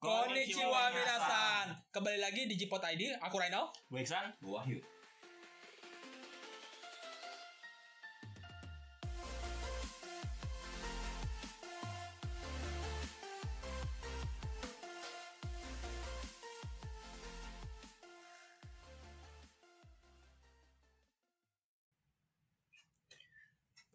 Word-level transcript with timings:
Konnichiwa 0.00 0.96
minasan. 0.96 1.76
Kembali 1.92 2.16
lagi 2.16 2.48
di 2.48 2.56
Jipot 2.56 2.80
ID, 2.80 3.20
aku 3.20 3.36
Rainal. 3.36 3.68
Gue 3.92 4.00
Iksan. 4.00 4.32
Gue 4.40 4.56
Wahyu. 4.56 4.80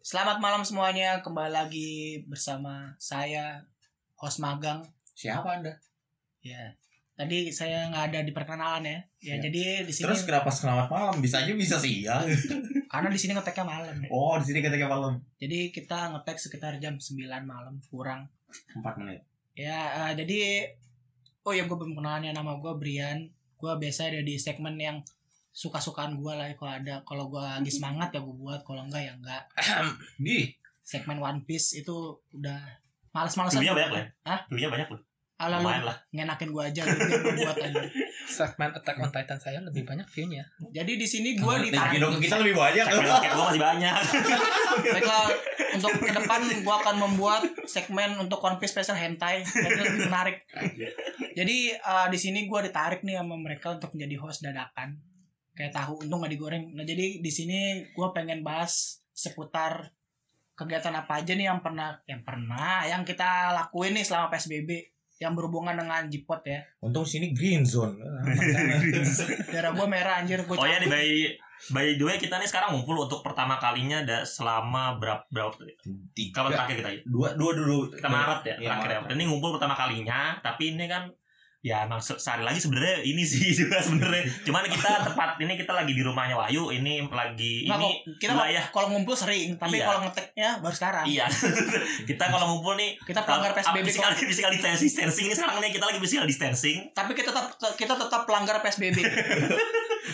Selamat 0.06 0.38
malam 0.38 0.62
semuanya, 0.62 1.18
kembali 1.18 1.50
lagi 1.50 2.22
bersama 2.30 2.94
saya 2.94 3.66
host 4.14 4.38
magang. 4.38 4.86
Siapa 5.18 5.58
anda? 5.58 5.74
Ya, 6.46 6.62
tadi 7.12 7.50
saya 7.50 7.90
nggak 7.90 8.04
ada 8.12 8.18
di 8.22 8.30
perkenalan 8.30 8.84
ya. 8.86 8.98
Ya, 9.18 9.34
Ya. 9.34 9.50
jadi 9.50 9.82
di 9.82 9.90
sini 9.90 10.04
Terus 10.06 10.22
kenapa 10.22 10.46
selamat 10.46 10.86
malam? 10.86 11.14
Bisa 11.18 11.42
aja 11.42 11.50
bisa 11.52 11.74
siang. 11.76 12.22
karena 12.92 13.08
di 13.10 13.18
sini 13.18 13.34
ngeteknya 13.34 13.64
malam. 13.66 13.94
ya. 13.98 14.08
Oh, 14.14 14.38
di 14.38 14.46
sini 14.46 14.62
ketika 14.62 14.86
malam. 14.86 15.18
Jadi 15.36 15.74
kita 15.74 16.14
ngetek 16.14 16.38
sekitar 16.38 16.78
jam 16.78 16.94
9 16.94 17.26
malam 17.42 17.82
kurang. 17.90 18.30
4 18.72 19.00
menit. 19.02 19.26
Ya, 19.58 20.06
eh, 20.06 20.12
jadi 20.14 20.70
oh 21.42 21.50
ya 21.50 21.66
gue 21.66 21.74
belum 21.74 21.98
kenalannya 21.98 22.30
nama 22.30 22.54
gue 22.56 22.72
Brian. 22.78 23.26
Gue 23.56 23.72
biasa 23.74 24.12
ada 24.12 24.20
di 24.20 24.36
segmen 24.36 24.76
yang 24.76 25.00
suka-sukaan 25.50 26.20
gue 26.20 26.28
lah 26.30 26.52
kalau 26.52 26.72
ada 26.76 27.00
kalau 27.02 27.32
gue 27.32 27.40
lagi 27.40 27.72
semangat 27.72 28.12
ya 28.12 28.20
gue 28.20 28.36
buat 28.36 28.60
kalau 28.60 28.84
enggak 28.84 29.08
ya 29.08 29.12
enggak 29.16 29.40
Di. 30.20 30.52
segmen 30.84 31.16
One 31.16 31.48
Piece 31.48 31.80
itu 31.80 31.96
udah 32.30 32.60
males-malesan 33.08 33.64
View-nya 33.64 33.72
banyak 33.74 33.90
lah 33.90 34.00
ya. 34.04 34.08
Hah? 34.28 34.40
View-nya 34.52 34.68
banyak 34.68 34.88
loh. 34.92 35.00
Ala 35.36 35.60
lu 35.60 35.68
lah. 35.68 35.92
ngenakin 36.16 36.48
gue 36.48 36.64
aja 36.64 36.80
gitu, 36.80 37.12
gue 37.12 37.44
buat 37.44 37.60
aja 37.60 37.76
Segmen 38.40 38.72
Attack 38.72 38.96
on 39.04 39.12
Titan 39.12 39.36
saya 39.36 39.60
lebih 39.60 39.84
banyak 39.84 40.08
view-nya. 40.08 40.40
Jadi 40.72 40.96
di 40.96 41.04
sini 41.04 41.36
gue 41.36 41.44
Rezeki 41.44 41.76
ditarik. 41.76 42.00
dong 42.00 42.16
kita 42.16 42.36
lebih 42.40 42.56
banyak. 42.56 42.84
Gue 42.88 43.44
masih 43.44 43.60
banyak. 43.60 43.96
Baiklah, 44.96 45.28
untuk 45.76 45.92
ke 46.00 46.12
depan 46.16 46.40
gue 46.40 46.74
akan 46.80 46.96
membuat 46.96 47.44
segmen 47.68 48.16
untuk 48.16 48.40
One 48.40 48.56
Piece 48.56 48.72
special 48.72 48.96
hentai. 48.96 49.44
Jadi 49.44 49.76
lebih 49.76 50.08
menarik. 50.08 50.40
Jadi 51.36 51.56
eh, 51.76 52.06
di 52.08 52.18
sini 52.18 52.48
gue 52.48 52.60
ditarik 52.64 53.04
nih 53.04 53.20
sama 53.20 53.36
mereka 53.36 53.76
untuk 53.76 53.92
menjadi 53.92 54.16
host 54.24 54.40
dadakan. 54.40 54.96
Kayak 55.52 55.76
tahu, 55.76 56.00
untung 56.00 56.24
gak 56.24 56.32
digoreng. 56.32 56.72
Nah 56.72 56.88
jadi 56.88 57.20
di 57.20 57.30
sini 57.32 57.84
gue 57.92 58.08
pengen 58.16 58.40
bahas 58.40 59.04
seputar 59.12 59.92
kegiatan 60.56 60.96
apa 60.96 61.20
aja 61.20 61.36
nih 61.36 61.52
yang 61.52 61.60
pernah, 61.60 62.00
yang 62.08 62.24
pernah, 62.24 62.88
yang 62.88 63.04
kita 63.04 63.52
lakuin 63.52 63.92
nih 63.92 64.04
selama 64.08 64.32
PSBB 64.32 64.95
yang 65.16 65.32
berhubungan 65.32 65.72
dengan 65.72 66.04
Jipot 66.12 66.44
ya. 66.44 66.60
Untung 66.84 67.08
sini 67.08 67.32
green 67.32 67.64
zone. 67.64 67.96
Darah 69.52 69.72
gue 69.72 69.86
merah 69.88 70.20
anjir 70.20 70.44
gue. 70.44 70.56
Oh 70.56 70.68
ya 70.68 70.76
di 70.76 70.88
by 70.92 71.08
by 71.72 71.86
the 71.96 72.04
way 72.04 72.16
kita 72.20 72.36
nih 72.36 72.44
sekarang 72.44 72.76
ngumpul 72.76 73.08
untuk 73.08 73.24
pertama 73.24 73.56
kalinya 73.56 74.04
ada 74.04 74.28
selama 74.28 75.00
berapa 75.00 75.24
berapa 75.32 75.56
Tiga. 76.12 76.44
kapan 76.44 76.50
terakhir 76.52 76.76
kita 76.84 76.90
ya? 76.92 77.00
Dua, 77.08 77.28
dua 77.32 77.50
dulu. 77.56 77.88
Kita 77.88 78.08
Maret 78.12 78.40
ya 78.44 78.54
Iya, 78.60 78.68
terakhir 78.76 78.90
ya. 78.92 79.00
Ini 79.16 79.24
ngumpul 79.24 79.50
pertama 79.56 79.72
kalinya, 79.72 80.36
tapi 80.44 80.76
ini 80.76 80.84
kan 80.84 81.08
ya 81.64 81.82
sehari 81.98 82.46
lagi 82.46 82.62
sebenarnya 82.62 83.02
ini 83.02 83.26
sih 83.26 83.50
juga 83.66 83.82
sebenarnya. 83.82 84.22
Cuman 84.46 84.68
kita 84.70 85.02
tepat 85.02 85.34
ini 85.42 85.58
kita 85.58 85.72
lagi 85.74 85.92
di 85.92 86.02
rumahnya 86.04 86.38
Wahyu, 86.38 86.70
ini 86.70 87.02
lagi 87.10 87.66
Nggak, 87.66 87.78
ini 87.80 87.88
kok, 87.90 88.22
kita 88.22 88.32
wilayah 88.38 88.64
kalau 88.70 88.88
ngumpul 88.94 89.16
sering, 89.18 89.58
tapi 89.58 89.82
Iya. 89.82 89.86
kalau 89.90 90.00
ngeteknya 90.06 90.48
baru 90.62 90.74
sekarang. 90.76 91.04
Iya. 91.10 91.26
kita 92.10 92.24
kalau 92.32 92.46
ngumpul 92.54 92.78
nih 92.78 92.94
Kita 93.02 93.20
pelanggar 93.26 93.50
PSBB 93.56 93.82
physical, 93.82 94.12
physical 94.14 94.50
distancing 94.54 95.26
ini 95.26 95.34
sekarang 95.34 95.58
nih 95.58 95.70
kita 95.74 95.84
lagi 95.90 95.98
physical 95.98 96.26
distancing 96.26 96.78
Tapi 96.94 97.12
kita 97.12 97.30
tetap 97.34 97.46
kita 97.74 97.94
tetap 97.98 98.22
pelanggar 98.28 98.62
PSBB. 98.62 98.96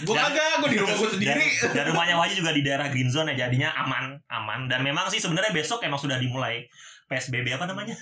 Gue 0.02 0.16
kagak, 0.16 0.64
gue 0.64 0.70
di 0.72 0.78
rumah 0.80 0.96
gue 0.96 1.04
dan, 1.04 1.36
sendiri. 1.36 1.46
dan 1.76 1.84
rumahnya 1.92 2.16
Wahyu 2.16 2.40
juga 2.40 2.56
di 2.56 2.64
daerah 2.64 2.88
green 2.88 3.12
zone 3.12 3.36
ya 3.36 3.44
jadinya 3.46 3.76
aman 3.76 4.16
aman 4.32 4.64
dan 4.66 4.80
memang 4.80 5.12
sih 5.12 5.20
sebenarnya 5.20 5.52
besok 5.52 5.84
emang 5.84 6.00
sudah 6.00 6.16
dimulai 6.16 6.64
PSBB 7.12 7.52
apa 7.52 7.68
namanya 7.68 7.92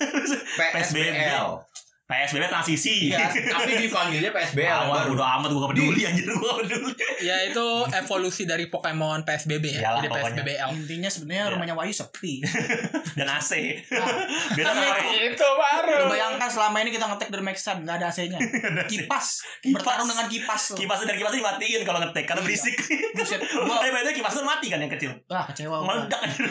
PSBL. 0.55 1.67
PSBB 2.11 2.45
transisi 2.45 3.07
Iya, 3.07 3.23
tapi 3.31 3.79
dipanggilnya 3.79 4.31
PSBL. 4.31 4.67
Awal 4.85 5.07
baru. 5.07 5.11
udah 5.15 5.27
amat 5.39 5.49
gue 5.49 5.61
gak 5.61 5.71
peduli 5.71 6.01
anjir 6.03 6.25
gue 6.27 6.43
gak 6.43 6.59
peduli 6.61 6.93
Ya 7.21 7.37
itu 7.45 7.67
evolusi 7.87 8.43
dari 8.45 8.67
Pokemon 8.67 9.23
PSBB 9.23 9.65
ya. 9.71 9.81
Iyalah, 9.87 10.03
Jadi. 10.03 10.11
PSBBL. 10.13 10.69
Intinya 10.75 11.07
sebenarnya 11.09 11.39
Iya. 11.41 11.53
rumahnya 11.53 11.75
Wahyu 11.75 11.93
sepi. 11.93 12.43
dan 13.19 13.29
AC 13.29 13.51
Nah, 13.89 14.11
beda 14.51 14.71
sama 14.71 14.99
Itu 15.13 15.47
baru. 15.47 15.95
lu 16.01 16.07
bayangkan 16.11 16.49
selama 16.49 16.77
ini 16.79 16.91
kita 16.91 17.07
ngetek 17.07 17.29
dari 17.29 17.45
Maxan 17.45 17.77
nggak 17.81 17.97
ada 17.97 18.07
AC-nya. 18.09 18.39
Kipas, 18.91 19.27
bertarung 19.65 20.07
dengan 20.07 20.27
kipas. 20.27 20.75
kipas 20.75 20.99
dan 21.01 21.15
kipas 21.15 21.31
dimatiin 21.33 21.83
kalau 21.83 22.01
ngetek 22.01 22.25
karena 22.25 22.43
berisik 22.43 22.75
Buset, 23.13 23.39
gua 23.61 23.79
kipas 24.11 24.33
tuh 24.33 24.43
mati 24.43 24.67
kan 24.67 24.79
yang 24.79 24.89
kecil 24.89 25.13
wah 25.27 25.45
kecewa 25.45 25.77
gua. 25.79 25.87
meledak 26.01 26.21
anjir 26.21 26.43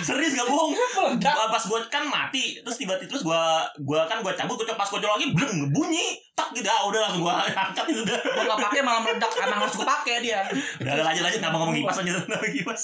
serius 0.00 0.32
gak 0.32 0.46
bohong 0.46 0.72
pas 1.20 1.62
gue 1.62 1.80
kan 1.88 2.04
mati 2.04 2.60
terus 2.60 2.76
tiba-tiba 2.76 3.08
terus 3.08 3.22
gue 3.22 3.42
gue 3.78 4.00
kan 4.04 4.18
gue 4.20 4.32
cabut 4.38 4.54
gue 4.54 4.70
pas 4.78 4.86
gue 4.86 5.00
lagi 5.02 5.26
bleng 5.34 5.74
bunyi 5.74 6.14
tak 6.38 6.54
gitu 6.54 6.70
ah 6.70 6.86
udah 6.86 7.00
langsung 7.02 7.26
gue 7.26 7.34
angkat 7.34 7.84
itu 7.90 8.00
udah 8.06 8.18
Gua 8.22 8.44
nggak 8.46 8.60
pakai 8.70 8.80
malah 8.86 9.02
meledak, 9.02 9.30
emang 9.42 9.58
harus 9.66 9.74
gua 9.74 9.88
pakai 9.98 10.22
dia. 10.22 10.40
udah 10.78 10.92
udah, 10.94 11.04
lanjut 11.10 11.22
lanjut 11.26 11.40
nggak 11.42 11.52
mau 11.52 11.60
ngomong 11.66 11.76
kipas 11.82 11.96
aja 11.98 12.10
nama 12.14 12.46
kipas 12.46 12.82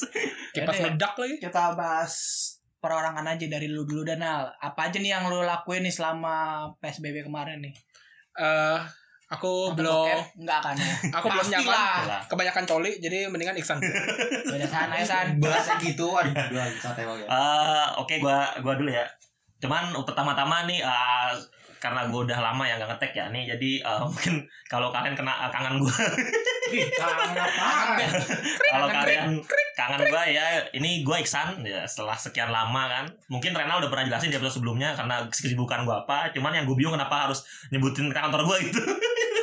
Kipas 0.50 0.75
Jadi, 0.75 0.82
meledak 0.82 1.12
lagi. 1.15 1.34
Kita 1.38 1.62
bahas 1.78 2.15
perorangan 2.82 3.25
aja 3.25 3.47
dari 3.47 3.66
lu 3.70 3.87
dulu 3.87 4.03
Danal. 4.03 4.50
Apa 4.59 4.91
aja 4.91 4.98
nih 4.98 5.15
yang 5.15 5.31
lu 5.31 5.47
lakuin 5.47 5.87
nih 5.87 5.94
selama 5.94 6.66
PSBB 6.82 7.25
kemarin 7.25 7.62
nih? 7.62 7.75
Eh 8.36 8.78
aku 9.31 9.72
Nonton 9.72 9.78
belum 9.81 9.94
bokep? 10.04 10.21
Enggak 10.42 10.60
kan 10.60 10.75
ya? 10.76 10.94
aku 11.16 11.26
belum 11.31 11.47
nyaman. 11.54 12.03
Kebanyakan 12.28 12.65
coli 12.66 12.92
jadi 12.98 13.19
mendingan 13.31 13.56
Iksan. 13.56 13.78
Beda 14.50 14.66
sana 14.66 14.94
ya 14.98 15.06
San. 15.06 15.26
Bahasa 15.38 15.78
gituan. 15.78 16.26
Dua 16.34 16.65
santai 16.82 17.06
banget. 17.06 17.26
Eh, 17.31 17.86
oke 18.03 18.15
gua 18.19 18.50
gua 18.60 18.75
dulu 18.75 18.91
ya 18.91 19.06
cuman 19.65 19.97
pertama-tama 20.05 20.69
nih 20.69 20.85
eh, 20.85 21.33
karena 21.81 22.09
gue 22.09 22.21
udah 22.29 22.39
lama 22.41 22.65
ya 22.69 22.77
nggak 22.77 22.97
ngetek 22.97 23.13
ya 23.17 23.25
nih 23.33 23.49
jadi 23.57 23.71
eh, 23.81 24.03
mungkin 24.05 24.45
kalau 24.69 24.93
kalian 24.93 25.17
kena 25.17 25.49
eh, 25.49 25.51
kangen 25.53 25.81
gue 25.81 25.95
Kangen 26.73 28.13
kalau 28.73 28.89
kalian 28.89 29.31
kangen 29.77 30.01
gue 30.09 30.23
ya 30.33 30.65
ini 30.73 31.05
gue 31.05 31.17
Iksan 31.21 31.61
ya 31.61 31.85
setelah 31.85 32.17
sekian 32.17 32.49
lama 32.49 32.89
kan. 32.89 33.05
Mungkin 33.29 33.53
Renal 33.53 33.85
udah 33.85 33.91
pernah 33.93 34.09
jelasin 34.09 34.33
di 34.33 34.37
episode 34.41 34.63
sebelumnya 34.63 34.97
karena 34.97 35.29
kesibukan 35.29 35.85
gue 35.85 35.93
apa 35.95 36.33
cuman 36.33 36.57
yang 36.57 36.65
gue 36.65 36.77
bingung 36.77 36.97
kenapa 36.97 37.29
harus 37.29 37.45
nyebutin 37.69 38.09
kantor 38.11 38.49
gue 38.49 38.57
gitu 38.73 38.81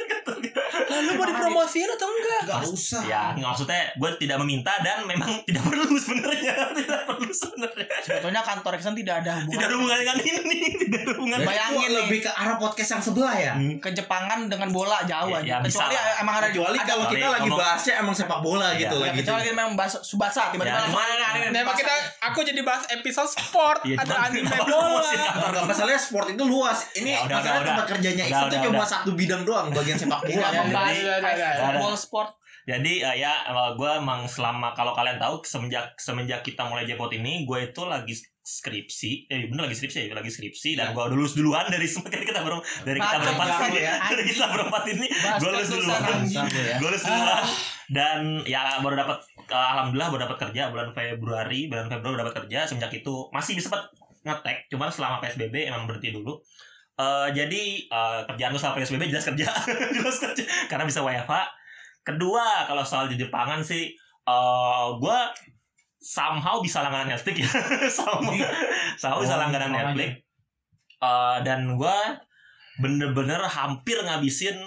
Lalu 1.04 1.14
mau 1.14 1.28
dipromosiin 1.28 1.90
atau 1.90 2.08
enggak? 2.08 2.42
Gak 2.44 2.62
usah. 2.68 3.02
ya 3.04 3.22
maksudnya 3.36 3.82
gue 3.94 4.10
tidak 4.18 4.38
meminta 4.38 4.74
dan 4.80 5.04
memang 5.04 5.42
tidak 5.44 5.62
perlu 5.64 5.86
sebenarnya 5.92 6.54
tidak 6.78 7.02
perlu 7.04 7.30
sebenarnya 7.30 7.88
Sebetulnya 8.02 8.42
kantor 8.42 8.72
Iksan 8.74 8.94
tidak 8.94 9.16
ada 9.20 9.34
hubungan 9.40 9.52
tidak 9.52 9.66
ada 9.66 9.76
hubungan 9.76 9.98
dengan 10.00 10.18
ini 10.20 10.58
tidak 10.82 11.00
ada 11.00 11.12
hubungan 11.14 11.38
Jadi 11.38 11.48
Bayangin 11.48 11.80
nih. 11.82 11.98
lebih 12.00 12.20
ke 12.22 12.32
arah 12.32 12.58
podcast 12.58 12.90
yang 12.92 13.04
sebelah 13.04 13.36
ya. 13.36 13.54
Hmm. 13.54 13.76
ke 13.78 13.90
Jepangan 13.92 14.40
dengan 14.48 14.70
bola 14.70 14.98
jauh 15.04 15.30
Ya, 15.30 15.38
aja. 15.38 15.48
ya, 15.52 15.58
bisa 15.60 15.78
kecuali 15.82 15.96
lah. 15.96 16.22
emang 16.22 16.36
ada 16.36 16.48
Kecuali 16.50 16.78
ada- 16.78 16.88
kalau 16.88 17.06
kita 17.08 17.28
lagi 17.30 17.50
bahasnya 17.52 17.94
emang 17.98 18.14
sepak 18.14 18.40
bola 18.40 18.68
Iya. 18.70 18.80
gitu 18.82 18.96
ya, 18.96 19.04
lagi. 19.04 19.18
kecuali 19.20 19.42
kita 19.44 19.56
memang 19.56 19.74
bahas 19.74 19.94
Subasa 20.02 20.44
tiba-tiba 20.50 20.74
Ya, 20.74 20.86
cuman- 20.86 21.02
"Ah, 21.02 21.32
ini 21.34 21.46
emang 21.50 21.64
Tsubasa." 21.68 21.80
kita 21.80 21.94
aku 22.24 22.40
jadi 22.42 22.62
bahas 22.62 22.84
episode 22.90 23.30
sport, 23.30 23.80
Iya, 23.84 23.98
ada 23.98 24.16
anime 24.24 24.50
bola. 24.68 25.12
Enggak 25.42 25.64
masalahnya 25.66 26.00
sport 26.00 26.28
itu 26.30 26.44
luas. 26.44 26.78
Ini 26.94 27.12
Ya, 27.12 27.26
udah, 27.26 27.62
tempat 27.62 27.86
kerjanya 27.88 28.24
itu 28.26 28.46
cuma 28.62 28.84
satu 28.84 29.12
bidang 29.12 29.42
doang, 29.42 29.68
bagian 29.70 29.96
sepak 29.96 30.20
bola. 30.22 30.48
Iya, 30.94 31.16
jadi- 31.18 31.22
Udah, 31.22 31.32
udah, 31.32 31.50
udah. 31.50 31.66
football 31.74 31.96
sport. 31.96 32.30
Jadi 32.62 32.94
eh, 33.02 33.16
ya 33.18 33.34
gue 33.74 33.92
emang 33.92 34.22
selama 34.26 34.72
kalau 34.72 34.94
kalian 34.94 35.18
tahu 35.18 35.42
semenjak 35.42 35.98
semenjak 35.98 36.40
kita 36.42 36.62
mulai 36.62 36.86
jepot 36.86 37.10
ini 37.10 37.42
gue 37.42 37.60
itu 37.68 37.82
lagi 37.84 38.14
skripsi. 38.42 39.26
Eh 39.28 39.50
bener 39.50 39.66
lagi 39.66 39.74
skripsi 39.74 40.06
ya? 40.06 40.14
Lagi 40.14 40.30
skripsi 40.30 40.74
dan 40.74 40.94
gue 40.94 41.04
lulus 41.10 41.34
duluan 41.34 41.66
dari 41.68 41.90
semakin 41.94 42.22
kita 42.22 42.42
baru 42.42 42.62
dari 42.88 42.98
kita 42.98 43.18
berempat 43.18 43.48
ini. 43.66 43.80
ya. 43.80 43.94
dari 44.06 44.24
kita 44.24 44.46
berempat 44.48 44.84
ini 44.88 45.08
gue 45.10 45.50
lulus 45.50 45.70
duluan. 45.70 46.02
ya. 46.30 46.44
gue 46.78 46.86
lulus 46.86 47.04
duluan. 47.04 47.44
Dan 47.92 48.20
ya 48.46 48.78
baru 48.80 48.96
dapat 48.96 49.18
eh, 49.42 49.68
alhamdulillah 49.74 50.10
baru 50.14 50.22
dapat 50.30 50.38
kerja 50.40 50.70
bulan 50.70 50.90
Februari. 50.92 51.66
Bulan 51.66 51.90
Februari 51.90 52.16
dapat 52.20 52.34
kerja. 52.46 52.60
Semenjak 52.66 52.94
itu 52.94 53.26
masih 53.30 53.58
sempat 53.58 53.90
ngetek 54.22 54.70
cuman 54.70 54.94
selama 54.94 55.18
PSBB 55.18 55.66
emang 55.66 55.90
berhenti 55.90 56.14
dulu 56.14 56.38
Eh, 57.02 57.28
jadi 57.34 57.64
eh, 57.90 58.20
kerjaan 58.30 58.54
gue 58.54 58.62
selama 58.62 58.78
PSBB 58.78 59.10
jelas 59.10 59.26
kerja. 59.26 59.48
Jelas 59.98 60.18
kerja. 60.22 60.44
Karena 60.70 60.86
bisa 60.86 61.02
WFH 61.02 61.34
kedua 62.02 62.66
kalau 62.66 62.82
soal 62.86 63.06
di 63.10 63.18
Jepangan 63.18 63.62
sih 63.62 63.94
eh 64.22 64.88
gue 65.02 65.20
somehow 66.02 66.62
bisa 66.62 66.86
langganan 66.86 67.14
Netflix 67.14 67.42
ya. 67.42 67.50
Somehow, 67.98 68.34
somehow 68.98 69.20
bisa 69.22 69.38
Oh, 69.38 69.42
langganan 69.42 69.70
makanya. 69.74 69.94
Netflix. 69.94 70.12
Eh, 71.02 71.38
dan 71.42 71.60
gue 71.74 71.98
bener-bener 72.82 73.42
hampir 73.50 73.98
ngabisin 74.02 74.58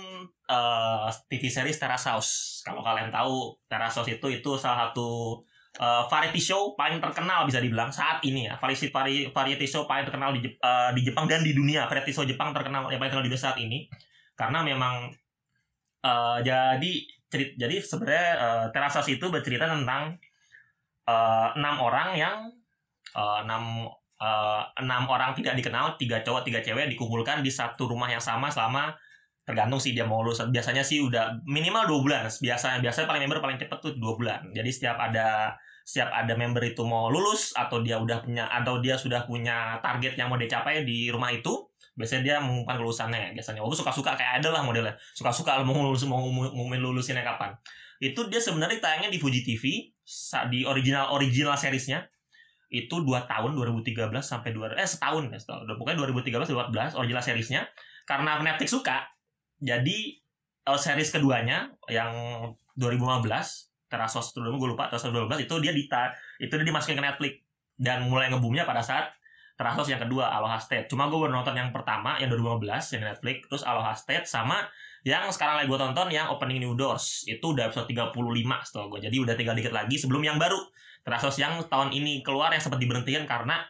eh, 0.50 1.08
TV 1.30 1.42
series 1.46 1.78
Terrace 1.78 2.10
House. 2.10 2.62
Kalau 2.66 2.82
kalian 2.82 3.14
tahu 3.14 3.54
Terrace 3.70 4.02
House 4.02 4.10
itu 4.10 4.26
itu 4.30 4.50
salah 4.58 4.90
satu 4.90 5.38
eh, 5.74 6.02
variety 6.06 6.40
show 6.40 6.78
paling 6.78 7.02
terkenal 7.02 7.46
bisa 7.48 7.58
dibilang 7.58 7.90
saat 7.90 8.22
ini 8.22 8.46
ya. 8.46 8.54
Variety 8.58 8.88
vari- 8.94 9.28
variety 9.30 9.66
show 9.66 9.86
paling 9.86 10.06
terkenal 10.06 10.30
di 10.34 10.46
eh, 10.46 10.90
di 10.94 11.00
Jepang 11.02 11.26
dan 11.26 11.42
di 11.42 11.52
dunia. 11.54 11.90
Variety 11.90 12.12
show 12.14 12.24
Jepang 12.26 12.54
terkenal 12.54 12.86
yang 12.90 12.98
paling 12.98 13.10
terkenal 13.10 13.26
di 13.26 13.32
dunia 13.32 13.42
saat 13.42 13.58
ini. 13.58 13.86
Karena 14.38 14.62
memang 14.62 15.10
eh, 16.04 16.38
jadi 16.42 16.92
cerit 17.30 17.58
jadi 17.58 17.76
sebenarnya 17.82 18.28
eh, 18.38 18.66
Terasas 18.70 19.06
itu 19.10 19.26
bercerita 19.30 19.66
tentang 19.66 20.14
enam 21.04 21.76
orang 21.84 22.16
yang 22.16 22.36
enam 23.14 23.84
eh, 24.16 24.62
enam 24.80 25.04
orang 25.04 25.36
tidak 25.36 25.60
dikenal 25.60 26.00
tiga 26.00 26.24
cowok 26.24 26.48
tiga 26.48 26.64
cewek 26.64 26.88
dikumpulkan 26.96 27.44
di 27.44 27.52
satu 27.52 27.84
rumah 27.84 28.08
yang 28.08 28.24
sama 28.24 28.48
selama 28.48 28.96
tergantung 29.44 29.76
sih 29.76 29.92
dia 29.92 30.08
mau 30.08 30.24
lulus. 30.24 30.40
Biasanya 30.48 30.80
sih 30.80 31.04
udah 31.04 31.44
minimal 31.44 31.84
dua 31.84 32.00
bulan. 32.00 32.22
Biasanya 32.32 32.80
biasanya 32.80 33.06
paling 33.06 33.22
member 33.28 33.44
paling 33.44 33.60
cepet 33.60 33.78
tuh 33.84 33.92
dua 34.00 34.16
bulan. 34.16 34.40
Jadi 34.56 34.70
setiap 34.72 34.96
ada 34.96 35.52
setiap 35.84 36.08
ada 36.16 36.32
member 36.32 36.64
itu 36.64 36.80
mau 36.88 37.12
lulus 37.12 37.52
atau 37.52 37.84
dia 37.84 38.00
udah 38.00 38.24
punya 38.24 38.48
atau 38.48 38.80
dia 38.80 38.96
sudah 38.96 39.28
punya 39.28 39.76
target 39.84 40.16
yang 40.16 40.32
mau 40.32 40.40
dicapai 40.40 40.80
di 40.80 41.12
rumah 41.12 41.28
itu 41.28 41.68
biasanya 41.94 42.22
dia 42.24 42.36
mengumumkan 42.40 42.80
kelulusannya. 42.80 43.36
Biasanya 43.36 43.60
aku 43.60 43.76
suka-suka 43.76 44.16
kayak 44.16 44.42
ada 44.42 44.48
lah 44.50 44.62
modelnya. 44.64 44.96
Suka-suka 45.12 45.60
mau 45.62 45.76
lulus 45.84 46.02
mau 46.08 46.24
ngumumin 46.24 46.80
lulusinnya 46.80 47.22
kapan? 47.22 47.54
Itu 48.02 48.26
dia 48.32 48.42
sebenarnya 48.42 48.82
tayangnya 48.82 49.12
di 49.12 49.20
Fuji 49.20 49.44
TV 49.46 49.92
di 50.50 50.64
original 50.64 51.12
original 51.14 51.54
seriesnya. 51.54 52.08
Itu 52.72 53.06
dua 53.06 53.28
tahun 53.28 53.54
2013 53.54 54.10
sampai 54.18 54.50
dua 54.50 54.74
eh 54.74 54.88
setahun 54.88 55.30
ya 55.30 55.38
setahun. 55.38 55.68
Pokoknya 55.78 56.00
2013 56.10 56.48
2014 56.48 56.98
original 56.98 57.22
seriesnya. 57.22 57.62
Karena 58.08 58.40
Netflix 58.40 58.74
suka 58.74 59.04
jadi 59.60 59.98
eh, 60.66 60.80
series 60.80 61.12
keduanya 61.12 61.70
yang 61.86 62.10
2015 62.74 63.73
Terasos 63.94 64.34
dulu 64.34 64.58
gue 64.58 64.68
lupa 64.74 64.90
Terasos 64.90 65.14
2012 65.14 65.46
itu 65.46 65.54
dia 65.62 65.70
dita. 65.70 66.02
Itu 66.42 66.58
dia 66.58 66.66
dimasukin 66.66 66.98
ke 66.98 67.04
Netflix. 67.06 67.34
Dan 67.74 68.10
mulai 68.10 68.30
ngebumnya 68.30 68.66
pada 68.66 68.82
saat 68.82 69.14
Terasos 69.54 69.86
yang 69.86 70.02
kedua 70.02 70.34
Aloha 70.34 70.58
State. 70.58 70.90
Cuma 70.90 71.06
gue 71.06 71.14
baru 71.14 71.30
nonton 71.30 71.54
yang 71.54 71.70
pertama 71.70 72.18
yang 72.18 72.26
2015 72.26 72.98
yang 72.98 73.00
di 73.02 73.06
Netflix 73.06 73.36
terus 73.46 73.62
Aloha 73.62 73.94
State 73.94 74.26
sama 74.26 74.66
yang 75.06 75.30
sekarang 75.30 75.62
lagi 75.62 75.70
gue 75.70 75.78
tonton 75.78 76.08
yang 76.10 76.26
Opening 76.34 76.58
New 76.58 76.74
Doors. 76.74 77.22
Itu 77.30 77.54
udah 77.54 77.70
episode 77.70 77.86
35 77.86 78.10
setahu 78.66 78.98
gue 78.98 79.00
jadi 79.06 79.16
udah 79.22 79.34
tinggal 79.38 79.54
dikit 79.54 79.70
lagi 79.70 79.94
sebelum 79.94 80.26
yang 80.26 80.42
baru. 80.42 80.58
Terasos 81.06 81.38
yang 81.38 81.62
tahun 81.70 81.94
ini 81.94 82.26
keluar 82.26 82.50
yang 82.50 82.58
sempat 82.58 82.82
diberhentikan 82.82 83.30
karena 83.30 83.62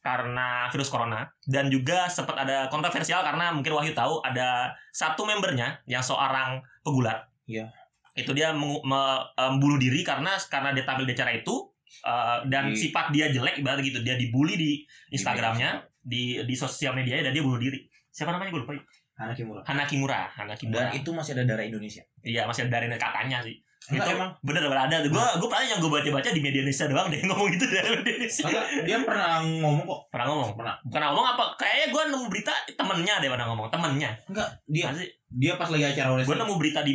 karena 0.00 0.70
virus 0.70 0.88
corona. 0.88 1.26
Dan 1.42 1.66
juga 1.68 2.06
sempat 2.06 2.38
ada 2.38 2.70
kontroversial 2.70 3.26
karena 3.26 3.50
mungkin 3.50 3.74
Wahyu 3.74 3.92
tahu 3.92 4.22
ada 4.22 4.72
satu 4.94 5.26
membernya 5.26 5.82
yang 5.90 6.00
seorang 6.00 6.62
pegulat. 6.86 7.26
Iya. 7.44 7.74
Itu 8.16 8.32
dia 8.32 8.56
me- 8.56 8.80
eh, 8.82 9.50
membunuh 9.52 9.76
diri 9.76 10.00
karena 10.00 10.34
karena 10.48 10.72
dia 10.72 10.88
tampil 10.88 11.04
di 11.04 11.12
acara 11.12 11.36
itu 11.36 11.54
eh, 12.02 12.38
dan 12.48 12.72
Di- 12.72 12.80
sifat 12.80 13.12
dia 13.12 13.28
jelek 13.28 13.60
ibarat 13.60 13.84
gitu 13.84 14.00
dia 14.00 14.16
dibully 14.16 14.56
di 14.56 14.70
Instagramnya 15.12 15.84
di 16.00 16.40
di 16.42 16.54
sosial 16.56 16.96
media 16.96 17.20
dan 17.20 17.36
dia 17.36 17.44
bunuh 17.44 17.60
diri. 17.60 17.84
Siapa 18.08 18.32
namanya 18.32 18.50
gue 18.50 18.62
lupa. 18.64 18.72
Hana 19.16 19.32
Kimura. 19.32 19.60
Hana 19.64 19.84
Kimura, 19.88 20.20
Hana 20.28 20.54
Kimura. 20.56 20.92
Dan 20.92 21.00
itu 21.00 21.08
masih 21.12 21.32
ada 21.36 21.44
darah 21.48 21.64
Indonesia. 21.64 22.04
Iya 22.20 22.44
masih 22.44 22.68
dari 22.68 22.88
katanya 22.96 23.40
sih. 23.40 23.56
Enggak, 23.86 24.02
itu 24.02 24.18
emang? 24.18 24.30
bener 24.42 24.62
bener 24.66 24.80
ada. 24.90 24.96
Gue 25.06 25.24
gue 25.38 25.48
pernah 25.48 25.62
yang 25.62 25.78
gue 25.78 25.90
baca 25.92 26.10
baca 26.10 26.28
di 26.34 26.42
media 26.42 26.60
Indonesia 26.66 26.84
doang 26.90 27.06
deh 27.06 27.20
ngomong 27.30 27.48
gitu 27.54 27.64
dari 27.70 27.88
Indonesia. 28.02 28.44
Enggak, 28.50 28.64
dia 28.82 28.96
pernah 29.06 29.30
ngomong 29.46 29.84
kok. 29.86 30.00
Pernah 30.10 30.26
ngomong? 30.26 30.50
Pernah. 30.58 30.74
Bukan 30.82 31.00
ngomong 31.06 31.26
apa? 31.32 31.44
Kayaknya 31.54 31.86
gue 31.94 32.02
nemu 32.10 32.26
berita 32.26 32.52
temennya 32.74 33.14
deh 33.22 33.30
pernah 33.30 33.46
ngomong 33.54 33.68
temennya. 33.70 34.10
Enggak, 34.26 34.48
dia 34.66 34.84
Masih 34.90 35.08
dia 35.26 35.52
pas 35.54 35.68
lagi 35.70 35.84
acara 35.86 36.08
gue 36.18 36.36
nemu 36.36 36.54
berita 36.58 36.80
di 36.82 36.92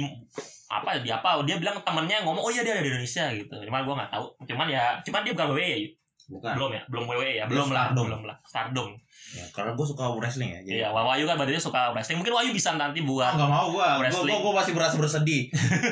apa 0.72 0.98
di 0.98 1.10
apa 1.10 1.44
dia 1.44 1.56
bilang 1.56 1.76
temennya 1.82 2.24
ngomong 2.24 2.40
oh 2.40 2.50
iya 2.50 2.64
dia 2.64 2.72
ada 2.72 2.82
di 2.82 2.90
Indonesia 2.90 3.28
gitu. 3.30 3.52
Cuman 3.62 3.84
gue 3.84 3.94
nggak 3.94 4.10
tahu. 4.10 4.26
Cuman 4.46 4.68
ya 4.68 4.96
cuman 5.02 5.22
dia 5.22 5.34
bukan 5.34 5.48
WWE 5.52 5.68
ya. 5.68 5.78
Bukan. 6.32 6.54
Belum 6.56 6.72
ya, 6.72 6.82
belum 6.88 7.04
WWE 7.06 7.28
ya, 7.28 7.44
Dia 7.44 7.52
belum 7.52 7.70
lah, 7.70 7.92
belum 7.92 8.24
lah. 8.24 8.38
Stardom. 8.42 8.96
Ya, 9.36 9.44
karena 9.52 9.76
gue 9.76 9.84
suka 9.84 10.08
wrestling 10.10 10.48
ya. 10.50 10.60
Jadi 10.62 10.80
Iya, 10.80 10.88
Wah- 10.88 11.04
Wahyu 11.04 11.28
kan 11.28 11.36
berarti 11.36 11.52
dia 11.52 11.60
suka 11.60 11.92
wrestling. 11.92 12.24
Mungkin 12.24 12.32
Wahyu 12.32 12.52
bisa 12.52 12.72
nanti 12.72 13.00
Ah, 13.00 13.06
buat 13.06 13.32
nggak 13.36 13.52
mau 13.52 13.68
gua. 13.70 14.00
Wrestling. 14.00 14.32
gua, 14.32 14.40
gua 14.42 14.54
masih 14.58 14.72
berasa 14.72 14.96
bersedih. 14.96 15.52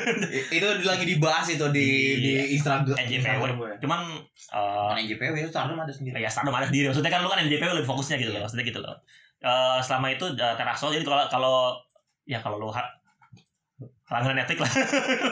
Itu 0.50 0.64
lagi 0.80 1.04
dibahas 1.04 1.44
itu 1.46 1.66
di 1.68 1.86
di 2.16 2.30
Iya. 2.38 2.44
Instagram. 2.56 2.96
NJPW. 2.96 3.42
Gue. 3.54 3.70
Cuman 3.78 4.00
eh 4.48 4.88
Kan 4.88 4.96
NJPW 4.98 5.34
itu 5.38 5.50
Stardom 5.50 5.76
ada 5.76 5.92
sendiri. 5.92 6.16
ya 6.16 6.30
Stardom 6.32 6.54
ada 6.54 6.64
sendiri. 6.64 6.88
Maksudnya 6.88 7.10
kan 7.10 7.20
lu 7.20 7.28
kan 7.28 7.38
NJPW 7.38 7.70
lebih 7.74 7.90
fokusnya 7.90 8.16
gitu 8.16 8.30
loh. 8.32 8.40
Maksudnya 8.40 8.64
gitu 8.64 8.80
loh. 8.80 8.96
Eh 9.40 9.78
selama 9.82 10.08
itu 10.08 10.24
uh, 10.26 10.54
Teraso 10.54 10.88
jadi 10.88 11.00
kalau 11.02 11.28
kalau 11.28 11.56
ya 12.24 12.38
kalau 12.38 12.56
lu 12.56 12.72
langganan 14.10 14.36
Netflix 14.36 14.58
lah. 14.58 14.72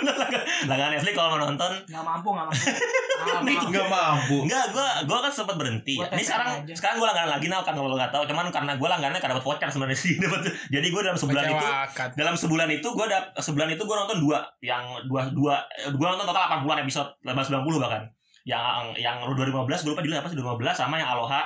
langganan 0.71 0.93
Netflix 0.95 1.13
kalau 1.13 1.29
mau 1.33 1.41
nonton 1.41 1.71
nggak 1.85 2.05
mampu 2.05 2.29
nggak 2.31 2.47
mampu 2.47 2.63
Nggak 3.19 3.41
Ini 3.41 3.51
mampu. 3.53 3.67
nggak 3.69 3.89
mampu. 3.91 4.37
Enggak, 4.47 4.65
gua 4.71 4.87
gua 5.03 5.19
kan 5.21 5.33
sempat 5.35 5.59
berhenti. 5.59 5.99
Gua 5.99 6.07
Ini 6.09 6.23
sekarang 6.23 6.49
aja. 6.63 6.71
sekarang 6.73 6.97
gua 6.97 7.07
langganan 7.11 7.31
lagi 7.35 7.47
nah 7.47 7.59
kan 7.61 7.75
kalau 7.75 7.91
nggak 7.91 8.11
tahu. 8.11 8.23
Cuman 8.25 8.47
karena 8.49 8.73
gua 8.79 8.89
langganannya 8.95 9.19
karena 9.19 9.35
dapat 9.35 9.45
voucher 9.45 9.69
sebenarnya 9.69 9.99
sih 9.99 10.13
dapat. 10.23 10.41
Jadi 10.71 10.87
gua 10.89 11.03
dalam 11.03 11.19
sebulan 11.19 11.45
itu 11.45 11.57
Mengecewakan. 11.59 12.09
dalam 12.15 12.35
sebulan 12.39 12.69
itu 12.71 12.89
gua 12.89 13.07
dap, 13.07 13.25
sebulan 13.37 13.69
itu 13.69 13.83
gua 13.83 13.97
nonton 13.99 14.19
dua 14.23 14.39
yang 14.63 14.85
dua 15.05 15.23
dua 15.29 15.55
eh, 15.75 15.91
gua 15.93 16.15
nonton 16.15 16.25
total 16.25 16.63
80 16.63 16.85
episode 16.87 17.11
90 17.21 17.83
bahkan. 17.83 18.03
Yang 18.45 18.65
yang 18.97 19.17
2015 19.27 19.51
gua 19.67 19.91
lupa 19.93 20.01
judulnya 20.01 20.23
apa 20.23 20.31
sih 20.31 20.39
2015 20.39 20.79
sama 20.79 20.95
yang 20.97 21.11
Aloha. 21.11 21.43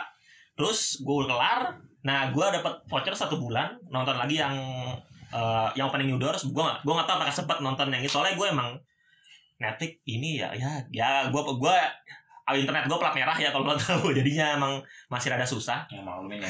Terus 0.53 1.01
gua 1.01 1.25
kelar. 1.25 1.61
Nah, 2.03 2.29
gua 2.29 2.53
dapat 2.53 2.85
voucher 2.85 3.17
satu 3.17 3.41
bulan 3.41 3.81
nonton 3.89 4.13
lagi 4.13 4.37
yang 4.37 4.53
eh, 5.33 5.69
yang 5.81 5.89
opening 5.89 6.13
new 6.13 6.21
doors. 6.21 6.45
Gua 6.53 6.69
nggak 6.69 6.79
gua 6.85 6.93
nggak 7.01 7.09
tahu 7.09 7.17
apakah 7.19 7.35
sempat 7.35 7.59
nonton 7.65 7.89
yang 7.89 8.05
itu 8.05 8.13
soalnya 8.13 8.37
gua 8.37 8.53
emang 8.53 8.71
Netflix 9.59 9.93
ini 10.07 10.43
ya 10.43 10.51
ya 10.53 10.71
ya 10.93 11.11
gua 11.33 11.43
gua 11.57 11.77
ah, 12.53 12.59
internet 12.59 12.85
gue 12.91 12.99
plat 12.99 13.15
merah 13.15 13.37
ya 13.39 13.49
kalau 13.55 13.71
lo 13.71 13.75
tahu 13.81 14.11
jadinya 14.13 14.59
emang 14.59 14.73
masih 15.09 15.33
rada 15.33 15.47
susah. 15.47 15.87
Ya 15.89 16.03
maklumin 16.03 16.43
ya. 16.43 16.49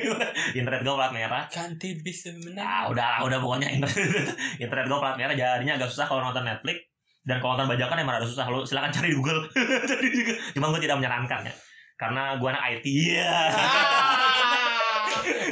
internet 0.60 0.80
gue 0.82 0.94
plat 0.96 1.12
merah. 1.12 1.44
Ganti 1.48 1.88
bisa 2.00 2.32
menang. 2.40 2.92
udah 2.92 3.22
udah 3.24 3.38
pokoknya 3.40 3.68
internet 3.76 4.34
internet 4.58 4.86
gue 4.88 4.98
plat 4.98 5.16
merah. 5.16 5.34
Jadinya 5.36 5.74
agak 5.78 5.88
susah 5.92 6.06
kalau 6.08 6.24
nonton 6.24 6.44
Netflix. 6.44 6.88
Dan 7.26 7.42
kalau 7.42 7.58
nonton 7.58 7.74
bajakan 7.74 7.96
emang 8.00 8.14
rada 8.18 8.26
susah. 8.28 8.46
Lo 8.48 8.64
silakan 8.64 8.90
cari 8.90 9.12
di 9.12 9.16
Google. 9.16 9.50
Cari 9.90 10.08
Google. 10.10 10.38
cuma 10.54 10.66
gue 10.72 10.80
tidak 10.82 10.96
menyarankan 11.02 11.40
ya. 11.46 11.54
Karena 11.96 12.36
gue 12.36 12.48
anak 12.52 12.62
IT 12.76 12.86
iya. 12.92 13.48
Ah, 13.56 14.35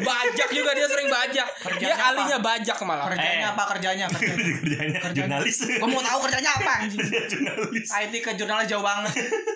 bajak 0.00 0.48
juga 0.48 0.70
dia 0.72 0.86
sering 0.86 1.06
bajak. 1.06 1.46
Dia 1.46 1.62
Kerjanya 1.64 1.94
apa? 1.96 2.06
ahlinya 2.10 2.38
bajak 2.38 2.76
malah. 2.80 3.04
kerjanya 3.08 3.46
Eh. 3.46 3.52
apa 3.52 3.62
kerjanya? 3.70 4.06
Kerjanya. 4.12 4.36
Kerjanya 4.56 4.98
Kerjaan. 5.00 5.14
jurnalis. 5.30 5.56
Gue 5.66 5.88
mau 5.88 6.00
tahu 6.00 6.18
kerjanya 6.22 6.50
apa 6.52 6.70
anjing. 6.80 7.00
Jurnalis. 7.02 7.88
IT 7.90 8.14
ke 8.18 8.30
jurnalis 8.34 8.66
jauh 8.66 8.80
banget. 8.80 9.12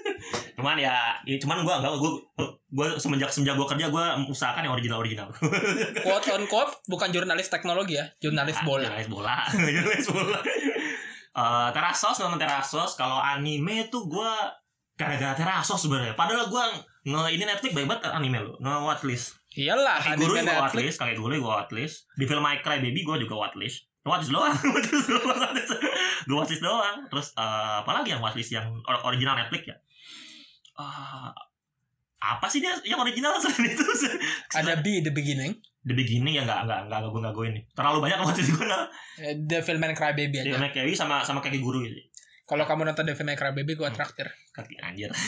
Cuman 0.58 0.74
ya, 0.74 1.14
ya 1.22 1.38
cuman 1.38 1.62
gue 1.62 1.70
enggak 1.72 1.92
gue 1.94 2.10
gue 2.68 2.86
semenjak 2.98 3.30
semenjak 3.30 3.54
gue 3.54 3.62
kerja 3.64 3.86
gue 3.88 4.04
usahakan 4.26 4.60
yang 4.60 4.74
original 4.74 4.98
original. 4.98 5.30
Quote 5.96 6.26
on 6.32 6.44
quote 6.44 6.74
bukan 6.84 7.08
jurnalis 7.08 7.46
teknologi 7.46 7.94
ya, 7.94 8.10
jurnalis 8.18 8.58
bola. 8.60 8.82
jurnalis 8.84 9.06
bola. 9.08 9.46
Jurnalis 9.48 10.06
bola. 10.08 10.38
Eh, 11.30 11.68
Terasos 11.70 12.18
nonton 12.18 12.36
Terasos. 12.36 12.98
Kalau 12.98 13.16
anime 13.16 13.86
tuh 13.86 14.10
gue 14.10 14.32
gara-gara 14.98 15.30
Terasos 15.32 15.78
sebenarnya. 15.78 16.18
Padahal 16.18 16.50
gue 16.50 16.64
nge 17.06 17.22
ini 17.30 17.44
Netflix 17.46 17.70
banyak 17.72 17.88
banget 17.88 18.10
anime 18.10 18.38
lo 18.42 18.58
nge 18.58 18.72
watchlist 18.82 19.37
Iyalah, 19.58 19.98
kakek 19.98 20.22
guru 20.22 20.32
gue 20.38 20.54
watchlist 20.54 20.96
kakek 21.02 21.18
guru 21.18 21.34
gue 21.34 21.50
watchlist 21.50 22.06
di 22.14 22.24
film 22.30 22.46
My 22.46 22.62
Cry 22.62 22.78
Baby 22.78 23.02
gue 23.02 23.16
juga 23.26 23.34
watchlist 23.34 23.90
watchlist 24.06 24.30
doang 24.30 24.54
gue 26.28 26.36
watchlist 26.38 26.62
doang 26.62 26.96
terus 27.10 27.34
eh, 27.34 27.76
apa 27.82 27.90
lagi 27.90 28.14
yang 28.14 28.22
watchlist 28.22 28.54
yang 28.54 28.70
or- 28.86 29.02
original 29.04 29.34
Netflix 29.34 29.66
ya? 29.66 29.76
Eh, 30.78 31.28
apa 32.18 32.46
sih 32.50 32.58
dia 32.58 32.74
yang 32.82 32.98
original? 32.98 33.34
Selain 33.42 33.66
itu 33.66 33.84
Ada 34.54 34.78
B 34.82 35.02
the 35.02 35.10
beginning. 35.10 35.54
The 35.86 35.94
Beginning 35.96 36.36
ya 36.36 36.42
nggak 36.44 36.68
nggak 36.68 36.80
nggak 36.90 37.00
gue 37.08 37.20
nggak 37.22 37.34
gue 37.34 37.46
ini. 37.48 37.60
Terlalu 37.72 37.98
banyak 38.04 38.18
watchlist 38.20 38.50
gue 38.52 38.66
Eh, 39.22 39.34
The 39.46 39.58
Film 39.64 39.80
and 39.86 39.94
Cry 39.96 40.12
Baby 40.12 40.42
aja. 40.44 40.58
naik 40.58 40.74
Kewi 40.74 40.92
sama 40.92 41.22
sama 41.24 41.40
kaki 41.40 41.62
guru 41.62 41.80
gitu. 41.80 41.96
Kalau 42.48 42.64
kamu 42.64 42.88
nonton 42.88 43.04
The 43.04 43.12
Film 43.12 43.28
and 43.28 43.36
Cry 43.36 43.52
Baby, 43.52 43.76
gua 43.76 43.92
traktir. 43.92 44.28
Kaki 44.56 44.80
anjir. 44.80 45.12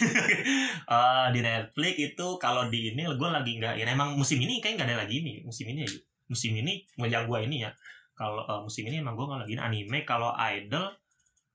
Eh, 0.90 1.26
di 1.30 1.38
Netflix 1.38 1.94
itu 2.02 2.26
kalau 2.42 2.66
di 2.66 2.90
ini 2.90 3.06
gue 3.06 3.28
lagi 3.30 3.62
nggak 3.62 3.78
ya 3.78 3.86
emang 3.86 4.18
musim 4.18 4.42
ini 4.42 4.58
kayak 4.58 4.74
nggak 4.74 4.88
ada 4.90 5.06
lagi 5.06 5.22
ini 5.22 5.38
musim 5.46 5.70
ini 5.70 5.86
ya. 5.86 5.90
Musim 6.26 6.50
ini 6.58 6.82
yang 6.98 7.30
gue 7.30 7.38
ini 7.46 7.62
ya. 7.62 7.70
Kalau 8.18 8.42
eh, 8.42 8.60
musim 8.66 8.90
ini 8.90 8.98
emang 8.98 9.14
gue 9.14 9.22
nggak 9.22 9.46
lagi 9.46 9.52
ini 9.54 9.62
anime 9.62 10.02
kalau 10.02 10.34
idol 10.50 10.90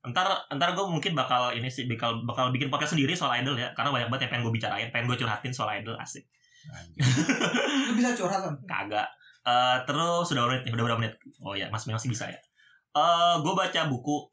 ntar 0.08 0.48
ntar 0.56 0.72
gue 0.72 0.86
mungkin 0.88 1.18
bakal 1.18 1.52
ini 1.52 1.68
sih 1.68 1.84
bakal 1.90 2.24
bakal 2.24 2.54
bikin 2.54 2.72
podcast 2.72 2.96
sendiri 2.96 3.12
soal 3.18 3.36
idol 3.36 3.58
ya 3.58 3.74
karena 3.76 3.90
banyak 3.90 4.08
banget 4.08 4.22
yang 4.30 4.32
pengen 4.38 4.44
gue 4.46 4.54
bicarain 4.54 4.88
pengen 4.94 5.10
gue 5.10 5.18
curhatin 5.18 5.50
soal 5.50 5.74
idol 5.74 5.98
asik 5.98 6.30
lu 7.90 7.92
bisa 7.98 8.14
curhat 8.14 8.46
kan 8.46 8.54
kagak 8.70 9.10
Eh, 9.46 9.78
terus 9.86 10.26
sudah 10.26 10.42
berapa 10.42 10.58
menit 10.58 10.64
nih 10.66 10.74
udah 10.74 10.86
berapa 10.90 11.00
menit 11.06 11.16
oh 11.46 11.54
ya 11.54 11.70
mas 11.70 11.86
masih 11.86 12.10
bisa 12.10 12.26
ya 12.26 12.40
Eh 12.96 13.36
gue 13.46 13.54
baca 13.54 13.82
buku 13.86 14.26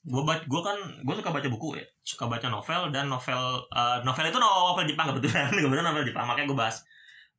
gue 0.00 0.22
baca 0.24 0.40
gue 0.48 0.60
kan 0.64 0.78
gue 1.04 1.14
suka 1.14 1.30
baca 1.30 1.48
buku 1.52 1.68
ya. 1.76 1.84
Suka 2.00 2.24
baca 2.26 2.48
novel 2.48 2.88
dan 2.88 3.08
novel 3.12 3.40
eh, 3.68 3.98
novel 4.04 4.24
itu 4.28 4.38
novel 4.40 4.84
Jepang 4.88 5.06
kebetulan. 5.12 5.52
Kebetulan 5.64 5.86
novel 5.86 6.04
Jepang 6.08 6.24
makanya 6.24 6.48
gue 6.48 6.58
bahas. 6.58 6.76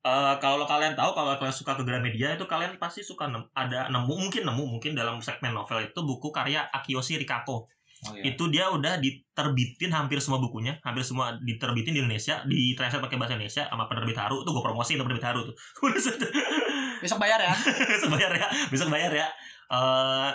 Eh, 0.02 0.36
kalau 0.42 0.66
kalian 0.66 0.98
tahu 0.98 1.14
kalau 1.14 1.34
kalian 1.38 1.54
suka 1.54 1.78
ke 1.78 1.84
Gramedia 1.86 2.34
itu 2.34 2.46
kalian 2.50 2.78
pasti 2.82 3.06
suka 3.06 3.30
nem- 3.30 3.50
ada 3.54 3.86
nemu 3.90 4.10
mungkin 4.10 4.46
nemu 4.46 4.64
mungkin 4.78 4.98
dalam 4.98 5.22
segmen 5.22 5.54
novel 5.54 5.82
itu 5.86 6.00
buku 6.02 6.34
karya 6.34 6.66
Akiyoshi 6.74 7.22
Rikako. 7.22 7.66
Oh, 8.02 8.18
iya. 8.18 8.34
itu 8.34 8.50
dia 8.50 8.66
udah 8.66 8.98
diterbitin 8.98 9.94
hampir 9.94 10.18
semua 10.18 10.42
bukunya 10.42 10.74
hampir 10.82 11.06
semua 11.06 11.38
diterbitin 11.38 11.94
di 11.94 12.02
Indonesia 12.02 12.42
di 12.50 12.74
translate 12.74 13.06
pakai 13.06 13.22
bahasa 13.22 13.38
Indonesia 13.38 13.70
sama 13.70 13.86
penerbit 13.86 14.18
Haru. 14.18 14.42
Tuh 14.42 14.58
gue 14.58 14.64
promosi 14.66 14.98
tuh 14.98 15.06
penerbit 15.06 15.22
Haru 15.22 15.46
tuh. 15.46 15.54
Besok 17.02 17.18
bayar 17.22 17.38
ya. 17.38 17.54
besok 17.94 18.10
bayar 18.14 18.34
ya 18.34 18.48
besok 18.74 18.90
bayar 18.90 19.14
ya. 19.14 19.28
Eh 19.70 20.32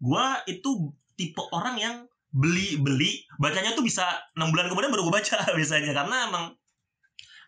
gue 0.00 0.26
itu 0.48 0.70
tipe 1.20 1.44
orang 1.52 1.76
yang 1.76 1.94
beli 2.32 2.80
beli 2.80 3.26
bacanya 3.42 3.74
tuh 3.76 3.82
bisa 3.82 4.06
enam 4.38 4.54
bulan 4.54 4.70
kemudian 4.72 4.88
baru 4.88 5.12
gue 5.12 5.14
baca 5.20 5.36
biasanya. 5.58 5.92
Karena 5.92 6.16
emang 6.32 6.56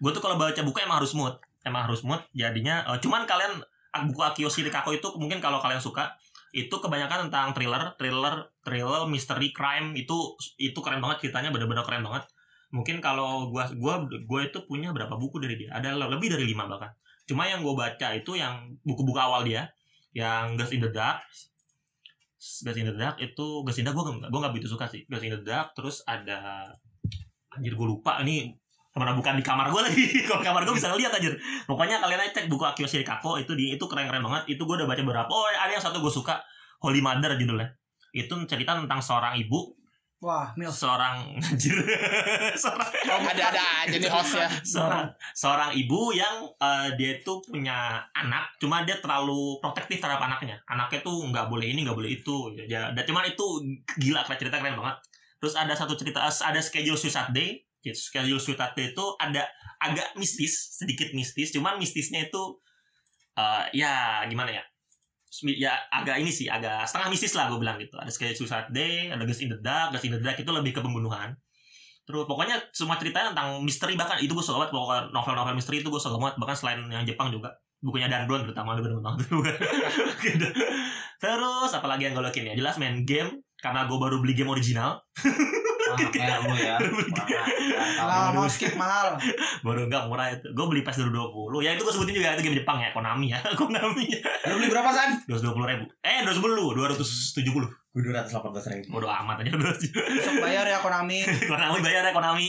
gue 0.04 0.10
tuh 0.12 0.20
kalau 0.20 0.36
baca 0.36 0.60
buku 0.60 0.78
emang 0.84 1.00
harus 1.00 1.16
mood. 1.16 1.40
Emang 1.64 1.88
harus 1.88 2.04
mood 2.04 2.20
jadinya 2.36 2.84
eh, 2.92 3.00
cuman 3.00 3.24
kalian 3.24 3.64
buku 4.12 4.20
Akio 4.20 4.52
Shirikako 4.52 4.92
itu 4.92 5.08
mungkin 5.16 5.40
kalau 5.40 5.64
kalian 5.64 5.80
suka 5.80 6.12
itu 6.52 6.72
kebanyakan 6.76 7.32
tentang 7.32 7.56
thriller 7.56 7.96
thriller 7.96 8.52
thriller 8.60 9.08
misteri 9.08 9.56
crime 9.56 9.96
itu 9.96 10.36
itu 10.60 10.76
keren 10.84 11.00
banget 11.00 11.24
ceritanya 11.24 11.48
bener-bener 11.48 11.80
keren 11.88 12.04
banget. 12.04 12.28
Mungkin 12.72 13.00
kalau 13.00 13.48
gua 13.48 13.72
gua 13.72 14.04
gua 14.28 14.40
itu 14.44 14.64
punya 14.68 14.92
berapa 14.92 15.16
buku 15.16 15.40
dari 15.40 15.56
dia? 15.56 15.72
Ada 15.72 15.96
lebih 15.96 16.28
dari 16.28 16.44
lima 16.44 16.68
bahkan. 16.68 16.92
Cuma 17.28 17.46
yang 17.46 17.62
gue 17.62 17.74
baca 17.74 18.08
itu 18.12 18.34
yang 18.34 18.74
buku-buku 18.82 19.18
awal 19.18 19.46
dia 19.46 19.70
yang 20.12 20.58
Girls 20.58 20.74
in 20.74 20.82
the 20.84 20.92
Dark 20.92 21.24
Girls 22.42 22.78
in 22.78 22.90
the 22.90 22.96
Dark 22.98 23.22
itu 23.22 23.62
Girls 23.62 23.78
in 23.78 23.86
the 23.86 23.94
Dark 23.94 24.02
gue 24.02 24.04
gak, 24.18 24.30
gue 24.34 24.40
gak 24.42 24.52
begitu 24.52 24.68
suka 24.70 24.90
sih. 24.90 25.06
Girls 25.06 25.22
in 25.22 25.32
the 25.34 25.42
Dark 25.46 25.78
terus 25.78 26.02
ada 26.02 26.70
anjir 27.54 27.78
gue 27.78 27.86
lupa 27.86 28.18
ini 28.24 28.56
ke 28.92 28.98
mana 29.00 29.16
bukan 29.16 29.38
di 29.38 29.44
kamar 29.46 29.70
gue 29.70 29.80
lagi. 29.86 30.04
Kalau 30.26 30.42
kamar 30.42 30.66
gue 30.66 30.74
bisa 30.74 30.90
ngeliat 30.90 31.14
anjir. 31.14 31.38
Pokoknya 31.64 32.02
kalian 32.02 32.18
aja 32.18 32.42
cek 32.42 32.46
buku 32.50 32.64
Akio 32.66 32.90
Shirikako 32.90 33.38
itu 33.38 33.54
di 33.54 33.78
itu 33.78 33.84
keren-keren 33.86 34.20
banget. 34.20 34.58
Itu 34.58 34.66
gue 34.66 34.74
udah 34.82 34.88
baca 34.90 35.02
beberapa 35.06 35.30
oh 35.30 35.46
ada 35.46 35.70
yang 35.70 35.82
satu 35.82 36.02
gue 36.02 36.12
suka 36.12 36.42
Holy 36.82 36.98
Mother 36.98 37.38
judulnya. 37.38 37.70
Itu 38.10 38.34
cerita 38.50 38.74
tentang 38.74 38.98
seorang 38.98 39.38
ibu 39.38 39.78
Wah, 40.22 40.54
Mil. 40.54 40.70
seorang 40.70 41.34
anjir. 41.34 41.74
Seorang. 42.62 42.86
Ada 43.34 43.42
ada 43.50 43.62
aja 43.82 43.96
nih 43.98 44.06
host 44.06 44.38
ya. 44.38 44.46
seorang 44.62 45.10
seorang 45.34 45.74
ibu 45.74 46.14
yang 46.14 46.46
eh, 46.62 46.94
dia 46.94 47.18
itu 47.18 47.42
punya 47.42 47.98
anak 48.14 48.54
cuma 48.62 48.86
dia 48.86 49.02
terlalu 49.02 49.58
protektif 49.58 49.98
terhadap 49.98 50.22
anaknya. 50.22 50.62
Anaknya 50.70 51.02
tuh 51.02 51.26
nggak 51.26 51.50
boleh 51.50 51.66
ini 51.74 51.82
nggak 51.82 51.98
boleh 51.98 52.22
itu. 52.22 52.54
Ya 52.70 52.94
dan 52.94 53.02
cuman 53.02 53.34
itu 53.34 53.66
gila 53.98 54.22
keren 54.22 54.38
cerita 54.38 54.62
keren 54.62 54.78
banget. 54.78 55.02
Terus 55.42 55.58
ada 55.58 55.74
satu 55.74 55.98
cerita 55.98 56.22
ada 56.22 56.60
schedule 56.62 56.94
suicide 56.94 57.34
day. 57.34 57.58
Schedule 57.90 58.38
suicide 58.38 58.78
day 58.78 58.94
itu 58.94 59.04
ada 59.18 59.42
agak 59.82 60.14
mistis 60.14 60.78
sedikit 60.78 61.10
mistis. 61.18 61.50
Cuman 61.50 61.82
mistisnya 61.82 62.30
itu 62.30 62.62
eh, 63.34 63.64
ya 63.74 64.22
gimana 64.30 64.54
ya 64.54 64.62
ya 65.40 65.72
agak 65.88 66.20
ini 66.20 66.28
sih 66.28 66.44
agak 66.44 66.84
setengah 66.84 67.08
mistis 67.08 67.32
lah 67.32 67.48
gue 67.48 67.56
bilang 67.56 67.80
gitu. 67.80 67.96
Ada 67.96 68.12
schedule 68.12 68.44
suicide 68.44 68.68
day 68.68 69.08
ada 69.08 69.24
Girls 69.24 69.40
in 69.40 69.48
the 69.48 69.58
Dark. 69.64 69.96
Girls 69.96 70.04
in 70.04 70.12
the 70.12 70.20
Dark 70.20 70.36
itu 70.36 70.50
lebih 70.52 70.76
ke 70.76 70.80
pembunuhan. 70.84 71.32
Terus 72.04 72.28
pokoknya 72.28 72.58
semua 72.74 72.98
ceritanya 72.98 73.32
tentang 73.32 73.62
misteri 73.64 73.96
bahkan 73.96 74.20
itu 74.20 74.36
gue 74.36 74.44
suka 74.44 74.68
banget. 74.68 74.70
Pokoknya 74.76 75.02
novel-novel 75.14 75.54
misteri 75.56 75.80
itu 75.80 75.88
gue 75.88 76.02
suka 76.02 76.20
banget 76.20 76.36
bahkan 76.36 76.56
selain 76.58 76.84
yang 76.92 77.08
Jepang 77.08 77.32
juga. 77.32 77.56
Bukunya 77.82 78.06
Dan 78.06 78.30
Brown 78.30 78.46
terutama 78.46 78.78
bener 78.78 79.02
banget 79.02 79.26
Gitu. 80.26 80.46
Terus 81.18 81.70
apalagi 81.74 82.06
yang 82.06 82.14
gue 82.14 82.22
lakuin 82.22 82.52
ya? 82.52 82.54
Jelas 82.54 82.78
main 82.78 83.02
game 83.02 83.42
karena 83.58 83.86
gue 83.86 83.98
baru 83.98 84.18
beli 84.18 84.34
game 84.34 84.50
original 84.50 85.02
kayak 85.96 86.38
lu 86.46 86.56
ya. 86.56 86.76
Mahal, 88.02 88.34
mau 88.34 88.46
skip 88.50 88.74
mahal. 88.74 89.16
baru 89.64 89.86
enggak 89.86 90.04
murah 90.08 90.28
itu. 90.34 90.48
Gue 90.52 90.66
beli 90.68 90.82
pas 90.84 90.94
2020 90.94 91.64
ya 91.64 91.70
itu 91.74 91.82
gue 91.82 91.94
sebutin 91.94 92.14
juga 92.18 92.34
itu 92.36 92.42
game 92.44 92.56
Jepang 92.62 92.78
ya 92.82 92.90
Konami 92.92 93.32
ya. 93.32 93.40
Konami. 93.60 94.06
Lu 94.48 94.54
beli 94.58 94.68
berapa 94.68 94.90
san? 94.92 95.22
220 95.26 95.70
ribu. 95.72 95.84
Eh 96.02 96.24
210 96.26 96.76
270 96.76 97.68
Gue 97.92 98.00
dua 98.08 98.24
ratus 98.24 98.32
delapan 98.32 98.50
belas 98.56 98.66
ribu. 98.72 98.86
bodo 98.88 99.08
amat 99.12 99.44
aja 99.44 99.52
Besok 99.52 100.34
bayar 100.40 100.64
ya 100.64 100.78
Konami. 100.80 101.24
Konami 101.24 101.78
bayar 101.84 102.02
ya 102.08 102.12
Konami. 102.16 102.48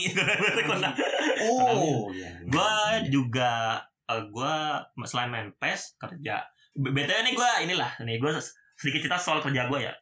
Konami. 0.64 0.96
Oh, 1.44 2.08
iya. 2.08 2.40
gue 2.48 2.72
juga 3.12 3.76
eh, 4.08 4.22
gue 4.24 4.54
selain 5.04 5.28
main 5.28 5.52
PES 5.60 6.00
kerja. 6.00 6.44
Btw 6.74 7.20
nih 7.28 7.34
gue 7.36 7.50
inilah 7.68 7.90
nih 8.00 8.16
gue 8.16 8.30
sedikit 8.80 9.04
cerita 9.04 9.18
soal 9.20 9.44
kerja 9.44 9.68
gue 9.68 9.78
ya. 9.84 9.92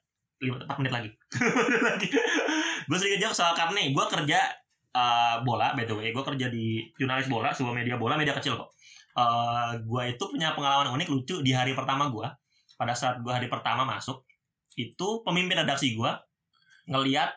Lima 0.42 0.62
empat 0.62 0.78
menit 0.78 0.94
lagi 0.94 1.10
gue 2.88 2.96
sedikit 2.98 3.18
jawab 3.28 3.34
soal 3.34 3.52
nih 3.72 3.90
gue 3.90 4.04
kerja 4.04 4.38
eh, 4.92 5.36
bola 5.42 5.72
btw 5.72 6.12
gue 6.12 6.24
kerja 6.34 6.46
di 6.52 6.84
jurnalis 6.94 7.28
bola 7.28 7.48
sebuah 7.50 7.72
media 7.72 7.96
bola 7.96 8.14
media 8.16 8.36
kecil 8.36 8.56
kok 8.58 8.70
Eh 9.12 9.72
gue 9.84 10.02
itu 10.16 10.24
punya 10.24 10.56
pengalaman 10.56 10.96
unik 10.96 11.08
lucu 11.12 11.44
di 11.44 11.52
hari 11.52 11.76
pertama 11.76 12.08
gue 12.08 12.24
pada 12.80 12.96
saat 12.96 13.20
gue 13.20 13.28
hari 13.28 13.44
pertama 13.44 13.84
masuk 13.84 14.24
itu 14.72 15.20
pemimpin 15.20 15.60
redaksi 15.60 15.92
gue 15.92 16.08
ngeliat 16.88 17.28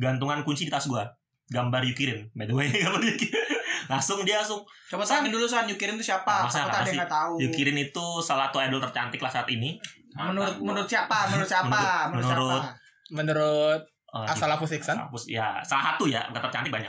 gantungan 0.00 0.40
kunci 0.40 0.64
di 0.64 0.72
tas 0.72 0.88
gue 0.88 1.04
gambar 1.52 1.84
Yukirin 1.84 2.32
by 2.32 2.48
the 2.48 2.56
way 2.56 2.72
gambar 2.84 3.04
Yukirin 3.04 3.44
langsung 3.92 4.24
dia 4.24 4.40
langsung 4.40 4.64
Coba 4.88 5.04
tanyain 5.04 5.28
dulu 5.28 5.44
San, 5.44 5.68
Yukirin 5.68 6.00
itu 6.00 6.08
siapa? 6.08 6.48
Masa 6.48 6.64
Takut 6.64 6.80
ada 6.80 6.88
yang 6.88 6.96
nggak 7.04 7.12
tahu. 7.12 7.32
Yukirin 7.44 7.76
itu 7.76 8.04
salah 8.24 8.48
satu 8.48 8.64
idol 8.64 8.80
tercantik 8.80 9.20
lah 9.20 9.28
saat 9.28 9.44
ini 9.52 9.76
Menurut 10.16 10.56
menurut 10.64 10.88
siapa? 10.88 11.28
Menurut 11.28 11.44
siapa? 11.44 12.08
Menurut- 12.08 12.24
Menurut, 12.24 12.36
menurut- 12.40 12.64
siapa? 12.64 12.87
Menurut 13.10 13.88
Eh, 14.08 14.24
asal 14.24 14.48
Afus 14.48 14.72
Iksan, 14.72 14.96
Kampus 14.96 15.28
ya 15.28 15.60
salah 15.60 15.92
satu 15.92 16.08
ya 16.08 16.24
nggak 16.32 16.40
tercantik 16.48 16.72
banyak. 16.72 16.88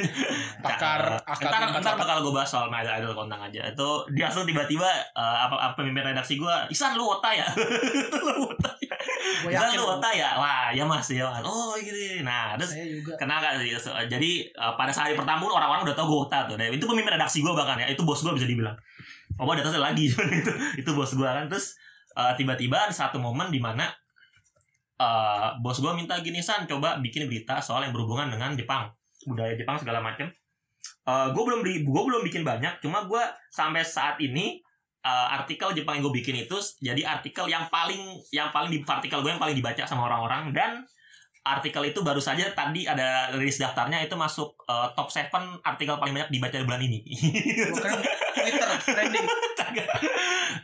pakar 0.64 1.20
Ntar, 1.20 1.28
akal 1.28 1.52
ntar, 1.52 1.68
ntar 1.84 1.94
bakal 2.00 2.24
gue 2.24 2.32
bahas 2.32 2.48
soal 2.48 2.72
My 2.72 2.80
Idol 2.80 3.12
kontak 3.12 3.36
aja. 3.36 3.60
Itu 3.68 4.08
dia 4.16 4.32
langsung 4.32 4.48
tiba-tiba 4.48 4.88
eh, 5.12 5.38
apa, 5.44 5.52
apa 5.52 5.72
pemimpin 5.76 6.16
redaksi 6.16 6.40
gue, 6.40 6.54
Isan 6.72 6.96
lu 6.96 7.04
wota 7.04 7.28
ya, 7.28 7.44
lu 8.24 8.48
wota 8.48 8.72
ya, 8.80 8.96
lu 9.76 9.84
wota 9.84 10.08
ya, 10.16 10.32
wah 10.40 10.72
ya 10.72 10.88
mas 10.88 11.04
ya 11.12 11.28
mas, 11.28 11.44
oh 11.44 11.76
gitu. 11.76 12.24
Nah 12.24 12.56
terus 12.56 12.72
kenal 13.20 13.36
gak 13.36 13.60
sih? 13.60 13.76
Jadi 14.08 14.48
eh, 14.48 14.72
pada 14.80 14.88
saat 14.88 15.12
hari 15.12 15.16
pertama 15.20 15.44
pun 15.44 15.52
orang-orang 15.52 15.84
udah 15.84 15.92
tau 15.92 16.08
gue 16.08 16.18
wota 16.24 16.48
tuh. 16.48 16.56
Dan 16.56 16.72
itu 16.72 16.88
pemimpin 16.88 17.20
redaksi 17.20 17.44
gue 17.44 17.52
bahkan 17.52 17.76
ya, 17.84 17.92
itu 17.92 18.00
bos 18.00 18.24
gue 18.24 18.32
bisa 18.32 18.48
dibilang. 18.48 18.72
Oh 19.36 19.44
ada 19.52 19.60
atasnya 19.60 19.92
lagi, 19.92 20.08
itu 20.40 20.52
itu 20.80 20.90
bos 20.96 21.12
gue 21.12 21.28
kan. 21.28 21.52
Terus 21.52 21.76
eh, 22.16 22.32
tiba-tiba 22.40 22.88
ada 22.88 22.96
satu 22.96 23.20
momen 23.20 23.52
di 23.52 23.60
mana 23.60 23.92
eh, 24.96 25.48
bos 25.60 25.78
gue 25.78 25.92
minta 25.92 26.18
gini 26.20 26.40
San, 26.40 26.64
coba 26.64 27.00
bikin 27.00 27.28
berita 27.28 27.60
soal 27.60 27.86
yang 27.88 27.92
berhubungan 27.92 28.32
dengan 28.32 28.56
Jepang, 28.56 28.92
budaya 29.28 29.54
Jepang 29.56 29.76
segala 29.80 30.00
macem. 30.00 30.28
Eh 31.06 31.28
gue 31.30 31.42
belum 31.42 31.60
gue 31.62 32.02
belum 32.08 32.22
bikin 32.26 32.42
banyak, 32.42 32.80
cuma 32.82 33.04
gue 33.06 33.22
sampai 33.52 33.84
saat 33.84 34.18
ini 34.18 34.60
eh, 35.04 35.28
artikel 35.36 35.72
Jepang 35.76 36.00
yang 36.00 36.04
gue 36.10 36.16
bikin 36.20 36.36
itu 36.48 36.56
jadi 36.82 37.02
artikel 37.06 37.46
yang 37.46 37.68
paling 37.68 38.20
yang 38.32 38.50
paling 38.50 38.72
di 38.72 38.82
artikel 38.82 39.22
gue 39.22 39.30
yang 39.30 39.42
paling 39.42 39.54
dibaca 39.54 39.86
sama 39.86 40.08
orang-orang 40.10 40.50
dan 40.50 40.82
artikel 41.46 41.78
itu 41.86 42.02
baru 42.02 42.18
saja 42.18 42.50
tadi 42.50 42.90
ada 42.90 43.30
rilis 43.38 43.62
daftarnya 43.62 44.02
itu 44.02 44.18
masuk 44.18 44.58
eh, 44.66 44.88
top 44.98 45.06
7 45.06 45.62
artikel 45.62 45.94
paling 45.94 46.12
banyak 46.18 46.30
dibaca 46.34 46.56
di 46.58 46.66
bulan 46.66 46.82
ini. 46.82 46.98
Bukan 47.70 47.92
Twitter 48.46 48.68
trending. 48.82 49.26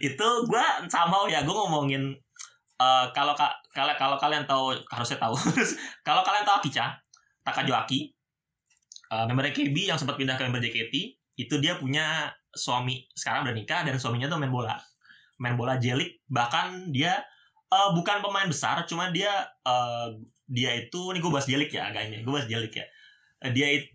itu 0.03 0.29
gue 0.49 0.65
sama 0.91 1.27
ya 1.31 1.47
gue 1.47 1.55
ngomongin 1.55 2.15
eh, 2.83 3.07
kalau 3.15 3.35
ka- 3.39 3.57
kalau 3.71 3.95
kalau 3.97 4.17
kalian 4.19 4.45
tahu 4.45 4.75
harusnya 4.91 5.19
tahu. 5.23 5.35
Kalau 6.07 6.23
kalian 6.27 6.45
tahu 6.45 6.57
Akicha 6.61 6.87
Takajo 7.47 7.73
Aki 7.87 8.01
eh, 9.13 9.25
member 9.29 9.47
KB 9.55 9.77
yang 9.91 9.99
sempat 10.01 10.19
pindah 10.19 10.35
ke 10.39 10.43
member 10.47 10.63
JKT 10.63 10.95
itu 11.39 11.55
dia 11.63 11.79
punya 11.81 12.29
suami 12.53 13.09
sekarang 13.17 13.49
udah 13.49 13.55
nikah 13.57 13.81
dan 13.87 13.97
suaminya 13.97 14.29
tuh 14.29 14.39
main 14.43 14.53
bola. 14.53 14.77
Main 15.41 15.55
bola 15.57 15.79
jelik 15.81 16.21
bahkan 16.29 16.91
dia 16.93 17.23
eh, 17.73 17.89
bukan 17.97 18.21
pemain 18.25 18.49
besar 18.51 18.85
cuma 18.91 19.09
dia 19.15 19.33
eh, 19.65 20.09
dia 20.51 20.71
itu 20.77 21.15
ini 21.15 21.19
gue 21.23 21.33
bahas 21.33 21.49
jelik 21.49 21.71
ya 21.73 21.89
agak 21.89 22.11
ini 22.13 22.27
gue 22.27 22.33
bahas 22.33 22.49
jelik 22.51 22.73
ya. 22.77 22.87
Dia 23.51 23.69
itu 23.81 23.91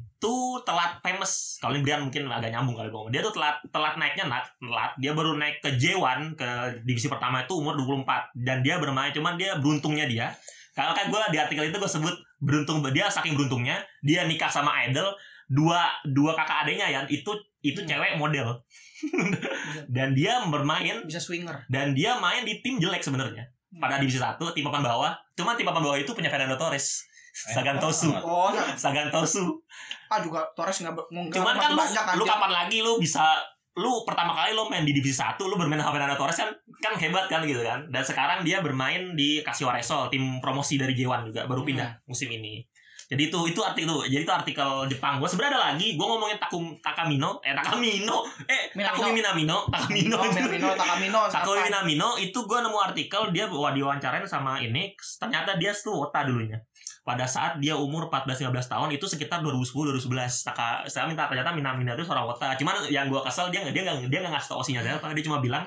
telat 0.65 0.97
famous. 1.05 1.61
Kalau 1.61 1.77
ini 1.77 1.85
Brian 1.85 2.01
mungkin 2.01 2.25
agak 2.25 2.49
nyambung 2.49 2.73
kali 2.73 2.89
gue 2.89 3.13
dia 3.13 3.21
tuh 3.21 3.33
telat 3.37 3.61
telat 3.69 3.95
naiknya 4.01 4.25
telat, 4.25 4.45
telat. 4.57 4.91
Dia 4.97 5.11
baru 5.13 5.37
naik 5.37 5.61
ke 5.61 5.69
J1 5.77 6.33
ke 6.33 6.49
divisi 6.81 7.05
pertama 7.05 7.45
itu 7.45 7.53
umur 7.53 7.77
24 7.77 8.33
dan 8.33 8.65
dia 8.65 8.81
bermain 8.81 9.13
cuman 9.13 9.37
dia 9.37 9.55
beruntungnya 9.61 10.09
dia. 10.09 10.33
Kalau 10.73 10.93
kan 10.93 11.09
gue 11.09 11.21
di 11.33 11.37
artikel 11.37 11.69
itu 11.69 11.77
gue 11.77 11.89
sebut 11.89 12.13
beruntung 12.41 12.81
dia 12.89 13.09
saking 13.09 13.33
beruntungnya 13.37 13.81
dia 14.05 14.25
nikah 14.25 14.49
sama 14.49 14.73
idol 14.85 15.09
dua 15.47 15.89
dua 16.05 16.35
kakak 16.35 16.67
adiknya 16.67 16.87
ya 16.91 17.01
itu 17.09 17.31
itu 17.61 17.79
Hmm. 17.81 17.89
cewek 17.89 18.11
model. 18.17 18.61
Dan 19.95 20.17
dia 20.17 20.41
bermain 20.49 21.05
Bisa 21.05 21.21
swinger. 21.21 21.65
dan 21.69 21.93
dia 21.93 22.17
main 22.17 22.41
di 22.41 22.59
tim 22.65 22.81
jelek 22.81 23.05
sebenarnya. 23.05 23.45
Pada 23.77 24.01
divisi 24.01 24.17
satu 24.17 24.49
tim 24.57 24.65
papan 24.65 24.81
bawah. 24.81 25.13
Cuman 25.37 25.53
tim 25.53 25.67
papan 25.67 25.83
bawah 25.85 25.97
itu 25.99 26.09
punya 26.17 26.33
Fernando 26.33 26.57
Torres 26.57 27.05
Sagan 27.37 27.77
Tosu. 27.77 28.09
Oh, 28.09 28.49
Sagan 28.73 29.13
Tosu. 29.13 29.61
Ah 30.09 30.17
juga 30.23 30.41
Torres 30.57 30.81
nggak 30.81 30.93
ber- 30.97 31.07
nggak 31.13 31.37
Cuman 31.37 31.55
kan 31.61 31.71
lu, 31.75 31.77
banyak 31.77 32.03
lu 32.17 32.23
kapan 32.25 32.51
lagi 32.51 32.77
lu 32.81 32.97
bisa 32.97 33.37
lu 33.77 34.01
pertama 34.01 34.33
kali 34.33 34.57
lu 34.57 34.65
main 34.65 34.81
di 34.81 34.89
divisi 34.89 35.21
1 35.21 35.37
lu 35.45 35.53
bermain 35.53 35.77
sama 35.77 35.93
Fernando 35.93 36.17
Torres 36.17 36.33
kan 36.33 36.49
kan 36.81 36.97
hebat 36.97 37.29
kan 37.29 37.45
gitu 37.45 37.61
kan. 37.61 37.85
Dan 37.93 38.01
sekarang 38.01 38.41
dia 38.41 38.65
bermain 38.65 39.13
di 39.13 39.45
Casio 39.45 39.69
Resol, 39.69 40.09
tim 40.09 40.41
promosi 40.41 40.81
dari 40.81 40.97
J1 40.97 41.29
juga 41.29 41.45
baru 41.45 41.61
pindah 41.61 42.01
musim 42.09 42.33
ini. 42.33 42.65
Jadi 43.07 43.31
itu 43.31 43.39
itu 43.47 43.61
artikel 43.63 43.87
itu. 43.87 43.97
Jadi 44.11 44.23
itu 44.27 44.33
artikel 44.35 44.69
Jepang. 44.91 45.23
Gua 45.23 45.31
sebenarnya 45.31 45.55
ada 45.55 45.61
lagi. 45.71 45.95
Gua 45.95 46.15
ngomongin 46.15 46.35
Takum 46.43 46.75
Takamino, 46.83 47.39
eh 47.39 47.55
Takamino, 47.55 48.27
eh 48.43 48.67
Minamino. 48.75 48.91
Takumi 48.91 49.11
Minamino, 49.15 49.57
Takamino. 49.71 50.15
Oh, 50.19 50.27
Minamino, 50.27 50.67
Takamino, 50.75 51.19
Takumi? 51.39 51.59
Minamino 51.71 52.09
itu 52.19 52.39
gua 52.43 52.59
nemu 52.67 52.77
artikel 52.83 53.31
dia 53.31 53.47
wah 53.47 53.71
diwawancarain 53.71 54.27
sama 54.27 54.59
ini 54.59 54.91
ternyata 55.23 55.55
dia 55.55 55.71
tuh 55.71 56.03
wota 56.03 56.27
dulunya. 56.27 56.59
Pada 57.07 57.23
saat 57.23 57.63
dia 57.63 57.79
umur 57.79 58.11
14 58.11 58.43
15 58.43 58.51
tahun 58.67 58.89
itu 58.91 59.07
sekitar 59.07 59.39
2010 59.39 59.95
2011. 59.95 60.43
Taka, 60.43 60.83
saya 60.91 61.07
minta 61.07 61.31
ternyata 61.31 61.55
Minamino 61.55 61.95
itu 61.95 62.03
seorang 62.03 62.27
wota. 62.27 62.59
Cuman 62.59 62.91
yang 62.91 63.07
gua 63.07 63.23
kesel 63.23 63.47
dia 63.55 63.63
dia 63.71 63.87
nggak 63.87 64.11
dia 64.11 64.19
nggak 64.19 64.35
ngasih 64.35 64.51
tau 64.51 64.59
osinya 64.59 64.83
siapa. 64.83 65.15
Dia 65.15 65.23
cuma 65.23 65.39
bilang 65.39 65.63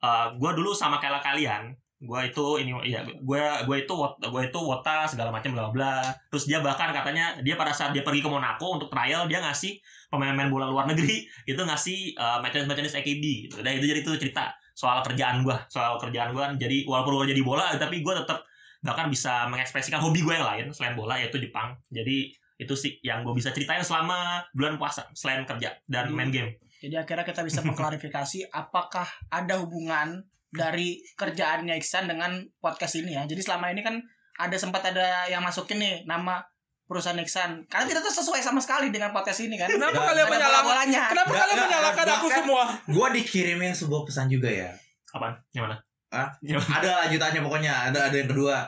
eh 0.00 0.26
gua 0.40 0.56
dulu 0.56 0.72
sama 0.72 0.96
kayak 0.96 1.20
kalian 1.20 1.76
gue 2.02 2.20
itu 2.26 2.44
ini 2.60 2.70
ya 2.90 3.00
gue 3.06 3.42
gue 3.64 3.76
itu 3.80 3.94
gue 4.18 4.42
itu 4.44 4.58
wota 4.60 5.06
segala 5.06 5.30
macam 5.30 5.54
bla 5.54 5.70
bla 5.70 5.96
terus 6.28 6.44
dia 6.44 6.58
bahkan 6.58 6.90
katanya 6.90 7.38
dia 7.40 7.54
pada 7.54 7.70
saat 7.70 7.94
dia 7.94 8.02
pergi 8.02 8.20
ke 8.20 8.28
Monaco 8.28 8.76
untuk 8.76 8.90
trial 8.90 9.24
dia 9.30 9.40
ngasih 9.40 9.78
pemain-pemain 10.12 10.50
bola 10.52 10.66
luar 10.68 10.84
negeri 10.90 11.24
itu 11.50 11.58
ngasih 11.58 12.18
uh, 12.18 12.38
merchandise 12.42 12.98
AKB 12.98 13.24
gitu. 13.48 13.56
Dan 13.62 13.78
itu 13.80 13.86
jadi 13.88 14.00
itu 14.04 14.12
cerita 14.20 14.52
soal 14.74 15.00
kerjaan 15.06 15.46
gue 15.46 15.54
soal 15.70 15.96
kerjaan 16.02 16.34
gue 16.34 16.44
jadi 16.58 16.82
walaupun 16.84 17.22
gue 17.22 17.30
jadi 17.30 17.42
bola 17.46 17.78
tapi 17.78 18.02
gue 18.02 18.14
tetap 18.14 18.42
bahkan 18.84 19.08
bisa 19.08 19.48
mengekspresikan 19.48 20.02
hobi 20.02 20.20
gue 20.20 20.34
yang 20.36 20.44
lain 20.44 20.66
selain 20.74 20.92
bola 20.92 21.16
yaitu 21.16 21.40
Jepang. 21.40 21.78
Jadi 21.88 22.36
itu 22.54 22.74
sih 22.76 23.00
yang 23.02 23.24
gue 23.24 23.34
bisa 23.34 23.50
ceritain 23.50 23.82
selama 23.82 24.44
bulan 24.52 24.76
puasa 24.76 25.08
selain 25.16 25.42
kerja 25.48 25.72
dan 25.88 26.12
main 26.12 26.28
game. 26.28 26.60
Jadi 26.84 27.00
akhirnya 27.00 27.24
kita 27.24 27.40
bisa 27.40 27.64
mengklarifikasi 27.64 28.52
apakah 28.52 29.08
ada 29.32 29.56
hubungan 29.56 30.20
dari 30.54 31.02
kerjaannya 31.18 31.74
Iksan 31.76 32.06
dengan 32.06 32.38
podcast 32.62 32.94
ini 33.02 33.18
ya. 33.18 33.26
Jadi 33.26 33.42
selama 33.42 33.74
ini 33.74 33.82
kan 33.82 33.98
ada 34.38 34.54
sempat 34.54 34.86
ada 34.86 35.26
yang 35.26 35.42
masukin 35.42 35.82
nih 35.82 36.06
nama 36.06 36.38
perusahaan 36.86 37.18
Iksan. 37.18 37.66
Karena 37.66 37.84
tidak 37.90 38.06
tuh 38.06 38.14
sesuai 38.22 38.40
sama 38.40 38.62
sekali 38.62 38.94
dengan 38.94 39.10
podcast 39.10 39.42
ini 39.42 39.58
kan. 39.58 39.66
Kenapa 39.66 40.14
kalian 40.14 40.26
menyalahkan? 40.30 40.86
Kenapa 41.10 41.32
kalian 41.34 41.58
menyalahkan 41.66 42.06
aku 42.22 42.28
semua? 42.30 42.62
Gua 42.86 43.10
dikirimin 43.10 43.74
sebuah 43.74 44.06
pesan 44.06 44.30
juga 44.30 44.48
ya. 44.48 44.70
apa 45.14 45.30
yang 45.54 45.70
mana 45.70 45.78
Hah? 46.14 46.30
Ada 46.78 46.90
lanjutannya 47.06 47.42
pokoknya, 47.42 47.90
ada 47.90 47.98
ada 48.06 48.14
yang 48.14 48.30
kedua. 48.30 48.62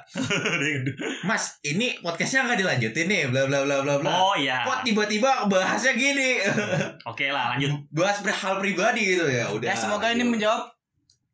Mas, 1.23 1.63
ini 1.63 1.95
podcastnya 2.03 2.43
nggak 2.43 2.59
dilanjutin 2.59 3.07
nih, 3.07 3.23
bla 3.31 3.47
bla 3.47 3.63
bla 3.63 3.87
bla 3.87 3.95
bla. 4.03 4.11
oh 4.11 4.35
iya 4.35 4.67
Kok 4.67 4.83
tiba-tiba 4.83 5.47
bahasnya 5.47 5.95
gini? 5.95 6.43
oke 7.07 7.27
lah 7.31 7.55
lanjut 7.55 7.71
Bahas 7.95 8.19
hal 8.19 8.59
pribadi 8.59 9.15
gitu 9.15 9.31
ya. 9.31 9.47
Udah. 9.47 9.71
Ya 9.71 9.79
semoga 9.79 10.11
ini 10.11 10.27
menjawab 10.27 10.67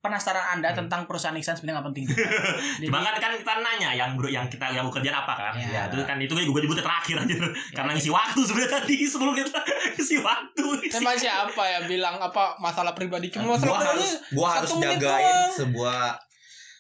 penasaran 0.02 0.58
Anda 0.58 0.74
tentang 0.74 1.06
perusahaan 1.06 1.32
Iksan 1.32 1.54
sebenarnya 1.54 1.78
nggak 1.78 1.86
penting. 1.94 2.04
Jadi, 2.82 2.86
Cuma 2.90 2.98
kan 3.00 3.14
kan 3.16 3.30
kita 3.38 3.52
nanya 3.62 3.90
yang 3.94 4.18
bro 4.18 4.26
yang 4.26 4.50
kita 4.50 4.66
yang 4.68 4.90
kerjaan 4.90 5.14
apa 5.14 5.32
kan? 5.32 5.52
Ya. 5.54 5.70
Ya, 5.70 5.82
itu 5.86 6.02
kan 6.02 6.18
itu 6.18 6.34
juga 6.34 6.58
nyebutnya 6.58 6.82
terakhir 6.82 7.16
aja. 7.22 7.34
Karena 7.70 7.90
ngisi 7.94 8.10
waktu 8.10 8.40
sebenarnya 8.42 8.82
tadi 8.82 8.96
sebelum 9.06 9.32
kita 9.38 9.58
ngisi 9.94 10.16
waktu. 10.18 10.64
Ngisi. 10.82 10.98
Emang 10.98 11.14
siapa 11.14 11.62
ya 11.62 11.78
bilang 11.86 12.18
apa 12.18 12.58
masalah 12.58 12.90
pribadi? 12.92 13.30
Cuma 13.30 13.54
masalah 13.54 13.70
gua 13.70 13.78
pribadi. 13.78 13.94
harus 14.02 14.10
gua 14.34 14.48
harus 14.50 14.70
jagain 14.74 14.98
doang. 14.98 15.50
sebuah 15.54 15.98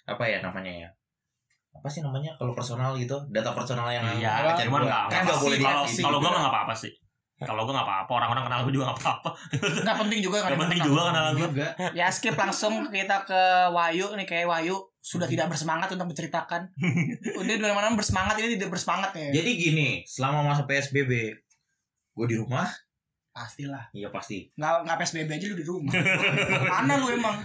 apa 0.02 0.24
ya 0.26 0.38
namanya 0.42 0.72
ya? 0.82 0.88
Apa 1.72 1.86
sih 1.86 2.02
namanya 2.02 2.34
kalau 2.36 2.52
personal 2.52 2.98
gitu? 2.98 3.14
Data 3.30 3.54
personal 3.54 3.86
yang 3.88 4.04
Iya, 4.18 4.50
cuman 4.66 4.82
nggak 4.82 5.02
kan 5.08 5.22
nggak 5.24 5.40
boleh 5.40 5.56
kalau 5.56 5.86
dikasih. 5.86 6.02
kalau 6.02 6.18
gue 6.18 6.28
mah 6.28 6.40
nggak 6.42 6.54
apa-apa 6.58 6.74
sih. 6.74 6.92
Kalau 7.48 7.62
gue 7.62 7.72
nggak 7.72 7.84
apa-apa, 7.84 8.12
orang-orang 8.12 8.42
kenal 8.46 8.58
gue 8.62 8.72
juga 8.72 8.84
nggak 8.88 8.98
apa-apa. 9.00 9.30
nggak 9.84 9.96
penting 10.00 10.20
juga 10.20 10.36
Nggak 10.40 10.60
penting 10.60 10.80
juga 10.82 11.00
kenal 11.10 11.26
gue. 11.28 11.40
juga. 11.42 11.66
Ya 11.92 12.06
skip 12.08 12.34
langsung 12.34 12.72
kita 12.88 13.24
ke 13.24 13.40
Wayu 13.70 14.14
nih 14.14 14.24
kayak 14.24 14.46
Wayu 14.46 14.76
sudah 14.98 15.26
tidak 15.26 15.50
bersemangat 15.50 15.90
untuk 15.90 16.06
menceritakan. 16.06 16.70
Udah 17.40 17.54
dari 17.58 17.74
mana 17.74 17.90
bersemangat 17.92 18.38
ini 18.38 18.54
tidak 18.54 18.70
bersemangat 18.70 19.10
ya. 19.12 19.34
Jadi 19.34 19.50
gini, 19.56 19.88
selama 20.06 20.46
masa 20.46 20.62
PSBB, 20.62 21.10
gue 22.12 22.26
di 22.28 22.36
rumah, 22.36 22.70
Pastilah. 23.32 23.88
iya 23.90 24.12
pasti. 24.12 24.46
Nggak 24.54 24.86
nggak 24.86 24.96
PSBB 24.98 25.30
aja 25.32 25.46
lu 25.48 25.56
di 25.56 25.64
rumah. 25.64 25.92
Mana 26.68 27.00
lu 27.00 27.10
emang? 27.10 27.40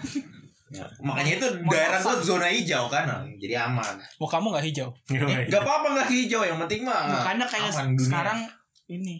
Ya, 0.67 0.83
makanya 0.99 1.39
itu 1.39 1.47
Mau 1.63 1.71
daerah 1.71 1.95
gue 1.95 2.27
zona 2.27 2.51
hijau 2.51 2.91
kan, 2.91 3.07
jadi 3.39 3.65
aman. 3.65 3.95
Mau 4.19 4.27
kamu 4.27 4.51
nggak 4.51 4.65
hijau? 4.67 4.91
Gak 5.47 5.63
apa-apa 5.63 5.95
nggak 5.95 6.09
hijau, 6.11 6.43
yang 6.43 6.59
penting 6.59 6.83
mah. 6.83 7.07
Makanya 7.23 7.47
kayak 7.47 7.71
aman 7.71 7.95
dunia. 7.95 8.03
sekarang 8.03 8.39
ini. 8.91 9.15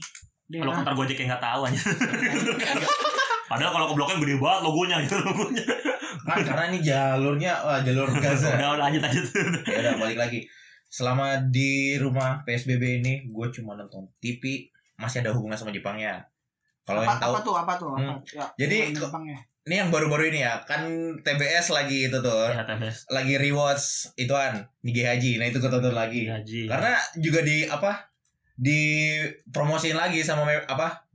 Kalau 0.50 0.64
daerah- 0.64 0.78
kantor 0.80 0.94
Gojek 0.96 1.18
yang 1.18 1.30
nggak 1.30 1.44
tahu 1.44 1.62
aja. 1.64 1.80
Padahal 3.50 3.72
kalau 3.72 3.86
ke 3.88 3.94
bloknya 3.96 4.18
gede 4.20 4.36
banget 4.38 4.60
logonya 4.62 4.96
gitu 5.02 5.16
logonya. 5.18 5.66
kan 6.28 6.44
karena 6.44 6.64
ini 6.68 6.80
jalurnya, 6.82 7.54
wah 7.64 7.80
jalur 7.80 8.08
Gaza. 8.14 8.52
Udah 8.54 8.76
udah 8.76 8.84
lanjut 8.84 9.00
lanjut. 9.00 9.26
ya 9.64 9.80
udah 9.82 9.94
balik 9.98 10.20
lagi. 10.20 10.40
Selama 10.86 11.40
di 11.46 11.96
rumah 11.96 12.44
PSBB 12.44 13.00
ini, 13.00 13.14
gue 13.26 13.48
cuma 13.50 13.76
nonton 13.76 14.08
TV, 14.20 14.68
masih 14.96 15.20
ada 15.20 15.32
hubungan 15.32 15.56
sama 15.56 15.72
Jepangnya. 15.72 16.28
Kalau 16.84 17.04
yang 17.04 17.16
tahu, 17.18 17.32
apa 17.34 17.42
tuh 17.42 17.56
apa 17.56 17.74
tuh 17.76 17.88
apa? 17.90 18.00
Hmm. 18.00 18.20
Ya, 18.26 18.46
Jadi, 18.58 18.92
Jepangnya. 18.94 19.40
ini 19.64 19.76
yang 19.78 19.88
baru-baru 19.88 20.28
ini 20.28 20.40
ya, 20.42 20.64
kan 20.64 20.88
TBS 21.18 21.72
lagi 21.72 22.08
itu 22.08 22.18
tuh, 22.18 22.48
Ya 22.48 22.64
TBS. 22.64 23.08
lagi 23.08 23.36
rewatch 23.36 23.84
ituan 24.16 24.64
Nige 24.82 25.04
Haji. 25.04 25.36
Nah 25.38 25.46
itu 25.46 25.58
gue 25.58 25.68
tonton 25.70 25.92
lagi. 25.92 26.24
Gaji. 26.26 26.68
Karena 26.68 26.96
juga 27.18 27.40
di 27.42 27.64
apa? 27.64 28.08
Di 28.58 28.82
promosiin 29.48 29.94
lagi 29.94 30.20
sama 30.20 30.50
apa? 30.66 31.06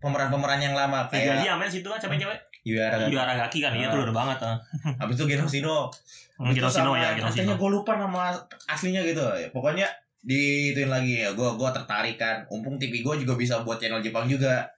Pemeran-pemeran 0.00 0.58
yang 0.58 0.74
lama 0.74 1.06
kayak 1.06 1.46
aman 1.48 1.70
situ 1.70 1.86
kan 1.86 1.96
cewek-cewek. 1.96 2.38
Yuara 2.60 2.96
kan. 2.98 3.08
Juara 3.08 3.32
gaki 3.38 3.64
kan, 3.64 3.72
iya 3.72 3.88
Ah. 3.88 3.92
tuh 3.94 4.04
udah 4.04 4.12
banget. 4.12 4.38
ah. 4.42 4.56
Habis 4.98 5.16
itu 5.16 5.24
Genosino. 5.30 5.88
Hmm, 6.36 6.52
Genosino 6.52 6.92
ya, 6.92 7.16
Genosino. 7.16 7.56
gue 7.56 7.70
lupa 7.70 7.96
nama 7.96 8.36
aslinya 8.66 9.00
gitu. 9.00 9.22
Pokoknya 9.48 9.88
diituin 10.20 10.92
lagi 10.92 11.24
ya. 11.24 11.32
Gue 11.32 11.48
gua 11.56 11.72
tertarik 11.72 12.20
kan. 12.20 12.44
Umpung 12.48 12.76
TV 12.76 13.00
gue 13.00 13.14
juga 13.24 13.32
bisa 13.32 13.64
buat 13.64 13.80
channel 13.80 14.04
Jepang 14.04 14.28
juga. 14.28 14.68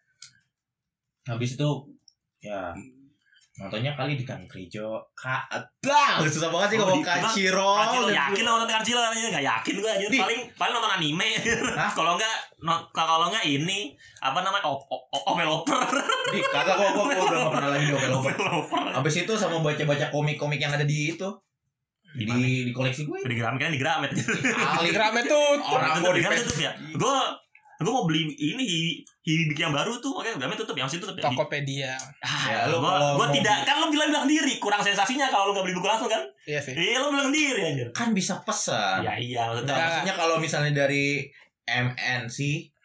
Habis 1.25 1.55
itu 1.59 1.69
ya 2.39 2.71
nontonnya 3.63 3.95
kali 3.95 4.13
di 4.13 4.23
Kankrijo. 4.23 4.99
Ka 5.13 5.47
Bang, 5.79 6.19
susah 6.25 6.51
banget 6.51 6.69
sih 6.69 6.77
Oh, 6.77 6.91
ngomong 6.91 6.99
di- 6.99 7.07
Crunchyroll. 7.07 8.11
yakin 8.11 8.43
lo 8.43 8.51
nonton 8.57 8.71
Kacil 8.73 8.99
aja 8.99 9.15
nggak 9.31 9.47
yakin 9.47 9.75
gue 9.77 9.91
aja 9.93 10.07
Di- 10.09 10.19
paling 10.19 10.41
paling 10.53 10.75
nonton 10.75 10.93
anime 10.93 11.29
Hah? 11.73 11.91
kalau 11.99 12.13
nggak 12.15 12.35
no- 12.61 12.85
kalau 12.91 13.31
nggak 13.31 13.45
ini 13.45 13.95
apa 14.19 14.39
namanya 14.41 14.67
op 14.67 14.83
op 14.85 15.03
op 15.09 15.25
developer 15.33 15.79
Di 16.29 16.41
kagak 16.45 16.75
gua 16.75 16.91
gua 16.93 17.05
udah 17.07 17.39
gak 17.39 17.53
pernah 17.53 17.69
lagi 17.71 17.87
developer. 17.89 18.33
developer 18.33 18.83
Habis 18.93 19.15
itu 19.21 19.33
sama 19.35 19.57
baca-baca 19.59 20.07
komik-komik 20.09 20.59
yang 20.59 20.71
ada 20.71 20.83
di 20.83 21.13
itu. 21.13 21.29
Di 22.13 22.27
di 22.27 22.73
koleksi 22.73 23.05
gue. 23.05 23.23
di 23.23 23.35
Gramet 23.35 23.57
kan 23.59 23.71
di 23.71 23.79
Gramet 23.79 24.11
Ali. 24.75 24.91
Gramet 24.91 25.25
tuh. 25.25 25.65
Orang 25.65 25.97
gue 25.97 26.11
di 26.11 26.15
di 26.15 26.23
Gramet 26.23 26.43
tutup 26.43 26.59
ya 26.61 26.73
gue 26.77 27.17
gue 27.83 27.93
mau 27.93 28.05
beli 28.05 28.23
ini 28.33 28.65
Hibiki 29.21 29.59
yang 29.61 29.71
baru 29.71 29.97
tuh 29.97 30.15
oke 30.15 30.27
Gramet 30.33 30.57
tutup 30.57 30.75
yang 30.75 30.87
situ 30.87 30.99
tutup 31.01 31.15
ya 31.15 31.25
Tokopedia. 31.25 31.95
Ya, 32.45 32.67
lu 32.67 32.79
gue 32.81 33.27
tidak 33.33 33.63
kan 33.63 33.77
lo 33.77 33.87
bilang 33.87 34.09
bilang 34.09 34.25
diri 34.25 34.57
kurang 34.57 34.79
sensasinya 34.79 35.27
kalau 35.27 35.49
lo 35.49 35.53
nggak 35.53 35.65
beli 35.65 35.77
buku 35.77 35.87
langsung 35.87 36.09
kan 36.09 36.23
Iya 36.43 36.59
sih. 36.59 36.73
iya 36.73 36.99
lo 36.99 37.09
bilang 37.09 37.29
diri 37.29 37.63
aja 37.65 37.85
kan 37.91 38.11
bisa 38.11 38.39
pesan. 38.41 39.01
ya 39.01 39.15
iya 39.15 39.43
Nah, 39.45 39.55
maksudnya 39.57 39.79
maksudnya 39.79 40.15
kalau 40.17 40.37
misalnya 40.37 40.73
dari 40.77 41.23
MNC, 41.65 42.39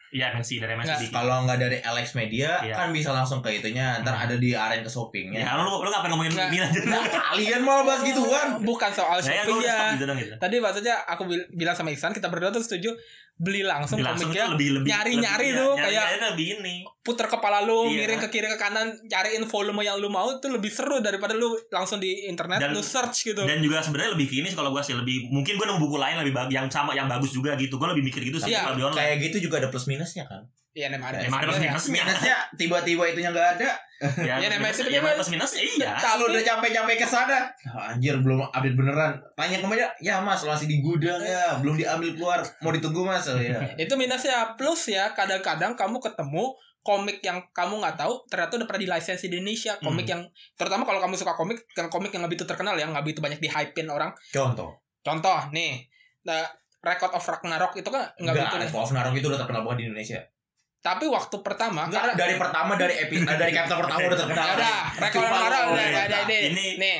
iya 0.08 0.30
MNC 0.30 0.50
dari 0.58 0.72
MNC 0.72 1.10
kalau 1.10 1.42
nggak 1.42 1.58
dari 1.58 1.78
Alex 1.80 2.14
Media, 2.14 2.62
Iya. 2.62 2.72
kan 2.72 2.88
bisa 2.90 3.10
langsung 3.10 3.38
ke 3.38 3.50
itunya. 3.52 3.98
Ntar 3.98 4.14
Hmm. 4.14 4.24
ada 4.24 4.34
di 4.36 4.50
aren 4.52 4.80
ke 4.80 4.88
shopping 4.88 5.34
ya 5.34 5.42
ya. 5.44 5.58
lo 5.58 5.68
lo 5.76 5.88
ngapain 5.88 6.08
ngomongin 6.08 6.32
Nggak. 6.32 6.48
ini 6.48 6.58
aja 6.60 6.80
Kalian 7.28 7.60
malah 7.60 7.84
bahas 7.84 8.02
gituan. 8.02 8.62
Bukan 8.62 8.90
soal 8.90 9.18
udah 9.18 9.26
stop 9.42 9.58
ya. 9.60 9.78
gitu 9.92 10.04
dong 10.04 10.16
gitu 10.16 10.32
Tadi 10.34 10.56
maksudnya 10.56 10.94
aku 11.04 11.26
bil- 11.26 11.50
bilang 11.52 11.74
sama 11.74 11.90
Iksan 11.90 12.10
kita 12.10 12.28
berdua 12.28 12.48
tuh 12.48 12.62
setuju 12.62 12.94
beli 13.38 13.62
langsung 13.62 13.96
Beli 13.96 14.04
langsung 14.04 14.28
komiknya 14.28 14.50
lebih 14.50 14.68
lebih 14.76 14.88
nyari-nyari 14.88 15.46
lebih- 15.46 15.56
tuh, 15.56 15.70
ya, 15.70 15.78
kayak- 15.80 15.94
nyari-nyari 15.94 16.28
lebih 16.28 16.46
ini 16.58 16.74
puter 17.00 17.26
kepala 17.26 17.58
lu 17.60 17.86
Iya. 17.86 17.94
miring 17.96 18.20
ke 18.20 18.28
kiri 18.28 18.48
ke 18.48 18.58
kanan 18.58 18.88
cariin 19.04 19.44
volume 19.44 19.80
yang 19.80 19.96
lu 19.96 20.08
mau 20.08 20.28
tuh 20.36 20.50
lebih 20.50 20.68
seru 20.68 20.98
daripada 20.98 21.32
lu 21.32 21.48
langsung 21.68 21.96
di 21.96 22.26
internet 22.26 22.58
Dan- 22.60 22.74
lu 22.74 22.82
search 22.84 23.24
gitu 23.24 23.40
dan 23.40 23.58
juga 23.58 23.78
sebenarnya 23.78 24.12
lebih 24.12 24.26
ke 24.26 24.34
ini 24.36 24.46
sih 24.46 24.54
kalau 24.54 24.68
gue 24.68 24.82
sih 24.82 24.92
lebih 24.92 25.30
mungkin 25.30 25.54
gue 25.54 25.64
nemu 25.64 25.80
buku 25.80 25.96
lain 25.96 26.18
lebih 26.18 26.34
yang 26.48 26.66
sama 26.66 26.92
yang 26.92 27.06
bagus 27.06 27.30
juga 27.30 27.54
gitu 27.54 27.74
gue 27.74 27.88
lebih 27.88 28.04
mikir 28.04 28.20
gitu 28.22 28.36
sih 28.36 28.50
Iya. 28.50 28.60
kalau 28.64 28.74
di 28.74 28.82
online 28.82 28.98
Kayak 29.00 29.16
gitu 29.24 29.36
juga 29.40 29.56
ada 29.56 29.68
plus 29.68 29.86
minusnya 29.86 30.26
kan. 30.26 30.42
Iya 30.78 30.86
emang 30.88 31.10
ada 31.10 31.18
emang 31.20 31.40
ada 31.40 31.46
plus 31.48 31.58
ya. 31.58 31.62
minusnya 31.66 31.92
Minusnya 31.98 32.36
tiba-tiba 32.54 33.02
itunya 33.04 33.30
nggak 33.30 33.48
ada. 33.56 33.70
ya, 33.98 34.38
Iya, 34.38 34.46
plus 34.46 34.46
namanya 34.46 34.62
minusnya- 34.62 34.86
sih, 34.86 34.94
ya, 34.94 35.00
plus 35.10 35.30
minusnya 35.30 35.62
iya 35.66 35.90
Kalau 35.98 36.24
udah 36.26 36.38
capek-capek 36.40 36.96
ke 36.96 37.06
sana, 37.08 37.38
ah, 37.66 37.90
anjir 37.90 38.14
belum 38.16 38.46
update 38.46 38.72
beneran. 38.72 39.18
Tanya 39.34 39.58
ke 39.58 39.66
mana? 39.66 39.90
Ya 39.98 40.22
Mas, 40.22 40.38
masih 40.40 40.64
di 40.64 40.78
gudang 40.78 41.18
ya, 41.18 41.58
belum 41.58 41.74
diambil 41.74 42.14
keluar. 42.14 42.38
Mau 42.60 42.70
ditunggu 42.70 43.02
Mas? 43.02 43.26
Ya. 43.28 43.58
itu 43.76 43.90
minusnya 43.92 44.54
plus 44.54 44.86
ya 44.88 45.10
kadang-kadang 45.10 45.74
kamu 45.74 45.98
ketemu 45.98 46.54
komik 46.80 47.18
yang 47.20 47.42
kamu 47.50 47.74
nggak 47.76 47.98
tahu 47.98 48.22
ternyata 48.24 48.54
udah 48.54 48.66
pernah 48.66 48.80
di 48.80 48.88
license 48.88 49.20
di 49.20 49.34
Indonesia 49.34 49.76
komik 49.76 50.06
Hmm. 50.06 50.12
yang 50.14 50.22
terutama 50.54 50.82
kalau 50.82 51.02
kamu 51.02 51.14
suka 51.14 51.34
komik 51.34 51.58
yang 51.70 51.90
komik 51.90 52.08
yang 52.08 52.22
nggak 52.22 52.32
begitu 52.32 52.46
terkenal 52.46 52.72
ya 52.72 52.86
nggak 52.86 53.02
begitu 53.02 53.20
banyak 53.20 53.36
di 53.36 53.50
hypein 53.50 53.88
orang 53.88 54.08
Contoh. 54.26 54.72
contoh 54.98 55.36
nih 55.50 55.84
nah, 56.22 56.48
Record 56.78 57.12
of 57.12 57.20
Ragnarok 57.20 57.74
itu 57.74 57.90
kan 57.90 58.08
nggak 58.14 58.30
begitu. 58.32 58.56
Record 58.62 58.80
of 58.80 58.92
Narok 58.94 59.12
itu 59.12 59.26
udah 59.26 59.36
terkenal 59.36 59.62
banget 59.62 59.76
di 59.76 59.84
Indonesia. 59.86 60.20
Tapi 60.88 61.04
waktu 61.04 61.36
pertama 61.44 61.84
Enggak, 61.84 62.00
karena 62.00 62.14
dari 62.16 62.34
pertama 62.40 62.72
dari 62.74 62.94
epi, 62.96 63.20
eh, 63.20 63.36
dari 63.36 63.52
chapter 63.52 63.76
pertama 63.76 64.00
udah 64.08 64.18
terkenal. 64.18 64.44
Ya 64.48 64.52
udah, 64.56 64.78
Cuma 65.12 65.26
Ragnarok 65.28 65.60
lu- 65.60 65.72
udah 65.76 65.84
iya. 65.84 65.92
ada 65.92 66.00
ada 66.08 66.18
ide. 66.24 66.38
Ini- 66.48 66.74
Nih, 66.80 66.98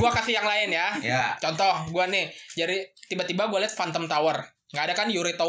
gua 0.00 0.10
kasih 0.10 0.40
yang 0.40 0.48
lain 0.48 0.68
ya. 0.72 0.88
Ya, 1.04 1.24
Contoh, 1.36 1.74
gua 1.92 2.08
nih, 2.08 2.24
jadi 2.56 2.76
tiba-tiba 3.06 3.44
gua 3.46 3.60
liat 3.60 3.76
Phantom 3.76 4.08
Tower. 4.08 4.40
Nggak 4.72 4.84
ada 4.88 4.94
kan? 4.94 5.06
Yurito 5.12 5.44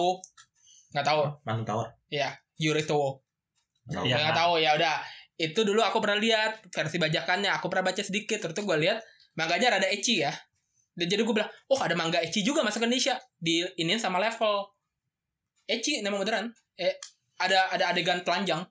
nggak 0.91 1.05
tahu. 1.05 1.21
Mantan 1.47 1.63
Tower. 1.63 1.87
Yurito 2.57 3.23
Iya. 3.87 4.03
ya 4.03 4.15
nggak 4.19 4.35
tahu. 4.35 4.53
ya 4.59 4.75
udah. 4.75 4.95
Itu 5.37 5.61
dulu 5.61 5.79
aku 5.79 6.03
pernah 6.03 6.17
lihat 6.17 6.65
versi 6.67 6.97
bajakannya. 6.97 7.53
Aku 7.55 7.69
pernah 7.69 7.87
baca 7.87 8.01
sedikit 8.01 8.41
terus 8.41 8.57
gue 8.57 8.77
lihat 8.77 8.99
manganya 9.33 9.77
rada 9.77 9.87
ecchi 9.87 10.19
ya. 10.19 10.33
Dan 10.91 11.05
jadi 11.07 11.21
gue 11.21 11.31
bilang 11.31 11.47
oh 11.69 11.77
ada 11.77 11.93
manga 11.93 12.17
ecchi 12.17 12.41
juga 12.41 12.65
masuk 12.65 12.83
ke 12.83 12.89
Indonesia. 12.89 13.15
Di 13.37 13.61
ini 13.77 13.95
sama 13.95 14.17
level. 14.17 14.65
Ecchi 15.63 16.01
memang 16.01 16.19
beneran. 16.19 16.49
Eh 16.75 16.97
ada 17.37 17.69
ada 17.69 17.83
adegan 17.89 18.19
telanjang 18.21 18.61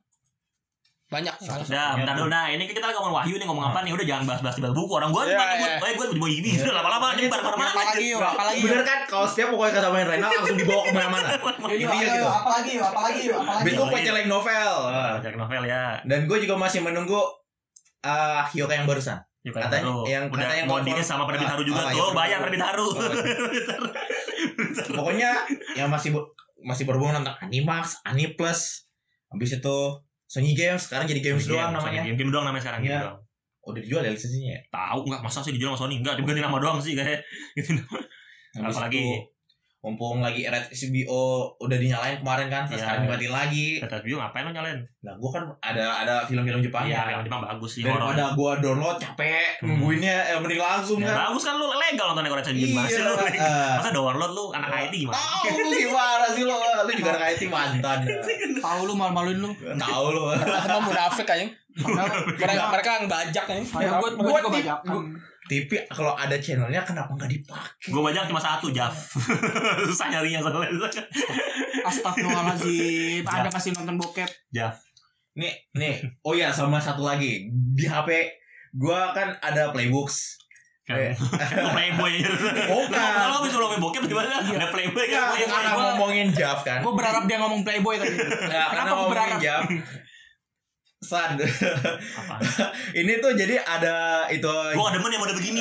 banyak 1.06 1.30
malah. 1.38 1.62
Nah, 1.70 1.94
bentar 1.94 2.14
dulu. 2.18 2.26
Nah, 2.26 2.50
ini 2.50 2.66
kita 2.66 2.82
lagi 2.82 2.98
ngomong 2.98 3.14
Wahyu 3.14 3.38
nih 3.38 3.46
ngomong 3.46 3.62
apa 3.64 3.86
nih? 3.86 3.94
Udah 3.94 4.02
jangan 4.02 4.26
bahas-bahas 4.26 4.58
tiba 4.58 4.74
buku. 4.74 4.90
Orang 4.90 5.14
gua 5.14 5.22
Iya, 5.22 5.38
cuma 5.38 5.44
iya. 5.46 5.54
nyebut, 5.54 5.70
eh 5.78 5.94
gua 5.94 6.06
mau 6.12 6.26
ini 6.26 6.48
gitu 6.50 6.66
lama-lama 6.66 7.06
nyebar 7.14 7.38
ke 7.38 7.46
mana-mana. 7.46 7.70
Apalagi 7.70 8.04
yuk, 8.10 8.18
apalagi 8.18 8.58
yuk. 8.58 8.66
Bener 8.66 8.82
kan 8.82 8.98
kalau 9.06 9.22
setiap 9.22 9.48
pokoknya 9.54 9.72
kata 9.78 9.88
main 9.94 10.02
Renal 10.04 10.30
langsung 10.34 10.58
dibawa 10.58 10.82
ke 10.82 10.90
mana-mana. 10.90 11.28
Yuk, 11.30 11.78
Intinya 11.78 11.94
ayo, 11.94 12.10
gitu. 12.10 12.26
apalagi 12.26 12.70
yuk, 12.74 12.84
apalagi 12.84 13.20
yuk, 13.22 13.36
apalagi 13.38 14.02
itu 14.02 14.12
like 14.18 14.26
novel. 14.26 14.72
Ah. 14.90 15.14
Cek 15.22 15.34
novel 15.38 15.62
ya. 15.62 15.82
Dan 16.02 16.18
gue 16.26 16.38
juga 16.42 16.54
masih 16.58 16.80
menunggu 16.82 17.22
ah 18.02 18.42
Hyoka 18.50 18.74
yang 18.74 18.86
barusan. 18.90 19.18
Yuk 19.46 19.54
Katanya- 19.54 19.86
yang 20.10 20.24
udah 20.26 20.42
katanya 20.42 20.64
mau 20.66 20.82
confirm. 20.82 21.06
sama 21.06 21.22
Penerbit 21.22 21.46
Haru 21.46 21.62
juga 21.62 21.86
Ah, 21.86 21.94
tuh, 21.94 22.02
iya, 22.02 22.14
bayar 22.18 22.38
Penerbit 22.42 22.62
Haru. 22.66 22.86
Pokoknya 24.90 25.30
yang 25.74 25.86
masih 25.86 26.10
masih 26.66 26.82
berhubungan 26.82 27.22
tentang 27.22 27.38
Animax, 27.40 28.02
Animplus, 28.02 28.90
habis 29.30 29.54
itu 29.54 29.78
Sony 30.26 30.58
Games, 30.58 30.82
sekarang 30.90 31.06
jadi 31.06 31.22
Games 31.22 31.46
doang 31.46 31.70
namanya. 31.70 32.02
Game, 32.02 32.18
game 32.18 32.30
doang 32.34 32.42
namanya 32.44 32.62
sekarang 32.66 32.82
Iya. 32.82 32.90
game 32.90 33.04
doang. 33.06 33.18
Udah 33.66 33.80
dijual 33.82 34.02
ya 34.02 34.10
lisensinya 34.10 34.50
ya? 34.54 34.60
Tahu 34.70 34.98
enggak 35.06 35.22
masa 35.22 35.38
sih 35.42 35.54
dijual 35.54 35.74
sama 35.74 35.86
Sony? 35.86 36.02
Enggak, 36.02 36.18
cuma 36.18 36.26
ganti 36.30 36.42
nama 36.42 36.58
doang 36.58 36.78
sih 36.82 36.98
kayak 36.98 37.22
gitu. 37.58 37.70
Habis 38.58 38.78
Apalagi? 38.78 38.98
itu, 38.98 39.14
mumpung 39.86 40.18
lagi 40.18 40.42
Red 40.42 40.66
SBO 40.68 41.22
udah 41.56 41.78
dinyalain 41.78 42.18
kemarin 42.18 42.50
kan, 42.50 42.66
Iya. 42.66 42.74
sekarang 42.76 43.00
dimatiin 43.06 43.30
lagi. 43.30 43.66
Kata 43.78 44.02
View 44.02 44.18
ngapain 44.18 44.42
lo 44.42 44.50
nyalain? 44.50 44.82
Nah, 44.98 45.14
gua 45.14 45.30
kan 45.30 45.42
ada 45.62 46.02
ada 46.02 46.14
film-film 46.26 46.58
Jepang 46.58 46.82
Iya, 46.82 47.06
ya. 47.06 47.14
yang 47.14 47.22
Jepang 47.22 47.38
bagus 47.40 47.70
sih. 47.72 47.86
Daripada 47.86 48.34
gua 48.34 48.58
download 48.58 48.98
capek 48.98 49.62
Hmm. 49.62 49.78
nungguinnya, 49.78 50.26
eh, 50.26 50.36
mending 50.36 50.58
langsung 50.58 50.98
Ya, 50.98 51.14
kan. 51.14 51.30
bagus 51.30 51.46
kan 51.46 51.54
lu 51.54 51.70
legal 51.70 52.06
nonton 52.10 52.26
Korea 52.26 52.42
View 52.44 52.74
masih 52.74 52.98
lu. 53.00 53.14
eh. 53.14 53.38
Masa 53.78 53.90
download 53.90 54.32
lu 54.32 54.44
anak 54.50 54.70
IT 54.82 54.94
gimana? 54.98 55.14
Tahu 55.16 55.54
lu 55.56 55.70
gimana 55.70 56.26
sih 56.28 56.42
lo? 56.42 56.54
Lu 56.58 56.90
juga 56.90 57.10
anak 57.14 57.28
IT 57.30 57.42
mantan. 57.46 57.98
Tahu 58.58 58.80
lu 58.82 58.92
malu-maluin 58.92 59.38
lu. 59.38 59.50
Tahu 59.54 60.06
lu. 60.10 60.22
Emang 60.34 60.82
munafik 60.82 61.30
aja 61.30 61.46
mereka 62.40 62.72
mereka 62.72 62.90
yang 62.90 63.04
bajak 63.06 63.44
aja 63.44 63.60
Ayo 63.60 63.90
gue 64.00 64.10
gue 64.16 64.40
Gua 64.56 65.02
gua- 65.46 65.48
TV 65.48 65.70
kalau 65.86 66.12
ada 66.12 66.36
channelnya 66.36 66.82
kenapa 66.82 67.08
nggak 67.08 67.30
dipakai? 67.30 67.88
Gue 67.88 68.02
banyak 68.02 68.26
cuma 68.26 68.38
satu, 68.38 68.68
Jav. 68.68 68.90
Susah 69.88 70.10
nyarinya 70.10 70.42
soalnya. 70.42 70.74
Astagfirullahaladzim. 71.86 73.22
Ada 73.22 73.48
kasih 73.48 73.70
nonton 73.72 73.96
bokep. 73.96 74.28
Nih, 75.36 75.52
nih. 75.72 76.02
Oh 76.20 76.32
ya, 76.32 76.48
sama 76.48 76.76
satu 76.76 77.04
lagi 77.04 77.46
di 77.50 77.84
HP 77.84 78.32
gua 78.72 79.12
kan 79.12 79.36
ada 79.38 79.70
playbooks. 79.70 80.42
Kan. 80.82 81.18
Lu 81.62 81.68
playboy 81.68 82.12
aja. 82.16 82.30
Bukan. 82.70 82.94
Kalau 82.94 83.42
lu 83.42 83.66
main 83.68 83.80
bokep 83.82 84.02
gimana? 84.06 84.38
Iya. 84.38 84.54
Ada 84.54 84.66
playboy 84.70 85.02
Ya, 85.04 85.18
kan? 85.34 85.34
karena 85.34 85.70
gua- 85.72 85.86
ngomongin 85.92 86.28
Jav 86.30 86.62
kan. 86.62 86.78
Gue 86.78 86.94
berharap 86.94 87.26
dia 87.26 87.36
ngomong 87.36 87.66
playboy 87.66 87.98
tadi. 87.98 88.14
Ya, 88.14 88.70
karena 88.70 88.70
Kenapa 88.70 88.86
gua 88.86 88.94
ngomongin 88.96 89.10
berharap? 89.12 89.38
Jav. 89.42 89.62
San, 90.98 91.36
Apa? 91.36 92.40
ini 92.94 93.20
tuh 93.20 93.28
jadi 93.30 93.60
ada 93.60 94.24
itu 94.26 94.48
Gue 94.48 94.80
gak 94.80 94.96
demen 94.96 95.12
yang 95.12 95.20
model 95.20 95.36
begini. 95.36 95.60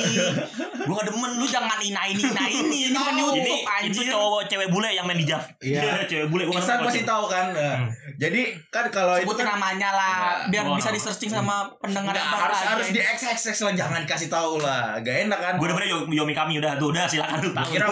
Gue 0.80 0.94
gak 0.96 1.06
demen 1.06 1.30
Lu 1.36 1.44
jangan 1.44 1.76
ina 1.78 2.08
ini 2.08 2.24
ina 2.24 2.44
ini. 2.48 2.88
Ini 2.88 2.96
bukan 2.96 3.12
Tahu. 3.14 3.30
Ini 3.36 3.52
YouTube 3.84 4.00
itu 4.00 4.02
cowok 4.08 4.42
cewek 4.48 4.68
bule 4.68 4.88
yang 4.88 5.04
main 5.04 5.14
di 5.14 5.28
Jav. 5.28 5.44
Iya. 5.60 6.02
cewek 6.02 6.26
bule. 6.26 6.48
Gua 6.48 6.56
nggak 6.56 6.80
pasti 6.82 7.04
tahu. 7.04 7.04
tahu 7.04 7.24
kan. 7.28 7.46
Nah, 7.52 7.74
Hmm. 7.76 7.92
Jadi 8.16 8.40
kan 8.72 8.88
kalau 8.88 9.12
itu 9.14 9.28
Sebutin 9.28 9.44
kan 9.44 9.54
namanya 9.54 9.90
lah. 9.92 10.16
Ya, 10.16 10.32
Biar 10.48 10.62
gua 10.64 10.74
bisa 10.74 10.88
di 10.88 10.96
searching 10.96 11.28
sama 11.28 11.68
pendengar 11.76 12.16
yang 12.16 12.24
harus 12.26 12.56
baru 12.56 12.72
harus 12.72 12.86
aja. 12.86 12.94
di 12.94 13.00
X 13.04 13.18
X 13.28 13.38
X 13.46 13.56
lah 13.60 13.76
jangan 13.76 14.00
dikasih 14.02 14.28
tahu 14.28 14.56
lah. 14.58 14.96
Gak 14.98 15.28
enak 15.28 15.36
kan? 15.38 15.52
Gue 15.54 15.68
demennya 15.68 15.88
Yo- 15.90 16.08
Yomi 16.08 16.32
kami 16.32 16.56
udah 16.56 16.72
tuh 16.74 16.88
udah 16.90 17.04
silakan 17.04 17.38
lu 17.38 17.52
tahu. 17.52 17.68
Kira 17.70 17.86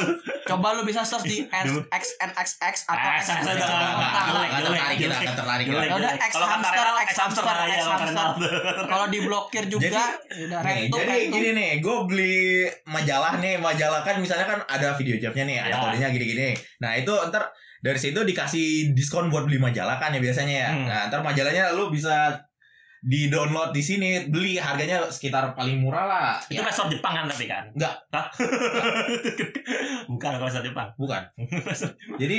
Coba 0.47 0.73
lu 0.73 0.83
bisa 0.83 1.01
search 1.03 1.25
di 1.25 1.45
XNXX 1.85 2.75
atau 2.87 2.97
Eh, 2.97 3.13
X 3.15 3.25
nggak, 3.27 3.43
nggak- 3.45 3.53
nggak, 3.53 4.23
jelek, 4.25 4.49
nggak 4.49 4.63
jelek, 4.63 4.81
tertarik 4.81 4.97
kita, 4.97 5.05
jelek. 5.05 5.21
nggak 5.21 5.37
tertarik. 5.37 5.67
Ya 5.69 5.95
udah. 5.95 6.13
X 6.17 6.33
hamster, 6.35 6.87
X 6.97 7.13
X 7.13 7.34
hamster 7.35 7.45
kata 7.45 8.13
hamster. 8.15 8.53
Kalau 8.85 9.07
diblokir 9.09 9.65
juga 9.67 9.87
ya 10.31 10.45
udah 10.45 10.61
Nih, 10.61 10.87
jadi 10.87 11.05
retup. 11.19 11.33
gini 11.33 11.51
nih, 11.53 11.71
gue 11.79 11.97
beli 12.05 12.39
majalah 12.85 13.33
nih, 13.37 13.55
majalah 13.57 14.01
kan 14.01 14.17
misalnya 14.17 14.45
kan 14.45 14.59
ada 14.65 14.95
video 14.95 15.19
jobnya 15.19 15.45
nih, 15.45 15.59
ada 15.61 15.71
Ya. 15.71 15.81
kodenya 15.81 16.09
gini-gini. 16.11 16.49
Nah 16.79 16.95
itu 16.95 17.13
ntar 17.29 17.51
dari 17.79 17.97
situ 17.97 18.17
dikasih 18.19 18.67
diskon 18.93 19.29
buat 19.29 19.45
beli 19.45 19.59
majalah 19.59 19.97
kan 19.97 20.11
ya 20.11 20.19
biasanya 20.19 20.55
ya. 20.55 20.71
Hmm. 20.71 20.87
Nah 20.87 21.01
ntar 21.07 21.21
majalahnya 21.21 21.73
lu 21.73 21.89
bisa 21.89 22.39
di 23.05 23.29
download 23.29 23.69
di 23.71 23.85
sini 23.85 24.33
beli 24.33 24.57
harganya 24.57 25.05
sekitar 25.07 25.53
paling 25.53 25.77
murah 25.77 26.05
lah. 26.05 26.31
Itu 26.43 26.57
Ya, 26.57 26.65
resort 26.65 26.89
Jepang 26.89 27.13
kan 27.13 27.29
tapi 27.29 27.45
kan? 27.45 27.69
Enggak. 27.71 28.01
Hah? 28.09 28.33
Bukan 30.09 30.31
kalau 30.31 30.47
resort 30.47 30.65
Jepang. 30.65 30.89
bukan. 30.97 31.21
Jadi 32.21 32.39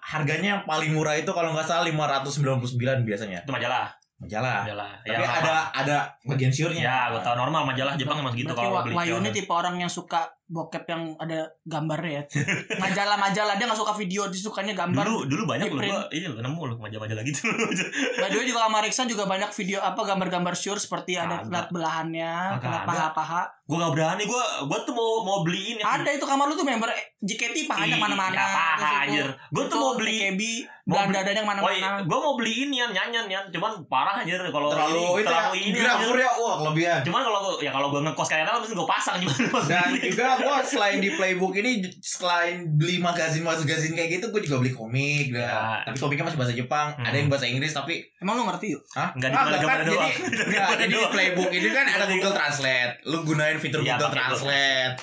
harganya 0.00 0.48
yang 0.56 0.62
paling 0.62 0.94
murah 0.94 1.14
itu 1.14 1.30
kalau 1.30 1.50
nggak 1.50 1.66
salah 1.66 1.84
599 1.84 3.02
biasanya 3.02 3.42
Itu 3.42 3.50
majalah. 3.50 3.90
Majalah. 4.20 4.62
Majalah. 4.68 4.90
Tapi 5.02 5.24
Ya, 5.24 5.30
ada 5.40 5.54
ada 5.72 5.96
bagian 6.28 6.52
siurnya. 6.52 6.82
Ya, 6.84 6.98
gue 7.10 7.20
tau 7.24 7.34
normal 7.34 7.64
majalah 7.64 7.96
Jepang 7.96 8.20
emang 8.20 8.36
gitu 8.36 8.52
Berarti 8.52 8.64
kalau 8.68 8.84
beli. 8.84 8.94
Wahyu 8.94 9.14
ini 9.24 9.30
tipe 9.32 9.52
orang 9.52 9.80
yang 9.80 9.90
suka 9.90 10.28
bokep 10.50 10.82
yang 10.84 11.14
ada 11.16 11.46
gambarnya 11.62 12.10
ya. 12.10 12.22
Majalah-majalah 12.82 13.54
dia 13.54 13.64
gak 13.64 13.78
suka 13.78 13.94
video, 13.94 14.26
dia 14.26 14.42
sukanya 14.42 14.74
gambar. 14.74 15.06
Dulu 15.06 15.18
dulu 15.24 15.42
banyak 15.46 15.70
loh 15.70 15.78
gua 15.80 16.02
ini 16.10 16.26
loh 16.26 16.42
nemu 16.42 16.62
loh 16.66 16.76
majalah-majalah 16.76 17.22
gitu. 17.22 17.46
By 18.20 18.28
the 18.28 18.36
way 18.36 18.44
juga 18.44 18.66
sama 18.66 18.82
Riksan 18.82 19.06
juga 19.06 19.24
banyak 19.24 19.50
video 19.54 19.78
apa 19.78 20.00
gambar-gambar 20.02 20.52
sure 20.52 20.76
seperti 20.76 21.14
ada 21.14 21.46
lihat 21.46 21.70
belahannya, 21.70 22.58
ada. 22.58 22.82
paha-paha. 22.82 23.42
gue 23.70 23.78
gak 23.78 23.94
berani 23.94 24.26
gue 24.26 24.44
gue 24.66 24.78
tuh 24.82 24.90
mau 24.90 25.22
mau 25.22 25.38
beliin 25.46 25.78
yang 25.78 26.02
Ada 26.02 26.18
itu 26.18 26.26
kamar 26.26 26.50
lu 26.50 26.58
tuh 26.58 26.66
member 26.66 26.90
JKT 27.22 27.70
pahanya 27.70 28.02
mana-mana. 28.02 28.34
nggak 28.34 28.50
paha, 28.50 28.90
anjir. 29.06 29.26
Gua 29.54 29.64
tuh 29.70 29.78
mau 29.78 29.92
beli- 29.94 30.66
Belanda 30.82 31.06
beli- 31.06 31.18
dadanya 31.22 31.42
Oh 31.42 31.46
mana-mana. 31.46 32.02
gue 32.02 32.18
mau 32.18 32.34
beliin 32.34 32.70
yan 32.74 32.90
nyanyian 32.90 33.30
yan, 33.30 33.44
cuman 33.46 33.78
parah 33.86 34.18
aja 34.18 34.42
kalau 34.50 34.74
terlalu 34.74 34.98
ini, 34.98 35.22
itu 35.22 35.28
terlalu 35.30 35.54
ya, 35.54 35.62
ini 35.62 35.78
grafur 35.78 36.02
anjir. 36.10 36.18
ya, 36.18 36.30
wah 36.34 36.54
kelebihan. 36.58 37.00
Cuman 37.06 37.20
kalau 37.22 37.40
ya 37.62 37.70
kalau 37.70 37.86
gue 37.94 38.00
ngekos 38.02 38.26
kayak 38.26 38.42
Nala 38.42 38.58
mesti 38.58 38.74
gue 38.74 38.88
pasang 38.88 39.16
juga. 39.22 39.34
Dan 39.70 39.88
juga 39.94 40.26
gue 40.40 40.56
selain 40.64 40.98
di 40.98 41.10
playbook 41.10 41.52
ini 41.54 41.70
selain 42.00 42.56
beli 42.72 42.96
magazin 42.96 43.40
magazin 43.40 43.92
kayak 43.92 44.16
gitu 44.16 44.26
gue 44.28 44.42
juga 44.42 44.56
beli 44.58 44.70
komik. 44.70 45.30
Ya. 45.30 45.80
Tapi 45.82 45.96
komiknya 45.96 46.24
masih 46.24 46.38
bahasa 46.38 46.52
Jepang, 46.52 46.92
Hmm. 46.92 47.04
ada 47.04 47.14
yang 47.14 47.26
bahasa 47.26 47.44
Inggris 47.44 47.70
tapi 47.70 48.00
Emang 48.16 48.34
lu 48.34 48.44
ngerti 48.44 48.66
yuk? 48.70 48.82
Hah? 48.92 49.10
Ah, 49.10 49.46
kan, 49.54 49.78
doang. 49.82 50.08
jadi, 50.08 50.08
nggak, 50.50 50.68
jadi 50.78 50.92
di 50.92 51.06
playbook 51.06 51.50
ini 51.50 51.68
kan 51.68 51.86
ada 51.86 52.04
Google 52.06 52.32
Translate. 52.32 52.94
Lu 53.04 53.22
gunain 53.22 53.56
fitur 53.56 53.80
Iya, 53.80 53.94
Google 53.94 54.12
Translate. 54.12 54.94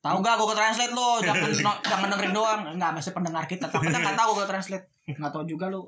Tahu 0.00 0.16
gak 0.18 0.36
Google 0.36 0.56
Translate 0.56 0.92
lu? 0.92 1.08
Jangan 1.20 1.50
no- 1.66 1.80
jangan 1.82 2.08
dengerin 2.08 2.32
doang. 2.32 2.60
Enggak, 2.70 2.90
masih 2.92 3.12
pendengar 3.12 3.44
kita. 3.44 3.66
Takutnya 3.66 3.96
enggak 3.96 4.16
tahu 4.16 4.32
Google 4.32 4.48
Translate. 4.48 4.86
Enggak 5.06 5.30
tahu 5.30 5.44
juga 5.44 5.68
lu. 5.68 5.82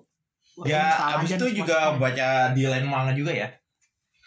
Wah, 0.52 0.66
Ya, 0.68 0.84
abis 1.16 1.32
itu 1.32 1.46
di 1.48 1.56
juga 1.56 1.96
baca 1.96 2.52
di 2.52 2.68
lain 2.68 2.84
manga 2.84 3.16
juga 3.16 3.32
ya. 3.32 3.48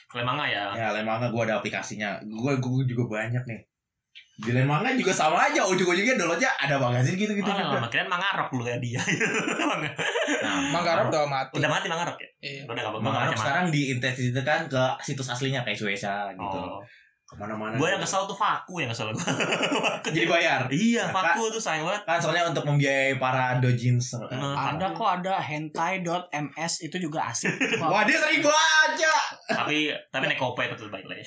Kalau 0.09 0.25
manga 0.25 0.49
ya. 0.49 0.73
Ya, 0.73 0.89
lain 0.89 1.05
manga 1.05 1.29
gue 1.29 1.41
ada 1.43 1.59
aplikasinya. 1.59 2.17
Gue 2.23 2.57
gue 2.57 2.83
juga 2.87 3.03
banyak 3.11 3.45
nih. 3.45 3.61
Lain 4.35 4.67
manga 4.67 4.91
juga 4.91 5.15
sama 5.15 5.39
aja. 5.41 5.63
Ujung-ujungnya 5.63 6.19
downloadnya 6.19 6.51
ada 6.59 6.75
magazin 6.75 7.15
gitu-gitu 7.15 7.45
Oh, 7.45 7.55
juga. 7.55 7.79
lama 7.79 7.87
kirain 7.87 8.07
mangarok 8.07 8.49
lu 8.51 8.63
kayak 8.63 8.79
dia. 8.79 8.99
Nah, 10.45 10.71
Manggarap 10.71 11.07
udah 11.09 11.23
mati 11.25 11.51
Udah 11.57 11.69
mati 11.69 11.87
mangarok 11.87 12.17
ya? 12.19 12.29
Iya. 12.41 12.61
Udah 12.67 12.83
Manga 12.99 13.31
apa-apa. 13.31 13.37
sekarang 13.37 13.65
diintegrasikan 13.71 14.67
ke 14.67 14.83
situs 15.01 15.29
aslinya 15.29 15.61
kayak 15.63 15.77
Suesa 15.77 16.29
gitu. 16.33 16.59
Oh. 16.59 16.83
Ke 17.25 17.33
mana-mana. 17.35 17.73
Gue 17.73 17.89
yang 17.89 17.97
kesel 17.97 18.21
tuh 18.23 18.33
Faku 18.33 18.77
yang 18.77 18.87
kesel 18.87 19.09
gue. 19.11 19.17
Jadi 20.05 20.25
bayar. 20.25 20.69
iya, 20.69 21.09
Kak. 21.09 21.33
Faku 21.33 21.49
tuh 21.49 21.57
sayang 21.57 21.81
banget. 21.83 22.05
Kan 22.05 22.21
soalnya 22.21 22.45
untuk 22.45 22.61
membiayai 22.63 23.17
para 23.17 23.57
dojins. 23.57 24.13
Nah, 24.29 24.53
Ada 24.69 24.93
kok 24.93 25.09
ada 25.19 25.41
hentai.ms 25.41 26.73
itu 26.81 26.97
juga 26.99 27.25
asik. 27.25 27.49
Wah, 27.81 28.05
dia 28.05 28.13
sering 28.15 28.39
baca. 28.39 29.15
tapi 29.45 29.89
tapi 30.07 30.25
Nekope 30.27 30.63
itu 30.67 30.85
baik 30.87 31.05
lah 31.05 31.17
ya. 31.19 31.25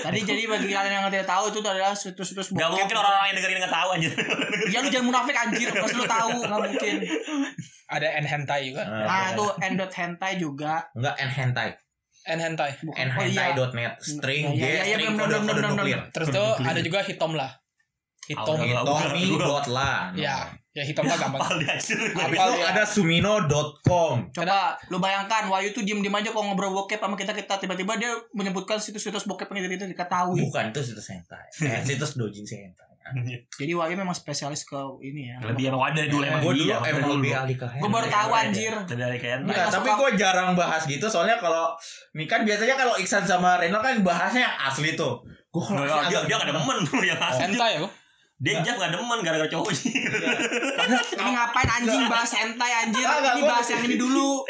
Tadi 0.00 0.18
jadi 0.20 0.42
bagi 0.44 0.68
kalian 0.68 0.92
yang 0.94 1.08
tidak 1.08 1.24
tahu 1.26 1.48
itu 1.48 1.58
adalah 1.60 1.92
situs-situs 1.92 2.52
Gak 2.52 2.68
mungkin 2.68 2.92
orang-orang 2.94 3.28
yang 3.28 3.36
dengerin 3.36 3.60
gak 3.62 3.74
tahu 3.74 3.88
anjir. 3.94 4.12
Ya 4.68 4.78
lu 4.80 4.88
jangan 4.88 5.06
munafik 5.06 5.36
anjir, 5.36 5.68
pas 5.70 5.90
lu 5.90 6.04
tahu 6.04 6.30
enggak 6.42 6.60
mungkin. 6.62 6.94
ada 7.88 8.04
n 8.16 8.24
hentai 8.24 8.68
juga 8.68 8.84
Nah, 8.84 9.32
itu 9.32 9.44
n.hentai 9.64 10.32
juga. 10.36 10.84
enggak 10.92 11.14
n 11.18 11.30
hentai. 11.30 11.68
N 12.28 12.38
hentai 12.38 12.76
Bukan. 12.78 13.06
Oh 13.08 13.24
iya. 13.24 13.56
nhentai.net 13.56 13.92
string 13.98 14.44
Iya, 14.52 14.60
G 14.60 14.62
iya, 14.62 14.82
iya, 14.84 14.96
string 15.00 15.16
kode 15.16 15.36
kode 15.42 15.60
nuklir. 15.64 16.00
terus 16.12 16.28
tuh 16.28 16.48
ada 16.60 16.80
juga 16.80 17.00
hitom 17.00 17.32
lah 17.32 17.50
hitom 18.28 18.56
Tommy 18.60 19.24
dot 19.34 19.66
la. 19.72 20.12
ya 20.12 20.52
ya 20.76 20.84
hitom 20.84 21.08
lah 21.08 21.16
gampang 21.18 21.42
Apal. 21.42 21.58
Habis 21.64 21.90
itu 21.90 22.54
ya. 22.54 22.70
ada 22.70 22.82
sumino.com. 22.86 24.30
Coba 24.30 24.78
lu 24.92 25.02
bayangkan 25.02 25.50
Wahyu 25.50 25.74
tuh 25.74 25.82
diem-diem 25.82 26.12
aja 26.12 26.30
kalau 26.30 26.52
ngobrol 26.52 26.70
bokep 26.70 27.02
sama 27.02 27.18
kita 27.18 27.34
kita 27.34 27.58
tiba-tiba 27.58 27.98
dia 27.98 28.14
menyebutkan 28.30 28.78
situs-situs 28.78 29.26
bokep 29.26 29.50
yang 29.50 29.66
kita 29.66 29.74
tidak 29.74 29.90
diketahui. 29.96 30.38
Bukan 30.38 30.70
itu 30.70 30.80
situs 30.84 31.08
hentai. 31.10 31.50
Eh, 31.66 31.82
situs 31.82 32.14
dojin 32.14 32.46
hentai. 32.46 32.87
Jadi 33.58 33.72
Wahyu 33.72 33.94
memang 33.96 34.16
spesialis 34.16 34.64
ke 34.68 34.78
ini 35.00 35.32
ya. 35.32 35.36
Lebih 35.42 35.72
emang 35.72 35.80
wadah 35.88 36.04
dulu 36.08 36.22
emang 36.24 36.42
Gue 36.44 36.54
dulu 36.54 36.68
iya, 36.68 36.76
emang 36.84 37.02
dulu. 37.08 37.14
lebih 37.20 37.32
ahli 37.34 37.54
ke 37.56 37.66
Gue 37.66 37.90
baru 37.90 38.06
tahu 38.08 38.30
anjir. 38.34 38.72
Lebih 38.74 39.44
Mereka 39.44 39.68
tapi 39.72 39.88
gue 39.88 40.10
jarang 40.20 40.50
bahas 40.52 40.82
gitu 40.84 41.06
soalnya 41.08 41.36
kalau 41.40 41.72
ini 42.16 42.24
kan 42.28 42.44
biasanya 42.44 42.74
kalau 42.76 42.94
Iksan 43.00 43.24
sama 43.24 43.56
Reno 43.56 43.80
kan 43.80 44.00
bahasnya 44.04 44.48
yang 44.48 44.56
asli 44.68 44.92
tuh. 44.94 45.22
Gue 45.48 45.62
kalau 45.64 45.84
dia 45.84 46.20
dia 46.28 46.36
gak 46.36 46.48
demen 46.52 46.76
tuh 46.84 47.00
yang 47.10 47.20
asli. 47.20 47.42
Hentai 47.48 47.80
ya? 47.80 47.88
Dia 48.38 48.62
Jeff 48.62 48.78
gak 48.78 48.94
demen 48.94 49.18
gara-gara 49.26 49.50
cowoknya. 49.50 49.90
Ini 50.94 51.30
ngapain 51.34 51.68
anjing 51.82 52.06
bahas 52.06 52.30
hentai 52.38 52.72
anjir? 52.86 53.02
Enggak, 53.02 53.34
Ini 53.34 53.42
bahas 53.42 53.66
yang 53.74 53.82
ini 53.82 53.96
dulu. 53.98 54.46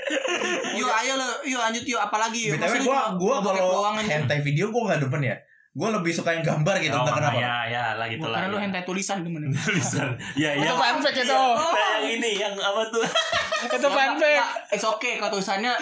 Yuk 0.76 0.90
ayo 0.92 1.16
lo, 1.16 1.28
yuk 1.48 1.56
lanjut 1.56 1.84
yuk 1.88 1.96
apalagi. 1.96 2.52
BTW 2.52 2.84
lu 2.84 2.92
gue 2.92 3.00
gue 3.16 3.34
kalau 3.40 3.96
hentai 3.96 4.38
video 4.44 4.68
gue 4.68 4.82
gak 4.84 5.00
demen 5.00 5.22
ya. 5.32 5.36
Gue 5.72 5.88
lebih 5.92 6.10
suka 6.10 6.32
yang 6.32 6.42
gambar 6.42 6.74
gitu 6.80 6.96
Oh, 6.96 7.04
entah 7.04 7.14
kenapa. 7.14 7.38
Ya, 7.38 7.54
ya 7.68 7.84
lah 7.94 8.06
gitu 8.08 8.24
lah. 8.24 8.40
kira 8.42 8.50
lu 8.50 8.56
ya. 8.56 8.62
hentai 8.66 8.82
tulisan 8.82 9.22
gimana? 9.22 9.46
Tulisan. 9.68 10.08
Ya, 10.34 10.50
ya. 10.56 10.64
Itu 10.64 10.74
fanfic 10.74 11.14
itu. 11.14 11.28
Kayak 11.28 11.88
yang 12.02 12.04
ini 12.18 12.30
yang 12.34 12.54
apa 12.56 12.82
tuh? 12.88 13.04
Itu 13.78 13.88
fanfic. 13.88 14.42
It's 14.72 14.86
okay 14.86 15.18
kalau 15.18 15.38
tulisannya 15.38 15.72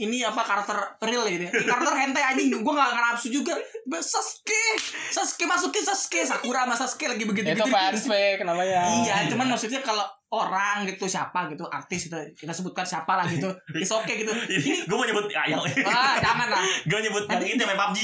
ini 0.00 0.24
apa 0.24 0.40
karakter 0.40 0.76
real 1.04 1.28
gitu 1.28 1.44
ya. 1.44 1.52
Karakter 1.52 1.92
hentai 1.92 2.24
anjing 2.24 2.48
gue 2.48 2.72
gak 2.72 2.96
nafsu 2.96 3.28
juga. 3.28 3.52
Sasuke, 3.90 4.62
Sasuke 5.10 5.44
masukin 5.44 5.82
Sasuke, 5.82 6.20
Sakura 6.22 6.64
sama 6.64 6.72
Sasuke 6.72 7.04
lagi 7.10 7.24
begitu 7.26 7.52
Itu 7.52 7.66
fanfic 7.66 8.40
namanya. 8.46 8.80
Iya, 8.86 9.28
cuman 9.28 9.50
maksudnya 9.52 9.82
kalau 9.82 10.06
orang 10.30 10.86
gitu 10.86 11.10
siapa 11.10 11.50
gitu 11.50 11.66
artis 11.66 12.06
itu 12.06 12.14
kita 12.38 12.54
sebutkan 12.54 12.86
siapa 12.86 13.18
lah 13.18 13.26
gitu. 13.26 13.50
It's 13.74 13.90
okay 13.90 14.22
gitu. 14.22 14.30
Ini 14.30 14.86
gue 14.86 14.96
mau 14.96 15.02
nyebut 15.02 15.26
ah, 15.34 15.44
yang 15.44 15.60
Ah, 15.84 16.14
jangan 16.22 16.48
lah. 16.48 16.62
gue 16.86 16.98
nyebut 17.02 17.24
yang 17.26 17.42
itu 17.42 17.62
main 17.66 17.76
PUBG. 17.76 18.00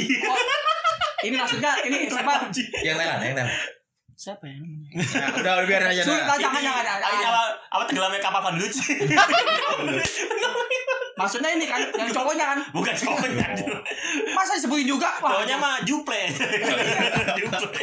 Ini 1.26 1.36
maksudnya 1.36 1.72
ini 1.82 1.96
siapa? 2.06 2.32
Yang 2.80 2.96
Thailand, 2.96 3.20
yang 3.20 3.34
Thailand. 3.34 3.50
Siapa 4.16 4.44
ya 4.44 4.56
namanya? 4.56 4.88
Nah, 4.96 5.28
udah 5.36 5.52
udah 5.60 5.66
biarin 5.66 5.88
aja. 5.90 6.02
Sulit 6.02 6.24
lah, 6.24 6.36
jangan 6.36 6.56
jangan. 6.58 6.80
Ah, 6.82 6.96
Ini 6.96 7.18
jangan. 7.18 7.28
apa 7.28 7.42
apa 7.68 7.82
tenggelamnya 7.84 8.16
kapal 8.18 8.40
Van? 8.40 8.56
Maksudnya 11.16 11.50
ini 11.50 11.64
kan 11.64 11.80
yang 11.90 12.08
cowoknya 12.10 12.44
kan. 12.46 12.58
Bukan 12.72 12.92
cowoknya. 12.94 13.46
Masa 14.32 14.52
disebutin 14.54 14.84
juga? 14.86 15.08
Wah, 15.18 15.32
Cowoknya 15.32 15.56
mah 15.56 15.80
Juple. 15.82 16.28
Juple. 17.34 17.82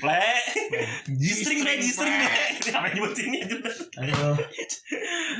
Ple. 0.00 0.32
G-string 1.10 1.60
ple, 1.60 1.72
G-string 1.78 2.14
ple. 2.14 2.28
Apa 2.70 2.84
yang 2.86 2.94
nyebutinnya 2.96 3.40
juga? 3.44 3.68
Aduh. 3.96 4.36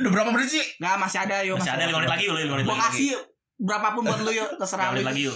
Udah 0.01 0.11
berapa 0.11 0.29
menit 0.29 0.49
sih? 0.51 0.65
Nggak, 0.77 0.95
masih 0.97 1.19
ada 1.19 1.35
yuk. 1.41 1.57
Masih 1.57 1.71
ada 1.71 1.83
5 1.85 1.93
menit 1.95 2.09
lagi, 2.09 2.25
5 2.25 2.37
menit 2.47 2.65
Gua 2.65 2.73
lagi. 2.73 2.85
kasih 2.89 3.09
berapapun 3.57 4.01
buat 4.01 4.19
lu 4.21 4.31
yuk, 4.33 4.49
5 4.53 4.59
terserah 4.59 4.85
lu. 4.89 4.93
menit 4.97 5.05
lagi 5.05 5.21
yuk. 5.29 5.35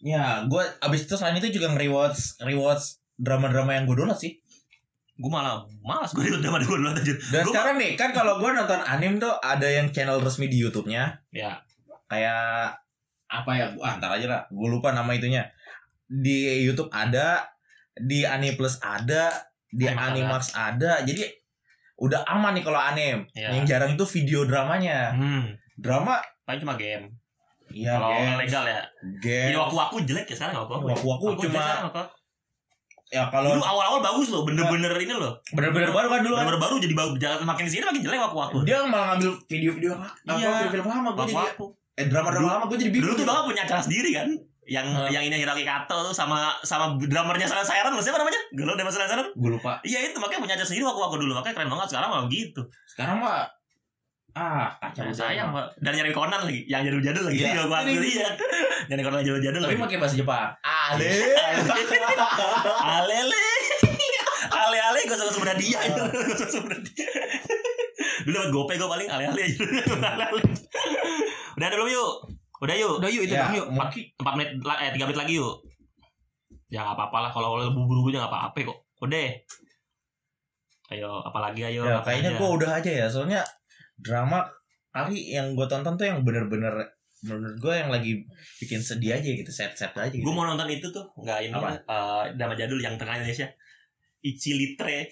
Ya, 0.00 0.48
gue 0.48 0.62
abis 0.80 1.04
itu 1.04 1.14
selain 1.16 1.36
itu 1.36 1.52
juga 1.52 1.72
nge-rewards 1.76 2.40
rewards 2.44 3.04
drama-drama 3.20 3.76
yang 3.76 3.84
gue 3.84 3.96
download 3.96 4.16
sih. 4.16 4.40
Gue 5.20 5.28
malah 5.28 5.68
malas 5.84 6.16
gue 6.16 6.24
itu 6.24 6.40
drama 6.40 6.56
gue 6.64 6.72
dulu 6.72 6.88
aja. 6.96 7.14
Dan 7.28 7.44
Gua- 7.44 7.52
sekarang 7.52 7.76
nih, 7.76 7.92
kan 8.00 8.10
kalau 8.16 8.40
gue 8.40 8.48
nonton 8.48 8.80
anime 8.80 9.20
tuh 9.20 9.36
ada 9.44 9.68
yang 9.68 9.92
channel 9.92 10.16
resmi 10.24 10.48
di 10.48 10.56
YouTube-nya. 10.56 11.20
Ya. 11.28 11.60
Kayak 12.08 12.80
apa 13.28 13.50
ya? 13.52 13.66
Ah, 13.84 14.00
ntar 14.00 14.16
aja 14.16 14.26
lah. 14.26 14.42
Gue 14.48 14.68
lupa 14.72 14.96
nama 14.96 15.12
itunya. 15.12 15.44
Di 16.08 16.64
YouTube 16.64 16.88
ada, 16.90 17.46
di 17.94 18.24
Animeplus 18.24 18.80
ada, 18.80 19.30
di 19.68 19.84
Animax 19.86 20.08
Animax 20.08 20.42
ada. 20.56 20.92
Jadi 21.04 21.28
udah 22.00 22.24
aman 22.24 22.56
nih 22.56 22.64
kalau 22.64 22.80
anime. 22.80 23.28
Ya. 23.36 23.52
Yang 23.52 23.68
jarang 23.68 23.92
itu 23.94 24.04
video 24.08 24.48
dramanya. 24.48 25.12
Hmm. 25.12 25.54
Drama 25.76 26.18
Paling 26.50 26.66
cuma 26.66 26.74
game. 26.74 27.14
Iya, 27.70 27.92
Kalau 27.94 28.10
legal 28.36 28.64
ya. 28.64 28.80
game. 29.18 29.48
Ini 29.48 29.56
waku-waku 29.56 29.96
jelek 30.02 30.26
ya 30.26 30.36
sekarang 30.36 30.54
waku-waku. 30.60 30.86
Waku-waku 30.90 31.24
Waku 31.28 31.40
jelek 31.40 31.54
cuma- 31.54 31.66
sekarang. 31.86 32.08
Ya 33.10 33.26
kalau 33.26 33.50
Dulu 33.52 33.64
awal-awal 33.64 33.98
bagus 34.00 34.30
loh, 34.30 34.42
bener-bener 34.44 34.94
ini 34.96 35.10
loh. 35.10 35.34
bener-bener 35.50 35.90
baru 35.90 36.06
kan 36.08 36.20
dulu 36.20 36.30
kan. 36.32 36.46
Bener-bener 36.46 36.62
baru 36.62 36.74
jadi 36.78 36.94
bagus. 36.94 37.16
Jangan 37.18 37.42
makin 37.42 37.64
di 37.66 37.72
sini 37.72 37.82
makin 37.82 38.02
jelek 38.02 38.20
waku-waku. 38.20 38.58
Dia 38.62 38.78
malah 38.84 39.06
ngambil 39.12 39.30
video-video 39.44 39.90
apa? 39.94 40.06
Iya. 40.32 40.48
Film-film 40.64 40.86
lama 40.86 41.10
gue 41.12 41.26
jadi 41.26 41.46
eh 41.92 42.06
drama-drama 42.06 42.38
Dulu- 42.40 42.54
lama 42.54 42.64
gue 42.66 42.78
jadi 42.78 42.90
Dulu 42.90 43.02
bingung. 43.02 43.18
tuh 43.18 43.26
Bang 43.26 43.42
punya 43.44 43.62
acara 43.64 43.82
sendiri 43.82 44.10
kan. 44.12 44.26
Yang 44.62 44.86
Hmm. 44.88 45.10
yang 45.10 45.24
ini 45.26 45.36
Hiroki 45.36 45.66
Kato 45.66 45.96
tuh 46.00 46.14
sama 46.14 46.54
sama 46.62 46.94
drummernya 46.96 47.42
Saran 47.44 47.66
Sayaran 47.66 47.90
loh. 47.90 47.98
Siapa 47.98 48.14
namanya? 48.16 48.38
Galau 48.54 48.74
dan 48.74 48.86
Saran 48.86 49.10
Sayaran. 49.10 49.26
Gue 49.34 49.50
lupa. 49.50 49.82
Iya 49.82 50.06
itu 50.06 50.16
makanya 50.16 50.40
punya 50.40 50.54
acara 50.54 50.68
sendiri 50.68 50.86
waku-waku 50.86 51.18
dulu. 51.18 51.34
Makanya 51.34 51.54
keren 51.56 51.68
banget 51.68 51.86
sekarang 51.90 52.08
malah 52.08 52.26
gitu. 52.26 52.62
Sekarang 52.86 53.18
mah 53.18 53.50
ah 54.36 54.70
kacau 54.78 55.10
Sayang, 55.10 55.50
Pak. 55.50 55.66
Dan 55.82 55.92
nyari 55.98 56.12
Conan 56.14 56.40
lagi, 56.46 56.62
yang 56.66 56.82
jadul-jadul 56.86 57.24
lagi. 57.26 57.42
Iya. 57.42 57.66
Gua 57.66 57.78
akui 57.82 57.98
iya. 57.98 58.28
Nyari 58.90 59.02
Conan 59.02 59.20
jadul-jadul 59.22 59.60
Tapi 59.62 59.74
lagi. 59.74 59.84
pakai 59.86 59.98
bahasa 59.98 60.16
Jepang. 60.16 60.50
Ale. 60.62 61.10
Alele. 62.80 63.44
Ale-ale 64.50 64.98
gue 65.06 65.16
suka 65.16 65.32
sebenarnya 65.32 65.58
dia 65.62 65.78
itu. 65.86 66.02
Gue 66.10 66.36
suka 66.36 66.50
sebenarnya 66.50 66.84
dia. 66.90 67.08
Dulu 68.26 68.34
dapat 68.34 68.50
gope 68.52 68.72
gue 68.76 68.88
paling 68.88 69.08
ale-ale 69.08 69.40
aja. 69.40 69.58
Ale-ale. 70.10 70.42
Udah 71.56 71.66
ada 71.66 71.76
belum 71.76 71.90
yuk? 71.90 72.12
Udah 72.60 72.74
yuk. 72.76 72.94
Udah 73.00 73.10
yuk 73.10 73.22
itu 73.24 73.34
Ya, 73.34 73.46
dong 73.46 73.56
yuk. 73.56 73.68
4 73.70 74.36
menit 74.36 74.50
eh 74.58 74.90
3 74.92 75.06
menit 75.06 75.18
lagi 75.18 75.34
yuk. 75.38 75.54
Ya 76.70 76.86
enggak 76.86 76.96
apa-apa 76.98 77.18
lah 77.26 77.30
kalau 77.30 77.58
lu 77.58 77.72
buru-buru 77.74 78.14
enggak 78.14 78.30
apa-apa 78.30 78.58
kok. 78.62 78.78
Udah. 79.02 79.28
Ayo, 80.90 81.22
apalagi 81.22 81.62
ayo. 81.70 81.86
ya 81.86 82.02
kayaknya 82.02 82.34
aja. 82.34 82.38
gue 82.42 82.48
udah 82.50 82.70
aja 82.82 82.90
ya. 82.90 83.06
Soalnya 83.06 83.40
drama 84.00 84.48
kali 84.90 85.36
yang 85.36 85.54
gue 85.54 85.66
tonton 85.70 85.94
tuh 85.94 86.06
yang 86.08 86.26
bener-bener 86.26 86.72
menurut 87.20 87.56
gue 87.60 87.74
yang 87.76 87.92
lagi 87.92 88.24
bikin 88.58 88.80
sedih 88.80 89.20
aja 89.20 89.28
gitu, 89.28 89.52
sad-sad 89.52 89.92
aja 89.92 90.08
gitu. 90.10 90.24
Gue 90.24 90.32
mau 90.32 90.48
nonton 90.48 90.66
itu 90.72 90.88
tuh, 90.88 91.04
enggak 91.20 91.44
ini 91.44 91.52
Apa? 91.52 91.76
eh 91.76 92.24
drama 92.40 92.56
jadul 92.56 92.80
yang 92.80 92.96
tengah 92.96 93.20
Indonesia. 93.20 93.48
Ichi 94.20 94.52
Litre. 94.56 95.08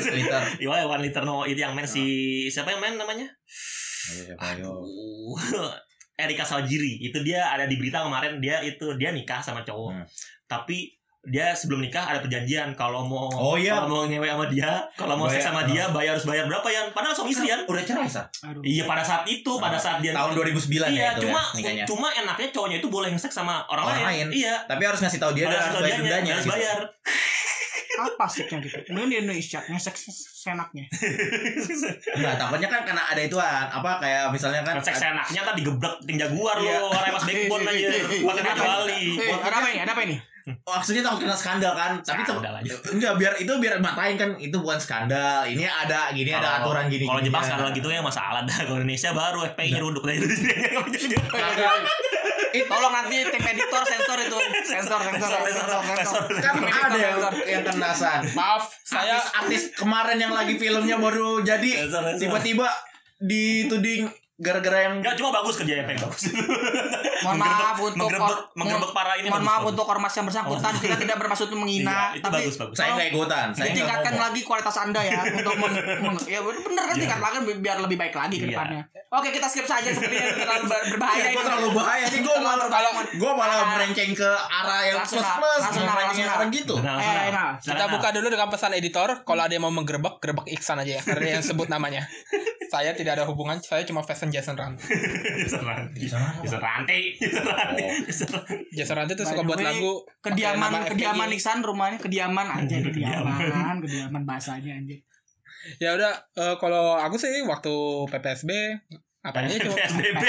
Twitter. 0.00 0.42
Iya, 0.64 0.88
One 0.88 1.04
Liter 1.04 1.24
No 1.28 1.44
itu 1.44 1.60
yang 1.60 1.76
main 1.76 1.84
si 1.84 2.04
siapa 2.48 2.72
yang 2.72 2.80
main 2.80 2.96
namanya? 2.96 3.28
Aduh. 4.40 4.84
Erika 6.20 6.44
Sawajiri. 6.44 7.00
Itu 7.00 7.24
dia 7.24 7.52
ada 7.52 7.64
di 7.64 7.76
berita 7.80 8.04
kemarin 8.04 8.40
dia 8.40 8.60
itu 8.64 8.96
dia 8.96 9.12
nikah 9.12 9.40
sama 9.40 9.64
cowok. 9.64 9.92
Hmm. 9.92 10.04
Tapi 10.48 10.99
dia 11.22 11.52
sebelum 11.52 11.80
nikah 11.80 12.00
ada 12.02 12.18
perjanjian 12.18 12.72
kalau 12.72 13.04
mau 13.04 13.28
Oh, 13.30 13.52
iya. 13.52 13.76
kalau 13.76 13.88
mau 13.90 14.02
ngewe 14.02 14.24
sama 14.24 14.46
dia, 14.46 14.72
kalau 14.94 15.14
mau 15.14 15.28
seks 15.28 15.44
sama 15.44 15.62
dia 15.62 15.88
bayar 15.88 16.16
harus 16.16 16.24
bayar 16.24 16.44
berapa 16.44 16.64
ya? 16.66 16.88
Padahal 16.88 17.12
suami 17.12 17.30
istri 17.30 17.46
kan. 17.46 17.60
Udah 17.64 17.82
cerai 17.82 18.08
sa? 18.08 18.24
Iya 18.58 18.84
pada 18.84 19.00
saat 19.00 19.24
itu, 19.26 19.52
pada 19.54 19.76
saat 19.76 20.00
dia 20.00 20.10
tahun 20.10 20.32
2009 20.32 20.88
Iya, 20.88 20.88
ya 20.90 21.10
cuma 21.14 21.40
ya 21.54 21.84
cuma 21.84 22.08
enaknya 22.10 22.48
cowoknya 22.50 22.76
itu 22.78 22.88
boleh 22.88 23.12
seks 23.14 23.34
sama 23.34 23.60
orang, 23.66 23.84
Orang 23.86 24.00
lain. 24.00 24.26
lain. 24.26 24.40
Iya. 24.40 24.54
Tapi 24.64 24.82
harus 24.82 24.98
ngasih 24.98 25.18
tahu 25.18 25.32
dia 25.34 25.44
dan 25.44 25.60
Harus 25.60 25.68
tahu 25.70 25.82
bayar 25.82 25.98
dendanya. 25.98 26.32
harus 26.34 26.44
gitu. 26.44 26.54
bayar. 26.56 26.78
Apa 28.00 28.24
siknya 28.24 28.58
gitu? 28.62 28.76
Mending 28.88 29.08
di 29.10 29.16
Indonesia 29.20 29.60
ngesek 29.60 29.92
senaknya. 30.40 30.88
Enggak, 32.16 32.34
takutnya 32.38 32.68
kan 32.70 32.80
karena 32.82 33.02
ada 33.04 33.20
ituan 33.20 33.66
apa 33.66 34.00
kayak 34.00 34.32
misalnya 34.32 34.62
kan 34.62 34.80
Seks 34.80 35.02
enaknya 35.02 35.40
tadi 35.44 35.60
geblek 35.60 36.00
ting 36.02 36.16
jaguar 36.16 36.56
Iya. 36.56 36.80
lo, 36.80 36.88
orang 36.88 37.12
mas 37.12 37.24
backbone 37.24 37.64
aja. 37.68 37.88
Pakai 38.24 38.42
ada. 38.42 38.62
Eh, 38.88 39.36
ada 39.36 39.52
apa 39.54 39.68
ini? 39.68 39.78
Ada 39.78 39.92
apa 39.92 40.02
ini? 40.02 40.16
Maksudnya 40.62 41.02
takut 41.02 41.24
kena 41.24 41.36
skandal 41.36 41.72
kan? 41.74 41.98
Tapi 42.00 42.20
tuh 42.22 42.38
Skandal 42.40 42.54
aja. 42.60 42.72
enggak 42.90 43.12
biar 43.16 43.32
itu 43.36 43.52
biar 43.56 43.74
matain 43.78 44.14
kan 44.16 44.30
itu 44.36 44.56
bukan 44.56 44.78
skandal. 44.78 45.44
Ini 45.44 45.64
ada 45.64 46.10
gini 46.10 46.30
ada 46.30 46.60
Kalau- 46.60 46.72
aturan 46.72 46.84
gini 46.88 47.04
Kalau 47.04 47.20
Jepang 47.20 47.42
skandal 47.42 47.70
gitu 47.70 47.88
ya 47.88 48.00
masalah 48.00 48.40
dah. 48.42 48.58
Kalau 48.64 48.78
Indonesia 48.78 49.10
baru 49.12 49.38
FPI 49.52 49.68
nyeruduk 49.74 50.02
dari 50.04 50.18
Tolong 52.50 52.92
nanti 52.92 53.22
tim 53.30 53.42
editor 53.46 53.82
sensor 53.86 54.18
itu. 54.18 54.36
Sensor, 54.66 54.98
sensor, 54.98 55.30
sensor, 55.46 55.80
sensor. 55.86 56.22
kan 56.42 56.54
ada 56.58 56.98
yang, 56.98 57.18
yang 57.46 57.62
kenasan 57.62 58.26
Maaf, 58.34 58.74
saya 58.82 59.22
artis, 59.22 59.30
artis 59.38 59.62
kemarin 59.78 60.18
yang 60.18 60.34
lagi 60.34 60.58
filmnya 60.58 60.98
baru 60.98 61.42
jadi 61.42 61.86
tiba-tiba 62.18 62.66
dituding 63.20 64.10
gara-gara 64.40 64.78
yang 64.82 64.94
Enggak 64.98 65.14
cuma 65.14 65.30
bagus 65.30 65.54
kerja 65.54 65.84
FPI 65.84 66.00
bagus. 66.00 66.22
Mohon 67.20 67.36
maaf 67.38 67.76
untuk 67.78 67.92
menggerebek, 68.00 68.24
or- 68.26 68.44
menggerebek 68.54 68.90
para 68.90 69.12
ini. 69.16 69.28
Mohon 69.28 69.44
maaf 69.44 69.62
untuk 69.66 69.86
ormas 69.86 70.12
yang 70.12 70.24
bersangkutan. 70.24 70.72
Kita 70.74 70.96
tidak 70.96 71.16
bermaksud 71.16 71.48
menghina, 71.52 71.92
Iya, 72.10 72.16
itu 72.16 72.24
tapi 72.24 72.36
bagus 72.40 72.56
bagus. 72.56 72.74
saya 72.74 72.90
nggak 72.94 73.08
ikutan 73.10 73.46
saya 73.50 73.66
ditingkatkan 73.68 74.12
ngomong. 74.12 74.24
lagi 74.26 74.40
kualitas 74.42 74.76
anda 74.78 75.00
ya 75.02 75.20
untuk 75.22 75.54
meng, 75.54 75.74
meng- 75.76 76.24
ya 76.24 76.40
bener 76.40 76.82
kan 76.82 76.94
Iya. 76.94 77.02
tingkatkan 77.04 77.30
biar 77.60 77.76
lebih 77.78 77.96
baik 77.96 78.14
lagi 78.14 78.36
ke 78.36 78.44
Iya. 78.44 78.56
depannya. 78.56 78.82
Oke 79.10 79.28
kita 79.28 79.44
skip 79.44 79.66
saja 79.66 79.88
sepertinya 79.90 80.32
terlalu 80.34 80.64
ber- 80.66 80.86
berbahaya. 80.88 81.20
Iya, 81.20 81.28
gue 81.30 81.42
terlalu 81.42 81.68
bahaya 81.74 82.04
nih 82.06 82.20
gue 82.22 82.36
malah 82.40 82.66
Kalau 82.70 82.90
gue 82.96 83.32
malah 83.34 83.56
Ah. 83.58 83.68
merenceng 83.74 84.12
ke 84.14 84.30
arah 84.30 84.80
yang 84.82 84.98
plus 85.02 85.12
plus 85.12 85.62
ke 85.66 85.80
arah 85.82 86.48
gitu 86.48 86.74
Nah, 86.80 86.96
Eh, 86.96 87.04
nah, 87.04 87.28
nah. 87.28 87.48
kita 87.58 87.84
nah. 87.84 87.88
buka 87.90 88.08
dulu 88.10 88.26
dengan 88.26 88.48
pesan 88.48 88.72
editor. 88.72 89.20
Kalau 89.20 89.42
ada 89.42 89.50
yang 89.50 89.62
mau 89.62 89.74
menggerebek, 89.74 90.16
gerebek 90.18 90.46
Iksan 90.50 90.78
aja 90.78 90.96
ya. 90.96 91.02
Karena 91.02 91.36
yang 91.36 91.44
sebut 91.44 91.68
namanya. 91.68 92.08
Saya 92.70 92.94
tidak 92.94 93.18
ada 93.18 93.24
hubungan. 93.26 93.58
Saya 93.58 93.82
cuma 93.82 94.00
fashion 94.06 94.30
Jason 94.30 94.54
rantai. 94.54 94.86
Bisa 95.42 95.58
rantai. 95.66 95.98
Bisa 95.98 96.16
rantai. 96.62 97.00
Bisa 97.18 97.42
rantai. 97.42 97.90
Jason 98.70 98.94
Rand 98.94 99.10
itu 99.10 99.22
By 99.26 99.30
suka 99.34 99.42
buat 99.42 99.58
lagu 99.58 100.06
Kediaman, 100.22 100.86
kediaman. 100.86 101.26
Iksan 101.34 101.66
rumahnya 101.66 101.98
kediaman 101.98 102.46
aja 102.46 102.76
kediaman, 102.78 103.82
kediaman 103.82 104.22
bahasanya 104.22 104.78
anjir. 104.78 105.02
Ya 105.76 105.92
udah, 105.92 106.14
eh, 106.38 106.54
kalau 106.56 106.96
aku 106.96 107.20
sih 107.20 107.42
waktu 107.44 107.72
PPSB 108.08 108.50
apa 109.20 109.44
aja 109.44 109.60
cuma 109.60 109.76
PSBB. 109.76 110.22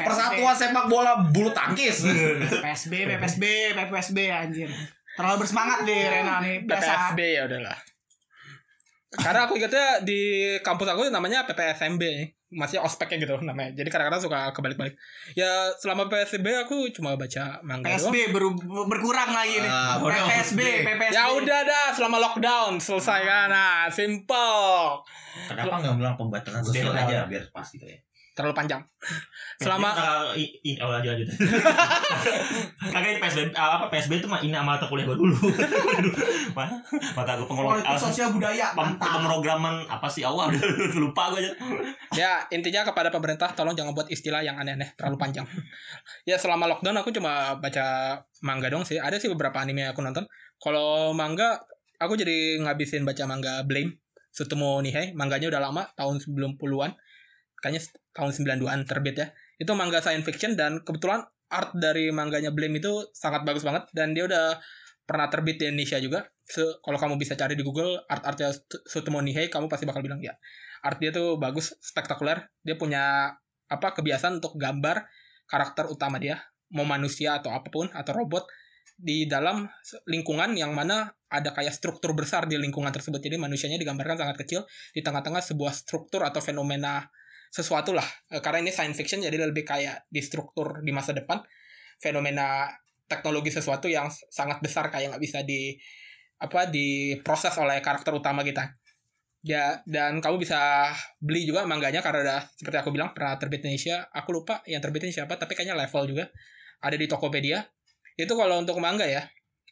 persatuan 0.00 0.56
sepak 0.56 0.88
bola 0.88 1.20
bulu 1.28 1.52
tangkis 1.52 2.08
PSB, 2.64 2.92
PSB, 3.20 3.44
PSB 3.76 4.18
anjir. 4.32 4.70
Terlalu 5.16 5.36
bersemangat 5.44 5.84
deh 5.84 6.02
Rena 6.08 6.40
nih. 6.40 6.64
Biasa. 6.64 7.12
PPSB 7.12 7.20
ya 7.20 7.42
udahlah. 7.48 7.76
Karena 9.08 9.46
aku 9.46 9.54
ingatnya 9.54 10.02
di 10.02 10.20
kampus 10.60 10.88
aku 10.88 11.06
namanya 11.08 11.46
PPSMB 11.46 12.02
masih 12.48 12.78
ospeknya 12.78 13.22
gitu 13.22 13.34
namanya. 13.40 13.74
Jadi 13.74 13.86
kadang-kadang 13.86 14.22
suka 14.22 14.50
kebalik-balik. 14.50 14.94
Ya 15.34 15.70
selama 15.76 16.06
PPSB 16.06 16.46
aku 16.62 16.90
cuma 16.90 17.14
baca 17.14 17.58
manga 17.60 17.86
doang. 17.86 18.10
PSB 18.10 18.14
ber- 18.30 18.58
berkurang 18.86 19.30
lagi 19.30 19.58
nih. 19.58 19.70
Ah, 19.70 19.98
PSB, 19.98 20.60
PPSB. 20.82 21.14
Ya 21.14 21.24
udah 21.28 21.60
dah 21.62 21.86
selama 21.90 22.16
lockdown 22.20 22.78
selesai 22.78 23.20
kan. 23.22 23.46
Nah, 23.50 23.90
simple. 23.90 25.02
Kenapa 25.46 25.74
nggak 25.76 25.94
bilang 25.96 26.14
pembatasan 26.14 26.62
sosial 26.62 26.94
aja 26.94 27.26
biar 27.26 27.50
pas 27.50 27.66
gitu 27.66 27.82
ya? 27.82 27.98
Terlalu 28.36 28.52
panjang. 28.52 28.84
Selama 29.56 29.88
Nah, 29.90 30.36
i- 30.36 30.52
i- 30.60 30.76
oh 30.76 30.92
lanjut 30.92 31.16
lanjut. 31.16 31.28
Kagak 32.92 33.08
ini 33.08 33.18
PSB 33.18 33.38
ah, 33.52 33.80
apa 33.80 33.88
PSB 33.88 34.20
itu 34.20 34.28
mah 34.28 34.40
ini 34.40 34.52
mata 34.52 34.84
kuliah 34.84 35.08
gue 35.08 35.16
dulu. 35.16 35.32
Mana? 36.56 36.76
mata 37.16 37.32
gue 37.34 37.48
pengolong 37.48 37.80
Politik 37.80 37.96
sosial 37.96 38.28
budaya 38.30 38.76
pem- 38.76 38.92
mantap. 38.92 39.08
pemrograman 39.16 39.74
apa 39.88 40.04
sih 40.06 40.20
awal 40.20 40.52
lupa 41.02 41.32
gue 41.32 41.40
aja. 41.40 41.52
ya 42.12 42.30
intinya 42.48 42.84
kepada 42.84 43.08
pemerintah 43.08 43.48
tolong 43.52 43.72
jangan 43.72 43.92
buat 43.92 44.08
istilah 44.08 44.44
yang 44.44 44.56
aneh-aneh 44.56 44.92
terlalu 44.94 45.16
panjang. 45.16 45.48
ya 46.24 46.36
selama 46.36 46.68
lockdown 46.68 46.96
aku 46.96 47.08
cuma 47.10 47.56
baca 47.56 48.20
manga 48.44 48.68
dong 48.68 48.84
sih. 48.84 49.00
Ada 49.00 49.16
sih 49.16 49.32
beberapa 49.32 49.56
anime 49.58 49.80
yang 49.82 49.96
aku 49.96 50.04
nonton. 50.04 50.28
Kalau 50.56 51.16
manga 51.16 51.56
aku 51.96 52.12
jadi 52.14 52.60
ngabisin 52.60 53.08
baca 53.08 53.24
manga 53.24 53.64
Blame 53.64 53.96
Sutomo 54.28 54.84
Nihei. 54.84 55.16
Mangganya 55.16 55.48
udah 55.48 55.60
lama 55.62 55.88
tahun 55.96 56.20
90-an. 56.20 56.92
Kayaknya 57.66 57.82
tahun 58.14 58.30
92-an 58.62 58.80
terbit 58.86 59.16
ya. 59.18 59.26
Itu 59.58 59.74
manga 59.74 59.98
science 59.98 60.22
fiction 60.22 60.54
dan 60.54 60.86
kebetulan 60.86 61.26
art 61.50 61.74
dari 61.74 62.14
mangganya 62.14 62.54
Blame 62.54 62.78
itu 62.78 63.10
sangat 63.10 63.42
bagus 63.42 63.66
banget 63.66 63.90
dan 63.90 64.14
dia 64.14 64.26
udah 64.26 64.58
pernah 65.06 65.26
terbit 65.26 65.58
di 65.58 65.66
Indonesia 65.66 65.98
juga. 65.98 66.22
Se- 66.46 66.78
kalau 66.82 66.98
kamu 66.98 67.18
bisa 67.18 67.34
cari 67.34 67.58
di 67.58 67.66
Google 67.66 68.06
art-artnya 68.06 68.54
Sut- 68.54 68.86
Sutomo 68.86 69.18
Nihei, 69.18 69.50
kamu 69.50 69.66
pasti 69.66 69.82
bakal 69.82 70.06
bilang 70.06 70.22
ya 70.22 70.38
art 70.86 71.02
dia 71.02 71.10
tuh 71.10 71.34
bagus 71.42 71.74
spektakuler 71.82 72.46
dia 72.62 72.78
punya 72.78 73.34
apa 73.66 73.88
kebiasaan 73.98 74.38
untuk 74.38 74.54
gambar 74.54 75.02
karakter 75.50 75.90
utama 75.90 76.22
dia 76.22 76.38
mau 76.70 76.86
manusia 76.86 77.38
atau 77.38 77.50
apa 77.50 77.66
pun 77.70 77.90
atau 77.90 78.14
robot 78.14 78.46
di 78.96 79.28
dalam 79.28 79.66
lingkungan 80.08 80.56
yang 80.56 80.72
mana 80.72 81.10
ada 81.28 81.52
kayak 81.52 81.74
struktur 81.74 82.16
besar 82.16 82.48
di 82.48 82.56
lingkungan 82.56 82.88
tersebut 82.94 83.18
jadi 83.18 83.36
manusianya 83.36 83.76
digambarkan 83.76 84.16
sangat 84.16 84.36
kecil 84.46 84.64
di 84.94 85.02
tengah-tengah 85.02 85.42
sebuah 85.42 85.74
struktur 85.74 86.24
atau 86.24 86.40
fenomena 86.40 87.04
sesuatu 87.50 87.96
lah 87.96 88.06
Eh, 88.32 88.42
karena 88.42 88.62
ini 88.66 88.72
science 88.74 88.98
fiction 88.98 89.22
jadi 89.22 89.36
lebih 89.38 89.62
kayak 89.62 90.06
di 90.10 90.20
struktur 90.20 90.82
di 90.82 90.90
masa 90.90 91.14
depan 91.14 91.40
fenomena 91.96 92.68
teknologi 93.06 93.54
sesuatu 93.54 93.86
yang 93.86 94.10
sangat 94.10 94.58
besar 94.60 94.90
kayak 94.90 95.14
nggak 95.14 95.22
bisa 95.22 95.40
di 95.46 95.74
apa 96.36 96.68
diproses 96.68 97.54
oleh 97.56 97.80
karakter 97.80 98.12
utama 98.12 98.44
kita 98.44 98.76
Ya, 99.46 99.78
dan 99.86 100.18
kamu 100.18 100.42
bisa 100.42 100.90
beli 101.22 101.46
juga 101.46 101.62
mangganya 101.62 102.02
karena 102.02 102.26
udah 102.26 102.40
seperti 102.58 102.82
aku 102.82 102.90
bilang 102.90 103.14
pernah 103.14 103.38
terbit 103.38 103.62
Indonesia. 103.62 104.02
Aku 104.10 104.34
lupa 104.34 104.58
yang 104.66 104.82
terbitin 104.82 105.14
siapa, 105.14 105.38
tapi 105.38 105.54
kayaknya 105.54 105.78
level 105.78 106.02
juga. 106.10 106.26
Ada 106.82 106.98
di 106.98 107.06
Tokopedia. 107.06 107.62
Itu 108.18 108.34
kalau 108.34 108.58
untuk 108.58 108.74
manga 108.82 109.06
ya. 109.06 109.22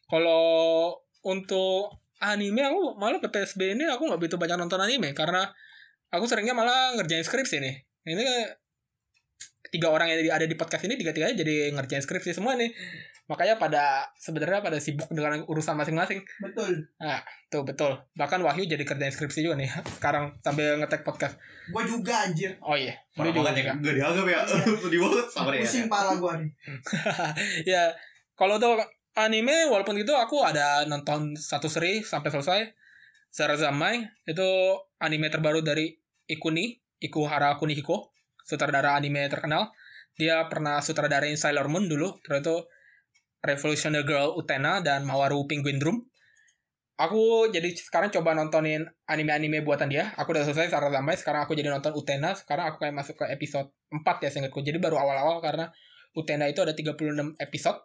Kalau 0.06 0.94
untuk 1.26 1.90
anime 2.22 2.62
aku 2.62 2.94
malah 3.02 3.18
PPSB 3.18 3.74
ini 3.74 3.84
aku 3.90 4.06
nggak 4.06 4.20
begitu 4.22 4.38
banyak 4.38 4.56
nonton 4.62 4.78
anime 4.78 5.10
karena 5.10 5.50
aku 6.14 6.24
seringnya 6.30 6.54
malah 6.54 6.94
ngerjain 6.94 7.26
skripsi 7.26 7.58
nih. 7.58 7.74
Ini 8.06 8.26
tiga 9.74 9.90
orang 9.90 10.06
yang 10.06 10.30
ada 10.30 10.46
di 10.46 10.54
podcast 10.54 10.86
ini 10.86 10.94
tiga-tiganya 10.94 11.34
jadi 11.34 11.74
ngerjain 11.74 12.04
skripsi 12.06 12.30
semua 12.30 12.54
nih. 12.54 12.70
Makanya 13.24 13.56
pada 13.56 14.12
sebenarnya 14.20 14.60
pada 14.60 14.76
sibuk 14.78 15.08
dengan 15.10 15.42
urusan 15.48 15.74
masing-masing. 15.74 16.22
Betul. 16.44 16.86
Tuh 17.50 17.64
betul. 17.66 17.96
Bahkan 18.14 18.38
Wahyu 18.44 18.68
jadi 18.68 18.84
kerjain 18.86 19.10
skripsi 19.10 19.42
juga 19.42 19.58
nih 19.58 19.72
sekarang 19.98 20.38
sambil 20.44 20.78
ngetek 20.78 21.02
podcast. 21.02 21.40
Gue 21.72 21.82
juga 21.88 22.28
anjir. 22.28 22.54
Oh 22.62 22.78
iya. 22.78 22.94
Lu 23.18 23.32
juga 23.32 23.50
banget 23.50 23.64
ya, 23.64 23.74
juga. 23.74 23.90
gak 23.90 23.94
dianggap 23.98 24.26
ya. 24.28 24.40
Sedih 24.84 25.00
banget. 25.02 25.26
Sabar 25.32 25.52
ya. 25.56 25.62
Pusing 25.66 25.88
pala 25.90 26.12
gue 26.20 26.32
nih. 26.44 26.50
ya 27.74 27.82
kalau 28.36 28.60
untuk 28.60 28.78
anime 29.16 29.72
walaupun 29.72 29.96
gitu 29.98 30.12
aku 30.14 30.44
ada 30.44 30.84
nonton 30.86 31.34
satu 31.34 31.66
seri 31.66 32.04
sampai 32.04 32.30
selesai. 32.30 32.60
Sarazamai 33.34 34.06
itu 34.30 34.46
anime 35.02 35.26
terbaru 35.26 35.58
dari 35.58 36.03
Ikuni, 36.30 36.80
Ikuhara 37.00 37.56
Kunihiko, 37.60 38.14
sutradara 38.44 38.96
anime 38.96 39.28
terkenal. 39.28 39.72
Dia 40.14 40.46
pernah 40.46 40.78
sutradarain 40.78 41.34
Sailor 41.34 41.66
Moon 41.66 41.90
dulu, 41.90 42.22
terus 42.22 42.40
itu 42.44 42.56
Revolutionary 43.44 44.06
Girl 44.08 44.32
Utena 44.32 44.80
dan 44.80 45.04
Mawaru 45.04 45.44
Penguin 45.44 45.76
Drum. 45.76 46.00
Aku 46.94 47.50
jadi 47.50 47.74
sekarang 47.74 48.14
coba 48.14 48.38
nontonin 48.38 48.86
anime-anime 49.10 49.66
buatan 49.66 49.90
dia. 49.90 50.14
Aku 50.14 50.30
udah 50.30 50.46
selesai 50.46 50.70
Sarazamai, 50.70 51.18
sekarang 51.18 51.42
aku 51.42 51.58
jadi 51.58 51.68
nonton 51.68 51.90
Utena. 51.92 52.38
Sekarang 52.38 52.70
aku 52.70 52.86
kayak 52.86 52.94
masuk 52.94 53.18
ke 53.18 53.26
episode 53.34 53.74
4 53.90 54.22
ya 54.22 54.30
seingatku. 54.30 54.62
Jadi 54.62 54.78
baru 54.78 55.02
awal-awal 55.02 55.42
karena 55.42 55.74
Utena 56.14 56.46
itu 56.46 56.62
ada 56.62 56.70
36 56.70 57.34
episode. 57.42 57.82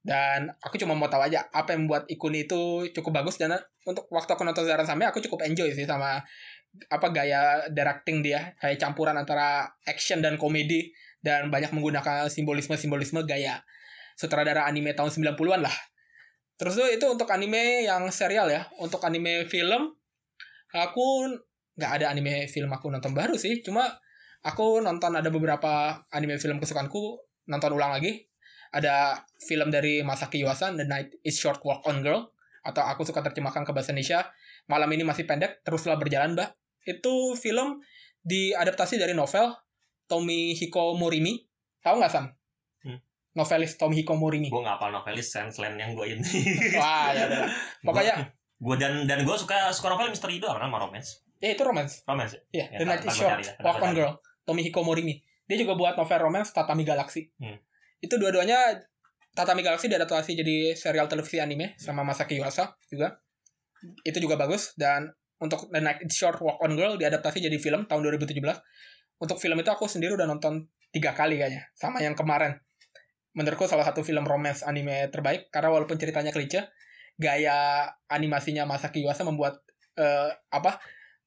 Dan 0.00 0.52
aku 0.60 0.80
cuma 0.80 0.96
mau 0.96 1.08
tahu 1.08 1.24
aja 1.24 1.48
apa 1.52 1.76
yang 1.76 1.84
membuat 1.88 2.08
Ikuni 2.08 2.48
itu 2.48 2.88
cukup 2.96 3.20
bagus 3.20 3.36
dan 3.36 3.52
untuk 3.84 4.08
waktu 4.08 4.32
aku 4.32 4.48
nonton 4.48 4.64
Sarazamai 4.64 5.04
aku 5.04 5.20
cukup 5.20 5.44
enjoy 5.44 5.68
sih 5.76 5.84
sama 5.84 6.24
apa 6.86 7.10
gaya 7.10 7.66
directing 7.70 8.22
dia 8.22 8.54
kayak 8.62 8.78
campuran 8.78 9.18
antara 9.18 9.66
action 9.86 10.22
dan 10.22 10.38
komedi 10.38 10.94
dan 11.20 11.50
banyak 11.50 11.74
menggunakan 11.74 12.30
simbolisme-simbolisme 12.30 13.26
gaya 13.26 13.60
sutradara 14.14 14.68
anime 14.68 14.94
tahun 14.94 15.10
90-an 15.10 15.60
lah. 15.66 15.76
Terus 16.60 16.76
itu 16.92 17.08
untuk 17.08 17.28
anime 17.32 17.88
yang 17.88 18.04
serial 18.12 18.52
ya. 18.52 18.68
Untuk 18.78 19.00
anime 19.00 19.48
film 19.48 19.96
aku 20.70 21.32
nggak 21.74 21.92
ada 22.00 22.06
anime 22.12 22.44
film 22.46 22.70
aku 22.70 22.92
nonton 22.92 23.16
baru 23.16 23.34
sih. 23.34 23.64
Cuma 23.64 23.88
aku 24.44 24.84
nonton 24.84 25.16
ada 25.16 25.32
beberapa 25.32 26.04
anime 26.12 26.36
film 26.36 26.60
kesukaanku 26.60 27.16
nonton 27.48 27.72
ulang 27.72 27.96
lagi. 27.96 28.28
Ada 28.70 29.26
film 29.42 29.72
dari 29.74 30.04
Masaki 30.06 30.46
Yuasa 30.46 30.70
The 30.70 30.86
Night 30.86 31.10
is 31.26 31.34
Short 31.34 31.58
Walk 31.66 31.82
on 31.90 32.06
Girl 32.06 32.30
atau 32.60 32.84
aku 32.84 33.02
suka 33.08 33.24
terjemahkan 33.24 33.64
ke 33.64 33.72
bahasa 33.72 33.90
Indonesia 33.90 34.28
Malam 34.70 34.86
ini 34.94 35.02
masih 35.02 35.26
pendek 35.26 35.66
teruslah 35.66 35.98
berjalan 35.98 36.38
mbak 36.38 36.54
itu 36.90 37.14
film 37.34 37.78
diadaptasi 38.20 38.96
dari 38.96 39.12
novel 39.12 39.54
Tomihiko 40.04 40.94
Morimi 40.94 41.38
tahu 41.80 41.98
nggak 41.98 42.10
Sam 42.10 42.26
Hmm. 42.80 42.96
novelis 43.32 43.76
Tomihiko 43.76 44.16
Morimi 44.16 44.48
Gue 44.48 44.58
nggak 44.58 44.76
apa 44.76 44.88
novelis 44.90 45.28
selain 45.28 45.48
selain 45.48 45.76
yang 45.76 45.92
gue 45.92 46.06
ini. 46.10 46.24
wah 46.80 47.12
ya 47.12 47.24
udah 47.24 47.44
pokoknya 47.82 48.14
gue 48.56 48.76
dan 48.76 49.04
dan 49.04 49.20
gue 49.20 49.36
suka 49.36 49.68
suka 49.70 49.88
novel 49.90 50.08
misteri 50.08 50.36
doang 50.36 50.56
sama 50.56 50.76
romance. 50.78 51.20
ya 51.36 51.52
itu 51.52 51.62
romance 51.62 52.00
Romance. 52.04 52.36
ya 52.50 52.64
Ya, 52.66 52.76
The 52.76 52.84
Night 52.84 53.00
is 53.02 53.12
Short 53.14 53.36
ya, 53.38 53.52
Walk 53.60 53.80
on. 53.80 53.92
Girl 53.92 54.12
Tomihiko 54.42 54.80
Morimi 54.80 55.20
dia 55.44 55.56
juga 55.56 55.74
buat 55.74 55.94
novel 55.94 56.20
romance 56.22 56.50
Tatami 56.50 56.82
Galaxy 56.82 57.28
Hmm. 57.36 57.60
itu 57.98 58.16
dua-duanya 58.16 58.80
Tatami 59.30 59.60
Galaxy 59.60 59.86
diadaptasi 59.86 60.34
jadi 60.34 60.56
serial 60.72 61.06
televisi 61.06 61.36
anime 61.36 61.76
sama 61.76 62.00
Masaki 62.00 62.36
Yuasa 62.36 62.74
juga 62.86 63.20
itu 64.00 64.18
juga 64.18 64.34
bagus 64.34 64.72
dan 64.74 65.06
untuk 65.40 65.72
The 65.72 65.80
Night 65.80 66.04
Short 66.12 66.38
Walk 66.44 66.60
on 66.60 66.76
Girl 66.76 66.94
diadaptasi 67.00 67.40
jadi 67.40 67.56
film 67.56 67.88
tahun 67.88 68.00
2017 68.20 68.36
untuk 69.20 69.36
film 69.36 69.56
itu 69.60 69.70
aku 69.72 69.88
sendiri 69.88 70.16
udah 70.16 70.28
nonton 70.28 70.68
tiga 70.92 71.16
kali 71.16 71.40
kayaknya 71.40 71.68
sama 71.76 72.00
yang 72.04 72.16
kemarin 72.16 72.60
menurutku 73.32 73.64
salah 73.64 73.86
satu 73.86 74.02
film 74.02 74.26
romance 74.26 74.66
anime 74.66 75.08
terbaik 75.08 75.48
karena 75.54 75.70
walaupun 75.70 75.96
ceritanya 75.96 76.34
klise 76.34 76.66
gaya 77.20 77.86
animasinya 78.08 78.64
Masaki 78.64 79.04
Yuasa 79.04 79.22
membuat 79.22 79.60
eh, 80.00 80.32
apa 80.50 80.80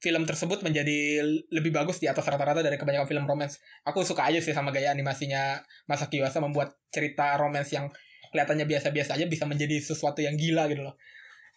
film 0.03 0.27
tersebut 0.27 0.59
menjadi 0.67 1.23
lebih 1.47 1.71
bagus 1.71 2.03
di 2.03 2.11
atas 2.11 2.27
rata-rata 2.27 2.59
dari 2.59 2.75
kebanyakan 2.75 3.07
film 3.07 3.23
romance. 3.23 3.63
Aku 3.87 4.03
suka 4.03 4.27
aja 4.27 4.43
sih 4.43 4.51
sama 4.51 4.75
gaya 4.75 4.91
animasinya 4.91 5.63
Masaki 5.87 6.19
Yuasa 6.19 6.43
membuat 6.43 6.75
cerita 6.91 7.39
romance 7.39 7.71
yang 7.71 7.87
kelihatannya 8.35 8.67
biasa-biasa 8.67 9.15
aja 9.15 9.25
bisa 9.31 9.47
menjadi 9.47 9.79
sesuatu 9.79 10.19
yang 10.19 10.35
gila 10.35 10.67
gitu 10.67 10.83
loh. 10.83 10.99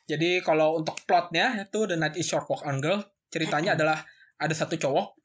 Jadi 0.07 0.39
kalau 0.41 0.79
untuk 0.79 0.95
plotnya 1.03 1.67
itu 1.67 1.83
The 1.87 1.99
Night 1.99 2.15
is 2.15 2.31
Short 2.31 2.47
Walk 2.47 2.63
on 2.63 2.79
Girl 2.79 3.03
ceritanya 3.27 3.75
adalah 3.75 3.99
ada 4.39 4.55
satu 4.55 4.79
cowok 4.79 5.19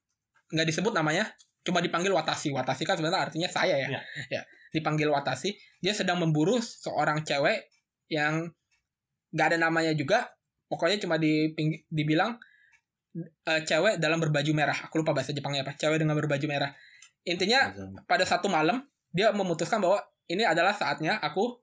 nggak 0.52 0.68
disebut 0.68 0.92
namanya 0.92 1.30
cuma 1.62 1.80
dipanggil 1.80 2.10
Watashi. 2.12 2.50
Watashi 2.50 2.84
kan 2.84 2.98
sebenarnya 2.98 3.30
artinya 3.30 3.50
saya 3.50 3.78
ya. 3.78 3.88
Iya. 3.88 4.02
Ya, 4.30 4.42
dipanggil 4.74 5.08
Watashi. 5.14 5.54
Dia 5.80 5.94
sedang 5.94 6.18
memburu 6.18 6.58
seorang 6.58 7.22
cewek 7.22 7.70
yang 8.10 8.50
nggak 9.32 9.48
ada 9.54 9.58
namanya 9.62 9.94
juga. 9.94 10.26
Pokoknya 10.66 10.98
cuma 10.98 11.22
diping- 11.22 11.86
dibilang 11.92 12.42
eh, 13.46 13.62
cewek 13.62 14.02
dalam 14.02 14.18
berbaju 14.18 14.52
merah. 14.56 14.78
Aku 14.90 15.04
lupa 15.04 15.14
bahasa 15.14 15.36
Jepangnya 15.36 15.62
apa. 15.62 15.78
Cewek 15.78 16.02
dengan 16.02 16.18
berbaju 16.18 16.46
merah. 16.50 16.74
Intinya 17.22 17.70
pada 18.10 18.26
satu 18.26 18.50
malam 18.50 18.82
dia 19.14 19.30
memutuskan 19.30 19.78
bahwa 19.78 20.02
ini 20.26 20.42
adalah 20.42 20.74
saatnya 20.74 21.22
aku 21.22 21.62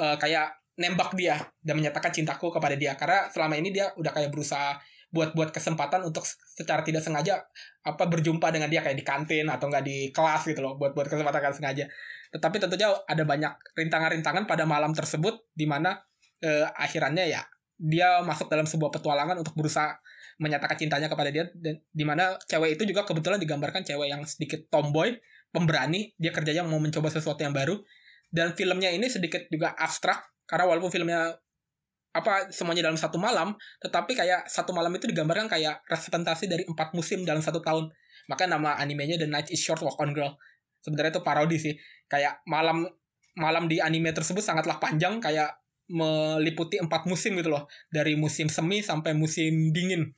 eh, 0.00 0.16
kayak 0.16 0.61
nembak 0.76 1.12
dia 1.16 1.36
dan 1.60 1.76
menyatakan 1.76 2.12
cintaku 2.12 2.48
kepada 2.52 2.76
dia. 2.76 2.96
Karena 2.96 3.28
selama 3.28 3.58
ini 3.60 3.72
dia 3.72 3.92
udah 3.96 4.12
kayak 4.12 4.32
berusaha 4.32 4.80
buat-buat 5.12 5.52
kesempatan 5.52 6.08
untuk 6.08 6.24
secara 6.24 6.80
tidak 6.80 7.04
sengaja 7.04 7.44
apa 7.84 8.08
berjumpa 8.08 8.48
dengan 8.48 8.72
dia 8.72 8.80
kayak 8.80 8.96
di 8.96 9.04
kantin 9.04 9.44
atau 9.52 9.68
nggak 9.68 9.84
di 9.84 10.08
kelas 10.08 10.48
gitu 10.48 10.64
loh 10.64 10.80
buat-buat 10.80 11.12
kesempatan 11.12 11.40
kan 11.40 11.52
sengaja. 11.52 11.84
Tetapi 12.32 12.56
tentunya 12.56 12.88
ada 13.04 13.22
banyak 13.28 13.52
rintangan-rintangan 13.76 14.48
pada 14.48 14.64
malam 14.64 14.96
tersebut 14.96 15.52
di 15.52 15.68
mana 15.68 16.00
eh, 16.40 16.64
akhirannya 16.64 17.28
ya 17.28 17.44
dia 17.76 18.24
masuk 18.24 18.48
dalam 18.48 18.64
sebuah 18.64 18.88
petualangan 18.94 19.36
untuk 19.36 19.52
berusaha 19.52 20.00
menyatakan 20.40 20.80
cintanya 20.80 21.12
kepada 21.12 21.28
dia 21.28 21.44
dan 21.60 21.76
di 21.92 22.04
mana 22.08 22.40
cewek 22.48 22.80
itu 22.80 22.88
juga 22.88 23.04
kebetulan 23.04 23.36
digambarkan 23.36 23.84
cewek 23.84 24.08
yang 24.08 24.24
sedikit 24.24 24.64
tomboy 24.72 25.12
pemberani 25.52 26.16
dia 26.16 26.32
kerjanya 26.32 26.64
mau 26.64 26.80
mencoba 26.80 27.12
sesuatu 27.12 27.44
yang 27.44 27.52
baru. 27.52 27.76
Dan 28.32 28.56
filmnya 28.56 28.88
ini 28.88 29.12
sedikit 29.12 29.44
juga 29.52 29.76
abstrak 29.76 30.31
karena 30.52 30.68
walaupun 30.68 30.92
filmnya 30.92 31.32
apa 32.12 32.52
semuanya 32.52 32.92
dalam 32.92 33.00
satu 33.00 33.16
malam 33.16 33.56
tetapi 33.80 34.12
kayak 34.12 34.44
satu 34.44 34.76
malam 34.76 34.92
itu 34.92 35.08
digambarkan 35.08 35.48
kayak 35.48 35.80
representasi 35.88 36.44
dari 36.44 36.68
empat 36.68 36.92
musim 36.92 37.24
dalam 37.24 37.40
satu 37.40 37.64
tahun. 37.64 37.88
Maka 38.28 38.44
nama 38.44 38.76
animenya 38.76 39.16
The 39.16 39.26
Night 39.26 39.48
is 39.48 39.64
Short 39.64 39.80
Walk 39.80 39.96
on 39.96 40.12
Girl. 40.12 40.36
Sebenarnya 40.84 41.18
itu 41.18 41.22
parodi 41.24 41.56
sih. 41.56 41.74
Kayak 42.06 42.44
malam 42.44 42.84
malam 43.32 43.64
di 43.64 43.80
anime 43.80 44.12
tersebut 44.12 44.44
sangatlah 44.44 44.76
panjang 44.76 45.24
kayak 45.24 45.56
meliputi 45.88 46.76
empat 46.76 47.08
musim 47.08 47.32
gitu 47.40 47.48
loh. 47.48 47.64
Dari 47.88 48.12
musim 48.14 48.52
semi 48.52 48.84
sampai 48.84 49.16
musim 49.16 49.72
dingin. 49.72 50.12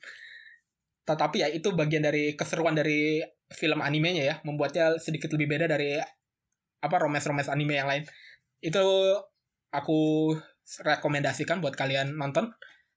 Tetapi 1.07 1.41
ya 1.41 1.47
itu 1.47 1.71
bagian 1.71 2.03
dari 2.03 2.35
keseruan 2.35 2.75
dari 2.75 3.23
film 3.55 3.79
animenya 3.79 4.23
ya. 4.27 4.35
Membuatnya 4.43 4.99
sedikit 4.99 5.31
lebih 5.31 5.47
beda 5.57 5.71
dari 5.71 5.95
apa 6.83 6.95
romance-romance 6.99 7.47
anime 7.49 7.79
yang 7.79 7.87
lain. 7.87 8.03
Itu 8.59 8.83
aku 9.77 10.31
rekomendasikan 10.81 11.61
buat 11.61 11.77
kalian 11.77 12.15
nonton. 12.17 12.49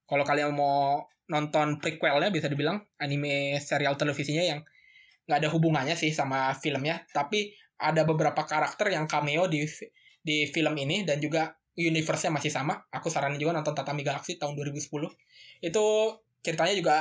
Kalau 0.08 0.24
kalian 0.24 0.56
mau 0.56 1.04
nonton 1.28 1.76
prequelnya 1.76 2.32
bisa 2.32 2.48
dibilang 2.48 2.80
anime 2.96 3.60
serial 3.60 4.00
televisinya 4.00 4.40
yang 4.40 4.60
nggak 5.28 5.38
ada 5.44 5.48
hubungannya 5.52 5.94
sih 5.98 6.14
sama 6.14 6.56
filmnya. 6.56 7.04
Tapi 7.12 7.52
ada 7.78 8.02
beberapa 8.08 8.42
karakter 8.48 8.90
yang 8.90 9.04
cameo 9.04 9.46
di 9.46 9.68
di 10.18 10.48
film 10.50 10.74
ini 10.80 11.04
dan 11.04 11.20
juga 11.20 11.52
universe-nya 11.78 12.32
masih 12.34 12.50
sama. 12.50 12.74
Aku 12.90 13.12
saranin 13.12 13.38
juga 13.38 13.54
nonton 13.54 13.76
Tatami 13.76 14.02
Galaxy 14.02 14.40
tahun 14.40 14.56
2010 14.58 14.88
itu 15.62 15.86
ceritanya 16.42 16.74
juga 16.74 16.96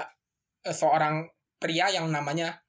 eh, 0.68 0.76
seorang 0.76 1.26
pria 1.58 1.90
yang 1.90 2.12
namanya 2.12 2.62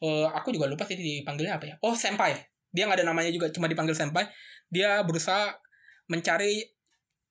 eh, 0.00 0.28
aku 0.30 0.54
juga 0.54 0.70
lupa 0.70 0.88
sih 0.88 0.96
dipanggilnya 0.96 1.58
apa 1.58 1.64
ya. 1.66 1.74
Oh 1.84 1.92
senpai. 1.92 2.38
Dia 2.70 2.86
nggak 2.86 3.02
ada 3.02 3.06
namanya 3.10 3.30
juga 3.34 3.50
cuma 3.50 3.66
dipanggil 3.66 3.98
senpai. 3.98 4.30
Dia 4.70 5.02
berusaha 5.02 5.58
mencari 6.10 6.66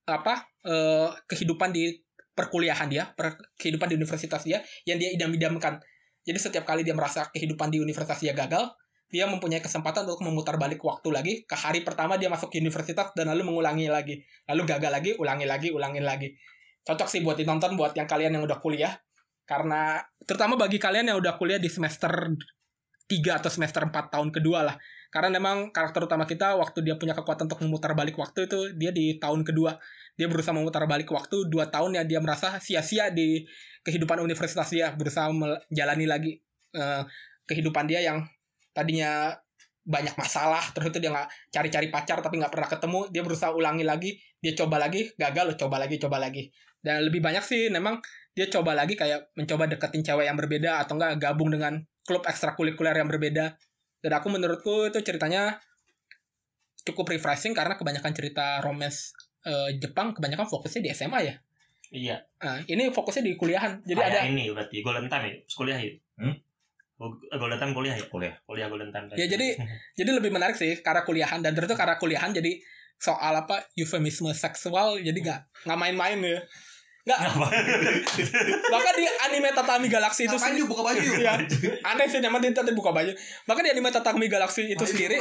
apa 0.08 0.48
eh, 0.66 1.10
kehidupan 1.28 1.70
di 1.76 1.94
perkuliahan 2.34 2.88
dia 2.88 3.12
per, 3.12 3.36
kehidupan 3.60 3.92
di 3.92 3.96
universitas 4.00 4.42
dia 4.48 4.64
yang 4.88 4.96
dia 4.96 5.12
idam-idamkan. 5.12 5.84
Jadi 6.24 6.40
setiap 6.40 6.64
kali 6.64 6.88
dia 6.88 6.96
merasa 6.96 7.28
kehidupan 7.30 7.68
di 7.70 7.84
universitas 7.84 8.24
dia 8.24 8.32
gagal 8.32 8.72
dia 9.10 9.26
mempunyai 9.26 9.58
kesempatan 9.58 10.06
untuk 10.06 10.22
memutar 10.22 10.56
balik 10.62 10.86
waktu 10.86 11.10
lagi. 11.10 11.34
Ke 11.50 11.58
hari 11.58 11.82
pertama 11.82 12.16
dia 12.22 12.30
masuk 12.30 12.54
universitas 12.54 13.10
dan 13.18 13.34
lalu 13.34 13.42
mengulangi 13.42 13.90
lagi. 13.90 14.22
Lalu 14.46 14.62
gagal 14.70 14.92
lagi 14.94 15.12
ulangi 15.18 15.50
lagi 15.50 15.68
ulangin 15.74 16.06
lagi. 16.06 16.30
Cocok 16.86 17.10
sih 17.10 17.26
buat 17.26 17.36
ditonton 17.36 17.74
buat 17.74 17.98
yang 17.98 18.06
kalian 18.06 18.38
yang 18.38 18.46
udah 18.46 18.62
kuliah. 18.62 18.94
Karena 19.50 19.98
terutama 20.22 20.54
bagi 20.62 20.78
kalian 20.78 21.10
yang 21.10 21.18
udah 21.18 21.34
kuliah 21.42 21.58
di 21.58 21.74
semester 21.74 22.14
3 23.10 23.42
atau 23.42 23.50
semester 23.50 23.82
4 23.82 24.14
tahun 24.14 24.30
kedua 24.30 24.62
lah 24.62 24.78
karena 25.10 25.42
memang 25.42 25.74
karakter 25.74 26.06
utama 26.06 26.30
kita 26.30 26.54
waktu 26.54 26.86
dia 26.86 26.94
punya 27.02 27.18
kekuatan 27.18 27.50
untuk 27.50 27.66
memutar 27.66 27.98
balik 27.98 28.14
waktu 28.22 28.46
itu 28.46 28.78
dia 28.78 28.94
di 28.94 29.18
tahun 29.18 29.42
kedua. 29.42 29.74
Dia 30.14 30.30
berusaha 30.30 30.54
memutar 30.54 30.86
balik 30.86 31.10
waktu 31.10 31.50
dua 31.50 31.74
tahun 31.74 31.98
ya 31.98 32.04
dia 32.06 32.22
merasa 32.22 32.62
sia-sia 32.62 33.10
di 33.10 33.42
kehidupan 33.82 34.22
universitas 34.22 34.70
dia 34.70 34.94
berusaha 34.94 35.34
menjalani 35.34 36.06
lagi 36.06 36.38
eh, 36.78 37.04
kehidupan 37.50 37.90
dia 37.90 38.06
yang 38.06 38.22
tadinya 38.70 39.34
banyak 39.82 40.14
masalah 40.14 40.62
terus 40.78 40.94
itu 40.94 41.02
dia 41.02 41.10
nggak 41.10 41.30
cari-cari 41.50 41.88
pacar 41.90 42.22
tapi 42.22 42.38
nggak 42.38 42.54
pernah 42.54 42.70
ketemu 42.70 43.00
dia 43.10 43.22
berusaha 43.26 43.50
ulangi 43.50 43.82
lagi 43.82 44.14
dia 44.38 44.54
coba 44.54 44.78
lagi 44.78 45.10
gagal 45.18 45.58
coba 45.58 45.82
lagi 45.82 45.98
coba 45.98 46.22
lagi. 46.22 46.54
Dan 46.80 47.10
lebih 47.10 47.26
banyak 47.26 47.42
sih 47.42 47.74
memang 47.74 47.98
dia 48.38 48.46
coba 48.46 48.78
lagi 48.78 48.94
kayak 48.94 49.34
mencoba 49.34 49.66
deketin 49.66 50.06
cewek 50.06 50.30
yang 50.30 50.38
berbeda 50.38 50.86
atau 50.86 51.02
enggak 51.02 51.18
gabung 51.18 51.50
dengan 51.50 51.82
klub 52.06 52.24
ekstrakurikuler 52.30 52.94
yang 52.94 53.10
berbeda 53.10 53.58
dan 54.00 54.12
aku 54.14 54.28
menurutku 54.28 54.88
itu 54.88 55.00
ceritanya 55.02 55.60
cukup 56.82 57.06
refreshing 57.10 57.52
karena 57.52 57.76
kebanyakan 57.76 58.12
cerita 58.12 58.60
romance 58.60 59.12
eh, 59.42 59.76
Jepang 59.76 60.12
kebanyakan 60.12 60.46
fokusnya 60.46 60.82
di 60.82 60.90
SMA 60.90 61.20
ya 61.24 61.36
Iya. 61.90 62.22
nah, 62.38 62.62
ini 62.64 62.88
fokusnya 62.88 63.24
di 63.24 63.34
kuliahan 63.34 63.82
jadi 63.82 63.98
Kayak 63.98 64.14
ada 64.14 64.22
ini 64.28 64.46
berarti 64.48 64.78
golden 64.80 65.10
time 65.10 65.26
ya, 65.26 65.34
Terus 65.42 65.56
kuliah 65.56 65.80
ya. 65.80 65.90
Hmm? 66.18 66.36
Go- 66.96 67.18
Golden 67.32 67.58
time 67.58 67.74
kuliah 67.74 67.96
ya. 67.96 68.06
Kuliah. 68.06 68.36
Kuliah 68.44 68.68
golden 68.70 68.94
time. 68.94 69.10
Ya, 69.12 69.26
jadi- 69.26 69.58
jadi 69.98 70.10
lebih 70.14 70.30
menarik 70.30 70.54
sih 70.54 70.78
karena 70.80 71.02
kuliahan 71.02 71.42
dan 71.42 71.58
ternyata 71.58 71.74
karena 71.74 71.98
kuliahan 71.98 72.30
jadi 72.30 72.62
soal 72.94 73.34
apa 73.34 73.66
eufemisme 73.74 74.30
seksual 74.30 75.02
jadi 75.02 75.18
nggak 75.18 75.40
nggak 75.66 75.80
main-main 75.80 76.20
ya 76.20 76.40
nggak. 77.08 77.20
Bahkan 78.70 78.94
di 79.00 79.06
anime 79.30 79.50
Tatami 79.56 79.88
Galaxy 79.88 80.28
itu 80.28 80.36
sendiri 80.36 80.68
buka 80.68 80.84
baju. 80.84 81.00
Yuk? 81.00 81.16
ya 81.26 81.34
aneh 81.88 82.06
sih 82.12 82.20
nyaman 82.20 82.44
dia 82.44 82.52
tadi 82.52 82.76
buka 82.76 82.92
baju. 82.92 83.12
Bahkan 83.48 83.62
di 83.64 83.72
anime 83.72 83.90
Tatami 83.90 84.26
Galaxy 84.28 84.76
itu 84.76 84.84
Baju 84.84 84.92
sendiri 84.92 85.16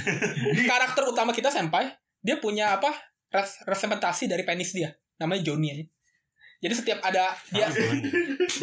karakter 0.70 1.02
utama 1.04 1.30
kita 1.36 1.52
senpai 1.52 1.92
dia 2.24 2.40
punya 2.40 2.80
apa? 2.80 2.90
Res 3.32 3.64
representasi 3.64 4.28
dari 4.28 4.44
penis 4.44 4.72
dia. 4.72 4.92
Namanya 5.20 5.52
Johnny 5.52 5.68
aja. 5.72 5.84
Jadi 6.62 6.74
setiap 6.78 6.98
ada 7.02 7.34
dia 7.50 7.66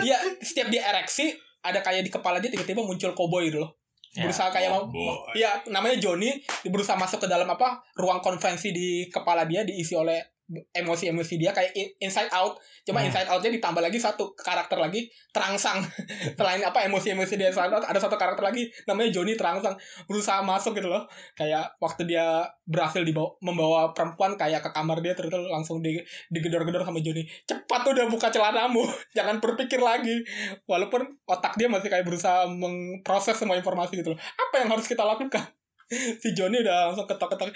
dia 0.01 0.17
setiap 0.39 0.67
dia 0.71 0.87
ereksi 0.89 1.35
ada 1.59 1.83
kayak 1.83 2.07
di 2.07 2.11
kepala 2.11 2.39
dia 2.39 2.47
tiba-tiba 2.49 2.81
muncul 2.81 3.11
koboi 3.13 3.51
gitu 3.51 3.61
loh. 3.61 3.77
Ya. 4.17 4.25
berusaha 4.25 4.49
kayak 4.49 4.73
mau. 4.73 4.89
Iya, 5.37 5.61
namanya 5.69 6.01
Johnny 6.01 6.41
dia 6.41 6.71
berusaha 6.73 6.97
masuk 6.97 7.21
ke 7.21 7.27
dalam 7.29 7.45
apa? 7.45 7.77
Ruang 7.93 8.25
konferensi 8.25 8.73
di 8.73 9.05
kepala 9.05 9.45
dia 9.45 9.61
diisi 9.61 9.93
oleh 9.93 10.38
emosi-emosi 10.49 11.37
dia 11.37 11.53
kayak 11.53 11.71
in- 11.77 11.93
inside 12.01 12.29
out. 12.33 12.57
Cuma 12.81 12.99
Hmm. 12.99 13.13
inside 13.13 13.29
outnya 13.29 13.53
ditambah 13.53 13.79
lagi 13.79 14.01
satu 14.01 14.33
karakter 14.33 14.81
lagi 14.81 15.05
terangsang. 15.29 15.77
Selain 16.37 16.57
apa 16.65 16.89
emosi-emosi 16.89 17.37
dia 17.37 17.53
inside 17.53 17.69
out, 17.69 17.85
ada 17.85 18.01
satu 18.01 18.17
karakter 18.17 18.41
lagi 18.41 18.65
namanya 18.89 19.13
Johnny 19.13 19.37
terangsang 19.37 19.77
berusaha 20.09 20.41
masuk 20.41 20.73
gitu 20.73 20.89
loh. 20.89 21.05
Kayak 21.37 21.77
waktu 21.77 22.09
dia 22.09 22.41
berhasil 22.65 23.05
dibawa 23.05 23.37
membawa 23.45 23.93
perempuan 23.93 24.33
kayak 24.33 24.65
ke 24.65 24.69
kamar 24.73 25.05
dia 25.05 25.13
terus 25.13 25.29
langsung 25.29 25.85
di 25.85 26.01
digedor-gedor 26.33 26.81
sama 26.81 26.97
Johnny. 26.99 27.29
Cepat 27.45 27.85
udah 27.85 28.09
buka 28.09 28.33
celanamu, 28.33 28.81
jangan 29.17 29.37
berpikir 29.37 29.77
lagi. 29.77 30.25
Walaupun 30.65 31.05
otak 31.29 31.53
dia 31.61 31.69
masih 31.69 31.93
kayak 31.93 32.05
berusaha 32.05 32.49
memproses 32.49 33.37
semua 33.37 33.53
informasi 33.53 34.01
gitu 34.01 34.17
loh. 34.17 34.19
Apa 34.19 34.65
yang 34.65 34.73
harus 34.73 34.89
kita 34.89 35.05
lakukan? 35.05 35.45
si 36.21 36.33
Johnny 36.37 36.61
udah 36.61 36.89
langsung 36.93 37.05
ketok-ketok. 37.05 37.49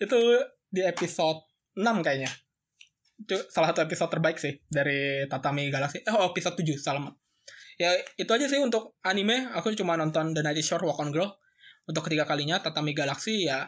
Itu 0.00 0.20
di 0.68 0.82
episode 0.82 1.53
6 1.78 2.06
kayaknya. 2.06 2.30
Itu 3.14 3.38
salah 3.50 3.70
satu 3.70 3.86
episode 3.86 4.10
terbaik 4.10 4.38
sih 4.38 4.58
dari 4.66 5.26
Tatami 5.30 5.70
Galaxy. 5.70 6.02
Eh, 6.02 6.14
oh, 6.14 6.30
episode 6.30 6.58
7, 6.58 6.74
selamat. 6.78 7.14
Ya, 7.78 7.90
itu 8.18 8.30
aja 8.30 8.46
sih 8.46 8.58
untuk 8.62 8.94
anime. 9.02 9.50
Aku 9.54 9.74
cuma 9.74 9.98
nonton 9.98 10.34
The 10.34 10.42
Night 10.42 10.58
is 10.58 10.66
Short 10.66 10.82
Walk 10.86 11.02
on 11.02 11.10
Girl. 11.10 11.30
Untuk 11.84 12.06
ketiga 12.06 12.24
kalinya, 12.24 12.62
Tatami 12.62 12.94
Galaxy 12.94 13.50
ya 13.50 13.66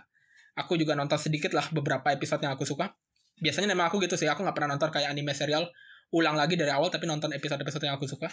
aku 0.56 0.80
juga 0.80 0.96
nonton 0.96 1.20
sedikit 1.20 1.52
lah 1.52 1.68
beberapa 1.68 2.08
episode 2.10 2.40
yang 2.40 2.56
aku 2.56 2.64
suka. 2.64 2.96
Biasanya 3.36 3.76
memang 3.76 3.92
aku 3.92 4.00
gitu 4.00 4.16
sih, 4.16 4.24
aku 4.24 4.40
nggak 4.40 4.56
pernah 4.56 4.74
nonton 4.74 4.88
kayak 4.88 5.12
anime 5.12 5.36
serial 5.36 5.68
ulang 6.16 6.38
lagi 6.38 6.56
dari 6.56 6.72
awal 6.72 6.88
tapi 6.88 7.04
nonton 7.04 7.36
episode-episode 7.36 7.84
yang 7.84 8.00
aku 8.00 8.08
suka. 8.08 8.32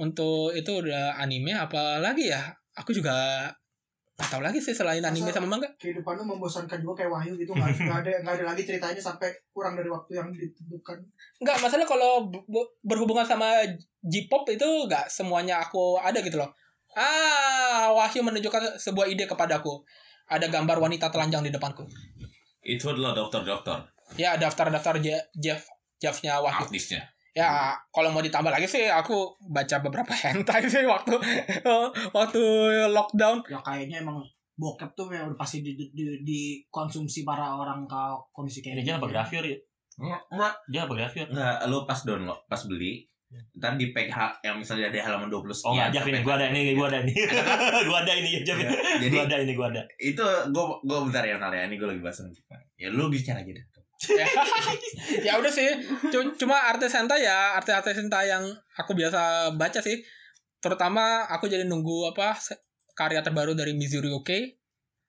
Untuk 0.00 0.56
itu 0.56 0.80
udah 0.80 1.20
anime 1.20 1.52
apa 1.52 2.00
lagi 2.00 2.32
ya? 2.32 2.56
Aku 2.80 2.96
juga 2.96 3.12
nggak 4.12 4.28
tahu 4.28 4.42
lagi 4.42 4.58
sih 4.58 4.70
selain 4.70 5.00
anime 5.00 5.24
Masa- 5.24 5.36
sama 5.36 5.48
manga. 5.48 5.68
kehidupan 5.74 6.14
lu 6.14 6.24
membosankan 6.26 6.78
juga 6.78 7.00
kayak 7.00 7.10
Wahyu 7.10 7.32
gitu 7.34 7.50
nggak 7.50 7.68
nggak 7.80 7.98
ada 7.98 8.10
nggak 8.20 8.34
ada 8.34 8.44
lagi 8.46 8.62
ceritanya 8.62 8.98
sampai 8.98 9.26
kurang 9.50 9.72
dari 9.72 9.88
waktu 9.88 10.12
yang 10.14 10.28
ditentukan 10.28 11.00
Enggak, 11.38 11.56
masalah 11.58 11.82
kalau 11.84 12.12
bu- 12.24 12.44
bu- 12.44 12.70
berhubungan 12.80 13.24
sama 13.24 13.64
J-pop 14.00 14.46
itu 14.48 14.62
enggak 14.62 15.08
semuanya 15.08 15.58
aku 15.58 15.96
ada 15.96 16.18
gitu 16.18 16.36
loh. 16.36 16.50
Ah, 16.92 17.88
Wahyu 17.90 18.20
menunjukkan 18.20 18.76
sebuah 18.76 19.06
ide 19.06 19.24
kepadaku. 19.24 19.80
Ada 20.26 20.46
gambar 20.46 20.76
wanita 20.78 21.08
telanjang 21.08 21.40
di 21.40 21.48
depanku. 21.48 21.82
Itu 22.60 22.88
adalah 22.88 23.10
dokter-dokter 23.12 23.80
Ya, 24.14 24.36
daftar-daftar 24.36 24.98
Je- 24.98 25.24
Jeff 25.32 25.64
Jeffnya 25.96 26.36
Wahyu. 26.36 26.62
artisnya. 26.64 27.08
Ya, 27.32 27.48
kalau 27.88 28.08
mau 28.08 28.20
ditambah 28.20 28.48
lagi 28.48 28.66
sih 28.66 28.84
aku 28.84 29.16
baca 29.42 29.80
beberapa 29.80 30.12
hentai 30.22 30.64
sih 30.64 30.84
waktu 30.84 31.16
waktu 32.16 32.42
lockdown. 32.88 33.40
ya 33.42 33.56
kayaknya 33.58 34.00
emang 34.00 34.20
bokep 34.54 34.92
tuh 34.92 35.08
ya 35.08 35.24
udah 35.24 35.34
pasti 35.34 35.60
di, 35.60 35.72
di, 35.72 35.88
di- 35.90 36.20
dikonsumsi 36.22 37.24
para 37.24 37.56
orang 37.56 37.84
ke 37.84 38.00
kondisi 38.30 38.60
kayak 38.60 38.78
Ini 38.78 38.84
dia 38.84 38.94
apa 38.94 39.08
grafir 39.08 39.42
ya? 39.42 39.56
Enggak, 39.96 40.54
Dia 40.66 40.80
apa 40.82 40.92
grafir? 40.94 41.24
enggak, 41.26 41.56
lu 41.66 41.82
pas 41.82 41.98
download, 41.98 42.36
pas 42.46 42.60
beli, 42.62 43.08
ntar 43.54 43.76
di 43.76 43.92
pack 43.92 44.08
H 44.08 44.18
yang 44.42 44.56
misalnya 44.56 44.88
di 44.88 44.96
halaman 44.96 45.28
20 45.28 45.40
sekian. 45.50 45.66
Oh 45.66 45.72
nggak 45.74 45.88
Jaf 45.90 46.04
ini, 46.04 46.12
sampai- 46.12 46.22
gua 46.22 46.34
ada 46.34 46.46
ini, 46.48 46.60
gua 46.72 46.86
ada 46.86 46.98
ini, 47.00 47.14
gua 47.88 47.98
ada 48.02 48.12
ini 48.12 48.28
ya 48.30 48.40
Jaf. 48.42 48.56
Ya, 48.58 48.70
Jadi 48.98 49.08
Gua 49.10 49.24
ada 49.24 49.36
ini, 49.38 49.52
gua 49.54 49.66
ada. 49.68 49.82
itu 49.98 50.24
gue 50.46 50.64
gue 50.82 50.98
bentar 51.02 51.22
ya 51.22 51.36
Nal 51.36 51.48
ya 51.50 51.64
ini 51.64 51.74
gue 51.74 51.84
lagi 51.86 52.00
bahas 52.00 52.16
tentang 52.18 52.32
Jepang. 52.34 52.60
Ya 52.74 52.88
lu 52.88 53.08
bicara 53.08 53.40
aja 53.40 53.48
deh. 53.50 53.64
Ya, 54.08 54.26
ya 55.26 55.32
udah 55.36 55.48
sih 55.48 55.68
Cu- 56.08 56.34
cuma 56.36 56.58
artis 56.64 56.90
hentai 56.90 57.22
ya 57.22 57.54
artis-artis 57.54 57.94
hentai 57.96 58.26
yang 58.26 58.42
aku 58.74 58.92
biasa 58.92 59.20
baca 59.52 59.78
sih 59.78 60.02
terutama 60.58 61.02
aku 61.26 61.46
jadi 61.46 61.62
nunggu 61.62 62.10
apa 62.10 62.34
karya 62.92 63.20
terbaru 63.20 63.52
dari 63.52 63.72
Mizuru 63.72 64.10
Oke 64.14 64.58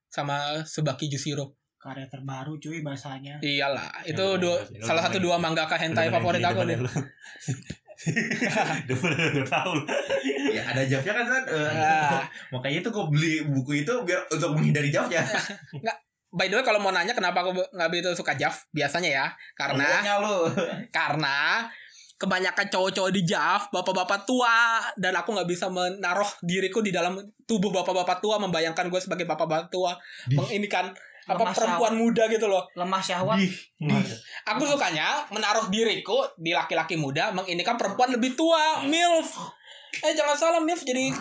sama 0.06 0.62
Subaki 0.62 1.06
Jushiro 1.06 1.58
karya 1.76 2.06
terbaru 2.06 2.56
cuy 2.56 2.80
bahasanya 2.80 3.36
Iyalah, 3.38 4.02
itu 4.02 4.16
Yang 4.16 4.40
dua, 4.40 4.56
yang 4.72 4.82
salah 4.82 5.02
satu 5.04 5.18
bener. 5.18 5.26
dua 5.26 5.36
mangaka 5.36 5.76
hentai 5.76 6.08
favorit 6.08 6.40
aku 6.40 6.64
nih. 6.64 6.80
Udah 8.84 8.96
bener 8.98 9.18
udah 9.32 9.46
tahu 9.46 9.70
lu. 9.76 9.84
ya 10.50 10.62
ada 10.66 10.82
javnya 10.82 11.12
kan 11.14 11.26
kan 11.26 11.42
Ah. 11.54 12.26
makanya 12.50 12.80
itu 12.80 12.88
gue 12.88 13.04
beli 13.06 13.32
buku 13.46 13.80
itu 13.80 13.92
biar 14.02 14.18
untuk 14.26 14.50
menghindari 14.52 14.90
javnya 14.90 15.22
By 16.34 16.50
the 16.50 16.58
way, 16.58 16.66
kalau 16.66 16.82
mau 16.82 16.90
nanya 16.90 17.14
kenapa 17.14 17.46
aku 17.46 17.54
nggak 17.54 17.88
begitu 17.94 18.10
suka 18.18 18.34
Jav, 18.34 18.58
biasanya 18.74 19.10
ya, 19.10 19.26
karena 19.54 19.86
lu. 20.18 20.50
karena 20.90 21.70
kebanyakan 22.18 22.66
cowok-cowok 22.70 23.12
di 23.14 23.22
Jav, 23.22 23.70
bapak-bapak 23.70 24.26
tua, 24.26 24.82
dan 24.98 25.14
aku 25.14 25.30
nggak 25.30 25.46
bisa 25.46 25.70
menaruh 25.70 26.26
diriku 26.42 26.82
di 26.82 26.90
dalam 26.90 27.18
tubuh 27.46 27.70
bapak-bapak 27.70 28.18
tua, 28.18 28.42
membayangkan 28.42 28.90
gue 28.90 29.00
sebagai 29.02 29.26
bapak-bapak 29.30 29.70
tua, 29.70 29.94
menginikan 30.34 30.90
apa 31.24 31.40
Lemah 31.40 31.56
perempuan 31.56 31.94
muda 31.96 32.28
gitu 32.28 32.46
loh. 32.52 32.68
lemah 32.76 33.00
syahwat. 33.00 33.40
Aku 34.44 34.68
sukanya 34.68 35.24
menaruh 35.32 35.72
diriku 35.72 36.20
di 36.36 36.52
laki-laki 36.52 37.00
muda, 37.00 37.32
menginikan 37.32 37.80
perempuan 37.80 38.12
lebih 38.12 38.36
tua, 38.36 38.84
milf. 38.84 39.40
Eh 40.00 40.12
jangan 40.12 40.34
salah 40.34 40.60
milf 40.60 40.80
jadi 40.80 41.12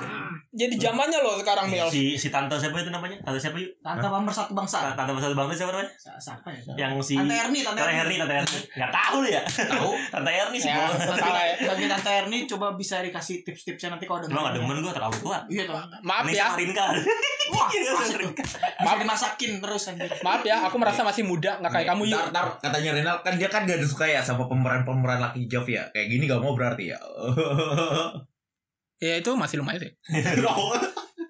jadi 0.53 0.77
zamannya 0.77 1.17
loh 1.17 1.41
sekarang 1.41 1.65
milf. 1.65 1.89
Si 1.89 2.13
si 2.13 2.29
tante 2.29 2.53
siapa 2.55 2.77
itu 2.77 2.89
namanya? 2.89 3.17
Tante 3.21 3.41
siapa 3.41 3.57
yuk? 3.57 3.73
tante 3.81 4.05
pemersatu 4.05 4.45
satu 4.45 4.53
bangsa 4.53 4.93
Tante 4.93 5.11
satu 5.17 5.33
bangsa 5.33 5.53
siapa 5.57 5.71
namanya? 5.73 5.91
Siapa 5.97 6.47
ya 6.47 6.61
Yang 6.77 6.93
si 7.03 7.13
tante 7.17 7.33
Erni 7.33 7.59
tante 7.65 7.81
Erni 7.81 8.15
Tante 8.21 8.33
Herni. 8.37 8.59
Enggak 8.77 8.91
tahu 8.93 9.17
lu 9.25 9.29
ya? 9.29 9.41
tahu 9.41 9.89
Tante 10.13 10.29
Herni 10.29 10.57
sih 10.61 10.69
Ya, 10.69 10.93
ya. 10.93 11.57
bagi 11.73 11.85
tante 11.89 12.09
Erni 12.13 12.37
coba 12.45 12.77
bisa 12.77 13.01
dikasih 13.01 13.41
tips-tipsnya 13.41 13.97
nanti 13.97 14.05
kalau 14.05 14.21
Cuma 14.21 14.45
enggak 14.45 14.61
dengar 14.61 14.69
demen 14.69 14.85
gua 14.85 14.93
terlalu 14.93 15.17
tua. 15.19 15.37
iya 15.49 15.63
Maaf 16.05 16.25
ya, 16.29 16.53
sama 16.53 16.61
Rinka. 16.61 16.85
wah 17.53 17.67
Iya, 17.73 17.91
bisa 17.97 18.15
dimasakin 18.93 19.51
terus 19.59 19.83
anjir 19.89 20.09
maaf 20.21 20.41
ya, 20.41 20.63
aku 20.63 20.77
merasa 20.79 21.01
masih 21.03 21.25
muda, 21.25 21.59
nggak 21.59 21.69
kayak 21.71 21.87
kamu 21.91 22.07
yuk. 22.07 22.15
Ntar, 22.15 22.29
ntar 22.31 22.45
katanya 22.61 22.89
Renal 22.93 23.17
kan 23.21 23.33
dia 23.35 23.49
kan 23.49 23.65
gak 23.65 23.77
ada 23.81 23.87
suka 23.89 24.05
ya 24.05 24.21
sama 24.21 24.45
pemeran-pemeran 24.45 25.19
laki 25.19 25.45
Jav 25.45 25.65
ya 25.67 25.83
Kayak 25.91 26.07
gini 26.13 26.23
gak 26.25 26.39
mau 26.39 26.53
berarti 26.55 26.93
ya 26.93 26.99
Ya 28.97 29.15
itu 29.15 29.31
masih 29.33 29.57
lumayan 29.57 29.81
sih. 29.81 29.91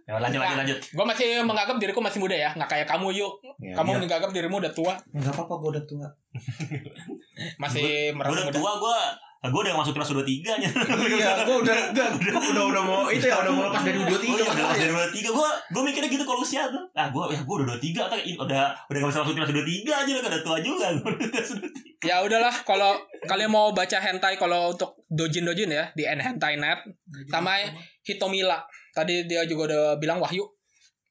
Ya 0.04 0.20
lanjut 0.20 0.36
lanjut 0.36 0.58
lanjut. 0.60 0.78
Gue 0.92 1.06
masih 1.08 1.28
menganggap 1.42 1.80
diriku 1.80 2.04
masih 2.04 2.20
muda 2.20 2.36
ya, 2.36 2.52
nggak 2.52 2.68
kayak 2.68 2.84
kamu 2.86 3.16
yuk. 3.16 3.40
Ya, 3.58 3.72
Kamu 3.72 3.96
iya. 3.96 4.00
menganggap 4.04 4.30
dirimu 4.30 4.60
udah 4.60 4.68
tua, 4.70 5.00
Nggak 5.10 5.32
apa-apa 5.32 5.54
gue 5.56 5.70
udah 5.72 5.84
tua 5.88 6.08
masih 7.64 8.12
Gua 8.12 8.18
merasa 8.20 8.34
udah 8.34 8.46
muda. 8.46 8.58
tua 8.58 8.72
gua. 8.78 9.00
Gua 9.44 9.60
udah 9.60 9.76
masuk 9.76 9.92
kelas 9.94 10.08
23 10.10 10.56
nya. 10.56 10.70
Iya 11.04 11.32
gue 11.44 11.56
udah 11.58 11.76
enggak, 11.92 12.10
gua 12.18 12.40
udah 12.42 12.64
udah 12.66 12.84
mau 12.86 13.04
itu 13.08 13.28
ya 13.28 13.44
udah 13.44 13.52
mau 13.52 13.68
lepas 13.68 13.84
dari 13.84 13.98
Oh, 13.98 14.08
23 14.08 14.24
iya, 14.24 14.32
udah 14.32 14.48
masalahnya. 14.48 14.80
dari 14.80 14.94
23 15.20 15.36
gua 15.36 15.50
gua 15.68 15.82
mikirnya 15.84 16.10
gitu 16.10 16.24
kalau 16.24 16.40
usia 16.40 16.64
tuh. 16.66 16.84
Ah, 16.94 17.08
gua 17.08 17.28
ya 17.28 17.40
gua 17.42 17.56
udah 17.60 17.76
23 17.76 18.08
atau 18.08 18.18
ini 18.18 18.36
udah 18.38 18.64
udah 18.88 18.98
enggak 18.98 19.10
bisa 19.10 19.20
masuk 19.20 19.34
kelas 19.34 19.52
23 19.52 19.84
aja 19.94 20.12
lah 20.14 20.22
udah 20.26 20.42
tua 20.42 20.58
juga. 20.60 20.86
Gua 20.94 21.12
udah 21.12 21.28
kelas 21.30 21.50
23. 21.60 22.04
Ya 22.04 22.16
udahlah, 22.20 22.56
kalau 22.62 22.92
kalian 23.24 23.48
mau 23.50 23.72
baca 23.72 23.96
hentai 23.98 24.36
kalau 24.36 24.72
untuk 24.72 24.96
dojin 25.14 25.46
dojin 25.46 25.70
ya 25.70 25.94
di 25.94 26.04
hentai 26.04 26.58
net 26.58 26.82
sama 27.30 27.62
Hitomila. 28.02 28.66
Tadi 28.92 29.26
dia 29.26 29.46
juga 29.46 29.70
udah 29.70 29.84
bilang 29.98 30.18
Wahyu. 30.18 30.46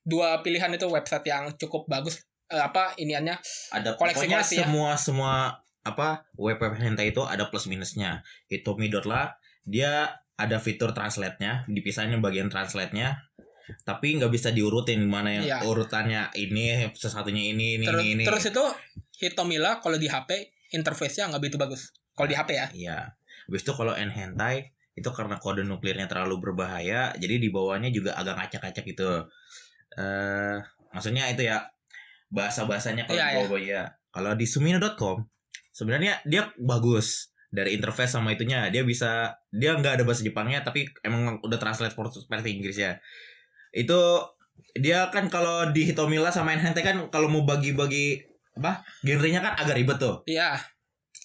Dua 0.03 0.43
pilihan 0.43 0.67
itu 0.69 0.87
website 0.87 1.23
yang 1.25 1.55
cukup 1.55 1.87
bagus. 1.87 2.19
Eh, 2.47 2.59
apa 2.59 2.93
iniannya? 2.99 3.39
Ada 3.71 3.95
Koleksi- 3.95 4.27
pokoknya 4.27 4.39
koleksi 4.43 4.57
ya. 4.59 4.67
semua 4.67 4.91
semua 4.95 5.33
apa 5.83 6.27
web 6.35 6.59
web 6.59 6.75
hentai 6.75 7.11
itu 7.11 7.23
ada 7.23 7.47
plus 7.47 7.67
minusnya. 7.67 8.23
Hitomi.la 8.47 9.39
dia 9.63 10.11
ada 10.35 10.59
fitur 10.59 10.91
translate-nya, 10.91 11.71
dipisahin 11.71 12.19
bagian 12.19 12.51
translate-nya. 12.51 13.15
Tapi 13.87 14.19
nggak 14.19 14.29
bisa 14.29 14.51
diurutin 14.51 15.07
mana 15.07 15.31
yang 15.33 15.47
Iya. 15.47 15.59
urutannya 15.63 16.35
ini, 16.35 16.91
sesatunya 16.93 17.55
ini, 17.55 17.79
ini, 17.79 17.87
Terus, 17.87 18.03
ini, 18.03 18.11
ini. 18.19 18.25
terus 18.27 18.45
itu 18.51 18.65
Hitomila 19.23 19.79
kalau 19.79 19.95
di 19.97 20.11
HP 20.11 20.51
interface-nya 20.75 21.31
nggak 21.31 21.41
begitu 21.41 21.59
bagus. 21.63 21.95
Kalau 22.13 22.27
di 22.27 22.35
HP 22.35 22.51
ya. 22.53 22.67
Iya. 22.75 22.99
Habis 23.49 23.63
itu 23.65 23.73
kalau 23.75 23.95
N 23.97 24.11
hentai 24.13 24.75
itu 24.93 25.09
karena 25.09 25.41
kode 25.41 25.65
nuklirnya 25.65 26.05
terlalu 26.05 26.39
berbahaya, 26.51 27.17
jadi 27.17 27.41
di 27.41 27.49
bawahnya 27.49 27.89
juga 27.89 28.13
agak 28.13 28.37
ngacak-ngacak 28.37 28.85
gitu. 28.85 29.25
Eh, 29.97 30.57
maksudnya 30.93 31.29
itu 31.33 31.49
ya 31.49 31.65
bahasa-bahasanya 32.33 33.09
kalau 33.09 33.21
di 33.21 33.37
bawah 33.45 33.61
ya. 33.61 33.83
Kalau 34.13 34.37
di 34.37 34.45
sumino.com 34.45 35.25
sebenarnya 35.73 36.21
dia 36.29 36.53
bagus 36.61 37.33
dari 37.53 37.77
interface 37.77 38.17
sama 38.17 38.33
itunya. 38.33 38.69
Dia 38.69 38.85
bisa 38.85 39.37
dia 39.53 39.77
nggak 39.77 40.01
ada 40.01 40.05
bahasa 40.05 40.25
Jepangnya 40.25 40.65
tapi 40.65 40.89
emang 41.05 41.41
udah 41.45 41.59
translate 41.61 41.97
versi 41.97 42.51
Inggris 42.53 42.77
ya. 42.77 42.97
Itu 43.73 44.25
dia 44.73 45.13
kan 45.13 45.29
kalau 45.29 45.69
di 45.73 45.85
Hitomila 45.89 46.33
sama 46.33 46.57
hentai 46.57 46.85
kan 46.85 46.97
kalau 47.13 47.29
mau 47.29 47.45
bagi-bagi 47.45 48.25
apa 48.53 48.85
genrenya 49.05 49.41
kan 49.41 49.57
agak 49.57 49.77
ribet 49.81 50.01
tuh. 50.01 50.25
Iya. 50.29 50.57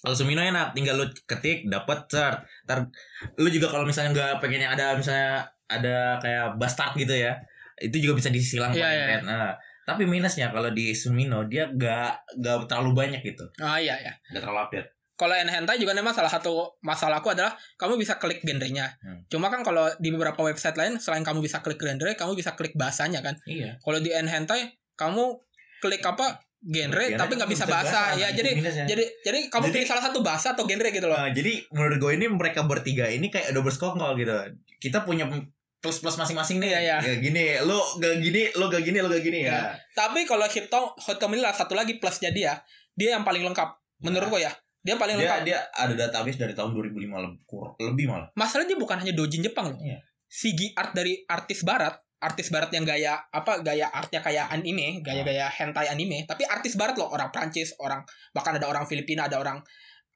Kalau 0.08 0.24
Sumino 0.24 0.40
enak, 0.40 0.72
tinggal 0.72 0.96
lu 0.96 1.04
ketik 1.28 1.68
dapat 1.68 2.08
ser. 2.08 2.40
Ntar 2.64 2.88
lu 3.36 3.52
juga 3.52 3.68
kalau 3.68 3.84
misalnya 3.84 4.16
nggak 4.16 4.32
pengen 4.40 4.64
yang 4.64 4.72
ada 4.72 4.96
misalnya 4.96 5.44
ada 5.68 6.16
kayak 6.16 6.56
bastard 6.56 6.96
gitu 6.96 7.12
ya, 7.12 7.36
itu 7.76 8.00
juga 8.00 8.16
bisa 8.16 8.32
disilang 8.32 8.72
Iya, 8.72 8.88
pakai 8.88 8.96
iya. 8.96 9.04
pen. 9.04 9.20
Nah, 9.28 9.52
tapi 9.84 10.08
minusnya 10.08 10.48
kalau 10.48 10.72
di 10.72 10.96
Sumino 10.96 11.44
dia 11.44 11.68
nggak 11.68 12.40
nggak 12.40 12.56
terlalu 12.72 12.96
banyak 12.96 13.20
gitu, 13.20 13.44
Oh 13.60 13.76
iya 13.76 14.00
ya. 14.00 14.16
nggak 14.32 14.40
terlalu 14.48 14.60
update. 14.64 14.88
Kalau 15.20 15.34
hentai 15.36 15.76
juga 15.76 15.92
memang 15.92 16.16
salah 16.16 16.32
satu 16.32 16.80
masalahku 16.80 17.28
adalah 17.28 17.52
kamu 17.76 18.00
bisa 18.00 18.16
klik 18.16 18.40
genrenya. 18.40 18.88
Hmm. 19.04 19.28
Cuma 19.28 19.52
kan 19.52 19.60
kalau 19.60 19.92
di 20.00 20.08
beberapa 20.08 20.40
website 20.40 20.80
lain 20.80 20.96
selain 20.96 21.20
kamu 21.20 21.44
bisa 21.44 21.60
klik 21.60 21.76
genre, 21.76 22.16
kamu 22.16 22.32
bisa 22.32 22.56
klik 22.56 22.72
bahasanya 22.80 23.20
kan. 23.20 23.36
Iya. 23.44 23.76
Kalau 23.76 24.00
di 24.00 24.08
hentai 24.08 24.72
kamu 24.96 25.36
klik 25.84 26.00
apa 26.00 26.47
genre 26.58 26.90
Genre 27.06 27.16
tapi 27.16 27.32
nggak 27.38 27.50
bisa 27.50 27.64
bahasa. 27.64 28.14
Ya 28.14 28.34
jadi 28.34 28.50
minusnya. 28.52 28.84
jadi 28.84 29.04
jadi 29.22 29.38
kamu 29.46 29.70
Jadi- 29.70 29.74
pilih 29.78 29.88
salah 29.88 30.04
satu 30.04 30.18
bahasa 30.20 30.52
atau 30.52 30.66
genre 30.66 30.90
gitu 30.90 31.06
loh. 31.06 31.14
Nah, 31.14 31.30
jadi 31.30 31.62
menurut 31.70 31.98
gue 31.98 32.12
ini 32.18 32.26
mereka 32.26 32.60
bertiga 32.62 33.06
ini 33.06 33.30
kayak 33.30 33.54
double 33.54 33.70
skongkol 33.70 34.18
gitu. 34.18 34.34
Kita 34.78 35.02
punya 35.02 35.30
plus 35.78 36.02
plus 36.02 36.18
masing-masing 36.18 36.58
nih. 36.58 36.74
Iya, 36.74 36.80
iya. 36.80 36.96
Ya, 36.98 37.14
gini, 37.16 37.44
lu 37.62 37.78
gak 37.98 38.18
gini, 38.18 38.50
lu 38.52 38.66
gak 38.66 38.82
gini, 38.82 38.98
lu 38.98 39.06
gak 39.06 39.22
gini 39.22 39.46
ya. 39.46 39.70
Tapi 39.94 40.26
kalau 40.26 40.44
Hito 40.44 40.98
Hitomila 40.98 41.54
satu 41.54 41.78
lagi 41.78 41.96
plusnya 41.96 42.34
dia, 42.34 42.58
dia 42.92 43.14
yang 43.14 43.22
paling 43.22 43.46
lengkap 43.46 43.78
menurut 44.02 44.26
gue 44.28 44.42
ya. 44.42 44.50
Dia 44.78 44.94
paling 44.94 45.14
Dia 45.14 45.38
lengkap. 45.38 45.46
dia 45.46 45.58
ada 45.70 45.94
database 45.94 46.38
dari 46.38 46.54
tahun 46.54 46.74
2005 46.74 46.98
lebih, 47.22 47.38
lebih 47.82 48.06
malah. 48.10 48.30
Masalahnya 48.34 48.74
dia 48.74 48.78
bukan 48.78 48.98
hanya 48.98 49.14
dojin 49.14 49.42
Jepang 49.42 49.70
loh. 49.70 49.78
Iya. 49.78 50.02
Sigi 50.26 50.74
art 50.74 50.94
dari 50.94 51.22
artis 51.24 51.62
barat, 51.62 51.94
artis 52.18 52.50
barat 52.50 52.70
yang 52.74 52.82
gaya 52.82 53.14
apa 53.30 53.62
gaya 53.62 53.86
artnya 53.94 54.18
kayak 54.18 54.50
anime, 54.50 55.02
gaya-gaya 55.06 55.46
hentai 55.46 55.86
anime, 55.86 56.26
tapi 56.26 56.42
artis 56.42 56.74
barat 56.74 56.98
loh, 56.98 57.10
orang 57.14 57.30
Prancis, 57.30 57.78
orang 57.78 58.02
bahkan 58.34 58.58
ada 58.58 58.66
orang 58.66 58.84
Filipina, 58.90 59.30
ada 59.30 59.38
orang 59.38 59.62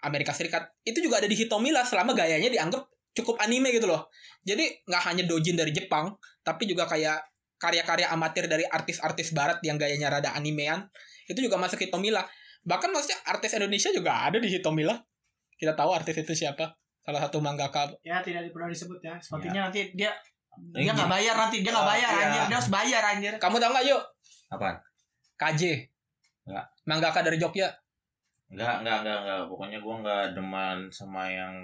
Amerika 0.03 0.35
Serikat. 0.35 0.67
Itu 0.83 0.99
juga 0.99 1.23
ada 1.23 1.31
di 1.31 1.39
Hitomila 1.39 1.87
selama 1.87 2.11
gayanya 2.19 2.51
dianggap 2.51 2.91
cukup 3.15 3.39
anime 3.39 3.71
gitu 3.71 3.87
loh. 3.87 4.11
Jadi 4.43 4.83
nggak 4.83 5.03
hanya 5.15 5.23
dojin 5.31 5.55
dari 5.55 5.71
Jepang, 5.71 6.11
tapi 6.43 6.67
juga 6.67 6.91
kayak 6.91 7.23
karya-karya 7.63 8.11
amatir 8.11 8.51
dari 8.51 8.67
artis-artis 8.67 9.31
barat 9.31 9.63
yang 9.63 9.79
gayanya 9.79 10.11
rada 10.11 10.35
animean, 10.35 10.91
itu 11.31 11.39
juga 11.39 11.55
masuk 11.63 11.79
Hitomila. 11.79 12.27
Bahkan 12.67 12.91
maksudnya 12.91 13.19
artis 13.31 13.55
Indonesia 13.55 13.95
juga 13.95 14.27
ada 14.27 14.43
di 14.43 14.51
Hitomila. 14.51 14.99
Kita 15.55 15.79
tahu 15.79 15.95
artis 15.95 16.19
itu 16.19 16.35
siapa? 16.35 16.75
Salah 17.03 17.19
satu 17.19 17.43
mangaka 17.43 17.91
ya 18.07 18.23
tidak 18.23 18.55
pernah 18.55 18.71
disebut 18.71 19.03
ya 19.03 19.19
sepertinya 19.19 19.67
nanti 19.67 19.91
dia 19.91 20.15
dia 20.73 20.93
nggak 20.93 21.09
gini. 21.09 21.15
bayar 21.17 21.35
nanti 21.37 21.57
dia 21.61 21.71
nggak 21.73 21.87
Oh, 21.87 21.91
bayar 21.91 22.11
iya. 22.11 22.23
anjir 22.25 22.43
dia 22.45 22.57
harus 22.57 22.71
bayar 22.71 23.03
anjir 23.05 23.33
Kamu 23.41 23.57
tahu 23.57 23.71
nggak 23.73 23.87
yuk? 23.89 24.03
Apaan? 24.49 24.77
KJ. 25.35 25.63
Nggak. 26.45 26.67
Mangaka 26.85 27.21
dari 27.23 27.39
Jogja. 27.39 27.69
Enggak, 28.53 28.85
enggak, 28.85 28.97
enggak, 29.01 29.19
enggak. 29.25 29.41
Pokoknya 29.49 29.79
gua 29.81 29.95
enggak 30.05 30.25
demen 30.37 30.79
sama 30.93 31.25
yang 31.27 31.55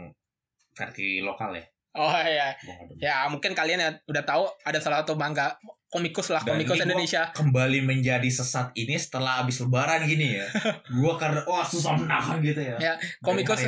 versi 0.73 1.21
lokal 1.21 1.53
ya. 1.53 1.65
Oh 1.93 2.13
iya. 2.13 2.53
Ya 2.97 3.25
mungkin 3.27 3.53
kalian 3.53 3.81
ya 3.81 3.91
udah 4.05 4.23
tahu 4.23 4.45
ada 4.63 4.79
salah 4.79 5.03
satu 5.03 5.15
mangga 5.15 5.57
komikus 5.89 6.29
lah, 6.29 6.45
Dan 6.45 6.61
komikus 6.61 6.77
ini 6.77 6.79
gua- 6.79 6.87
Indonesia. 6.87 7.23
Kembali 7.33 7.81
menjadi 7.81 8.29
sesat 8.29 8.77
ini 8.77 8.93
setelah 8.95 9.41
habis 9.41 9.57
lebaran 9.59 10.05
gini 10.05 10.37
ya. 10.37 10.45
gua 11.01 11.17
karena 11.17 11.41
wah 11.43 11.65
susah 11.65 11.97
menahan 11.97 12.39
gitu 12.39 12.61
ya. 12.61 12.77
Ya, 12.77 12.93
komikus- 13.25 13.65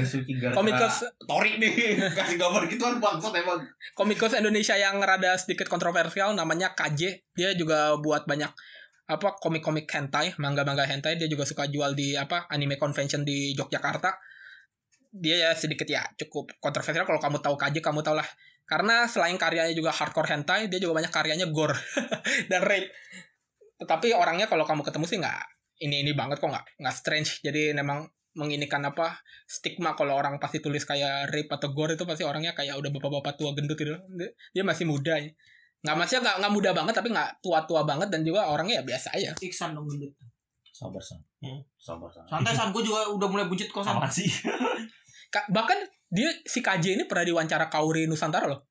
Komikus 0.52 1.08
Torik 1.18 1.56
nih 1.56 1.72
kasih 2.18 2.36
gambar 2.36 2.68
gituan 2.68 3.00
bangsat 3.00 3.32
emang. 3.34 3.64
komikus 3.94 4.36
Indonesia 4.36 4.76
yang 4.76 5.00
rada 5.00 5.32
sedikit 5.34 5.66
kontroversial 5.66 6.36
namanya 6.36 6.76
KJ. 6.76 7.24
Dia 7.32 7.56
juga 7.56 7.96
buat 7.96 8.28
banyak 8.28 8.52
apa 9.08 9.28
komik-komik 9.40 9.88
hentai, 9.88 10.36
manga-manga 10.36 10.84
hentai. 10.84 11.16
Dia 11.16 11.26
juga 11.26 11.42
suka 11.42 11.66
jual 11.66 11.96
di 11.96 12.14
apa 12.14 12.44
anime 12.46 12.76
convention 12.76 13.24
di 13.24 13.56
Yogyakarta. 13.56 14.12
Dia 15.10 15.36
ya 15.36 15.50
sedikit 15.52 15.84
ya 15.84 16.06
cukup 16.16 16.54
kontroversial 16.58 17.02
kalau 17.02 17.18
kamu 17.18 17.38
tahu 17.38 17.54
KJ 17.54 17.82
kamu 17.82 18.00
tau 18.00 18.14
lah. 18.14 18.26
Karena 18.62 19.02
selain 19.04 19.34
karyanya 19.34 19.74
juga 19.74 19.90
hardcore 19.90 20.30
hentai, 20.30 20.70
dia 20.70 20.78
juga 20.78 21.02
banyak 21.02 21.10
karyanya 21.10 21.50
gore 21.50 21.74
dan 22.50 22.62
rape. 22.62 22.94
Tetapi 23.76 24.14
orangnya 24.14 24.46
kalau 24.46 24.62
kamu 24.62 24.86
ketemu 24.86 25.04
sih 25.04 25.18
nggak 25.18 25.40
ini 25.80 26.04
ini 26.04 26.12
banget 26.14 26.38
kok 26.38 26.46
nggak 26.46 26.78
nggak 26.78 26.94
strange. 26.94 27.42
Jadi 27.42 27.74
memang 27.74 28.06
menginikan 28.30 28.78
apa 28.86 29.18
stigma 29.42 29.98
kalau 29.98 30.14
orang 30.14 30.38
pasti 30.38 30.62
tulis 30.62 30.86
kayak 30.86 31.26
rape 31.28 31.50
atau 31.50 31.74
gore 31.74 31.98
itu 31.98 32.06
pasti 32.06 32.22
orangnya 32.22 32.54
kayak 32.54 32.78
udah 32.78 32.90
bapak-bapak 32.90 33.34
tua 33.34 33.50
gendut 33.52 33.74
gitu. 33.74 33.90
Dia- 34.14 34.30
Dia 34.54 34.62
masih 34.62 34.86
muda 34.86 35.18
ya. 35.18 35.26
Nggak 35.82 35.96
maksudnya 35.96 36.20
nggak 36.22 36.36
nggak 36.38 36.52
muda 36.54 36.70
banget 36.70 36.94
tapi 36.94 37.08
nggak 37.10 37.30
tua-tua 37.40 37.82
banget 37.82 38.06
dan 38.06 38.22
juga 38.22 38.46
orangnya 38.46 38.78
ya 38.78 38.84
biasa 38.86 39.16
aja. 39.16 39.34
Iksan 39.34 39.74
dong 39.74 39.88
gendut 39.88 40.14
Sabar 40.70 41.02
san. 41.02 41.18
Hmm. 41.42 41.58
Sabar 41.74 42.06
san. 42.06 42.22
Santai 42.24 42.54
san, 42.54 42.70
gue 42.70 42.80
juga 42.80 43.04
udah 43.10 43.26
mulai 43.26 43.44
buncit 43.44 43.68
kosan. 43.68 43.98
Sama 43.98 44.06
sih. 44.06 44.30
Ka- 45.30 45.46
bahkan 45.48 45.78
dia 46.06 46.26
si 46.42 46.58
KJ 46.58 46.94
ini 46.94 47.04
pernah 47.04 47.22
diwawancara 47.22 47.66
Kauri 47.66 48.04
Nusantara 48.04 48.44
loh 48.44 48.66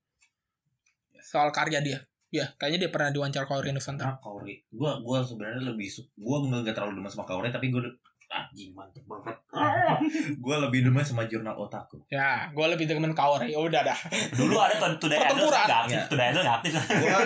soal 1.16 1.50
karya 1.50 1.80
dia 1.80 2.00
ya 2.30 2.46
kayaknya 2.54 2.86
dia 2.86 2.90
pernah 2.90 3.10
diwawancara 3.10 3.46
Kauri 3.46 3.72
Nusantara 3.72 4.12
Nah, 4.12 4.20
Kaori. 4.20 4.60
Gua 4.70 5.00
gua 5.00 5.20
sebenarnya 5.20 5.66
lebih 5.66 5.88
su- 5.88 6.06
gua 6.16 6.40
nggak 6.42 6.72
terlalu 6.72 7.00
demen 7.00 7.08
sama 7.08 7.24
Kaori 7.24 7.50
tapi 7.50 7.70
gua 7.70 7.82
anjing 8.30 8.70
mantep 8.72 9.02
banget. 9.04 9.34
gua 10.44 10.62
lebih 10.62 10.86
demen 10.86 11.02
sama 11.02 11.26
jurnal 11.26 11.58
otaku. 11.58 11.98
ya 12.06 12.46
gue 12.48 12.62
lebih 12.68 12.86
demen 12.86 13.10
Kauri 13.12 13.50
ya 13.50 13.58
udah 13.58 13.82
dah 13.82 13.98
Dulu 14.32 14.54
ada 14.54 14.78
tuh 14.78 14.94
Today 15.00 15.18
Idol 15.18 15.50
Pertempuran. 15.50 15.66
nggak 15.66 15.80
aktif. 15.80 15.96
Iya. 15.96 16.06
Today 16.06 16.28
Idol 16.30 16.42
nggak 16.44 16.58
aktif. 16.60 16.74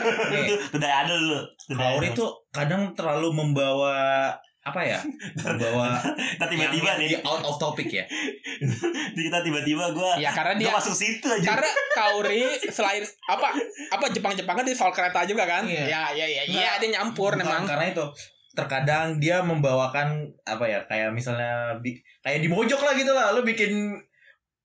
Today 0.72 0.92
Idol 0.96 1.18
dulu. 1.20 1.40
Idol. 1.68 2.16
tuh 2.16 2.32
kadang 2.50 2.82
terlalu 2.94 3.28
membawa 3.34 3.96
apa 4.64 4.80
ya? 4.80 4.99
Membawa 5.43 5.99
Kita 5.99 6.45
tiba-tiba 6.51 6.88
yang 6.89 6.99
nih. 6.99 7.09
di 7.11 7.18
out 7.22 7.43
of 7.43 7.55
topic 7.57 7.88
ya. 7.89 8.05
Kita 9.18 9.39
tiba-tiba 9.39 9.91
gue. 9.91 10.11
ya 10.18 10.32
karena 10.32 10.55
dia 10.57 10.72
masuk 10.72 10.91
situ 10.91 11.28
aja. 11.28 11.53
karena 11.53 11.70
Kauri 11.91 12.47
selain 12.66 13.03
apa 13.26 13.51
apa 13.91 14.05
Jepang 14.09 14.32
Jepangan 14.34 14.64
dia 14.64 14.74
soal 14.74 14.89
kereta 14.89 15.24
juga 15.24 15.43
kan 15.43 15.64
Iya. 15.64 15.84
ya 15.86 16.03
ya 16.16 16.26
ya 16.26 16.43
iya 16.45 16.72
dia 16.78 16.89
nyampur 16.91 17.32
Bukan, 17.32 17.43
memang 17.43 17.64
Karena 17.64 17.86
itu 17.89 18.05
terkadang 18.53 19.18
dia 19.18 19.41
membawakan 19.41 20.14
apa 20.43 20.64
ya 20.64 20.80
kayak 20.84 21.09
misalnya 21.09 21.74
kayak 22.22 22.39
di 22.39 22.47
mojok 22.47 22.80
lah 22.80 22.93
gitu 22.93 23.09
lah 23.09 23.34
lu 23.34 23.41
bikin 23.41 23.97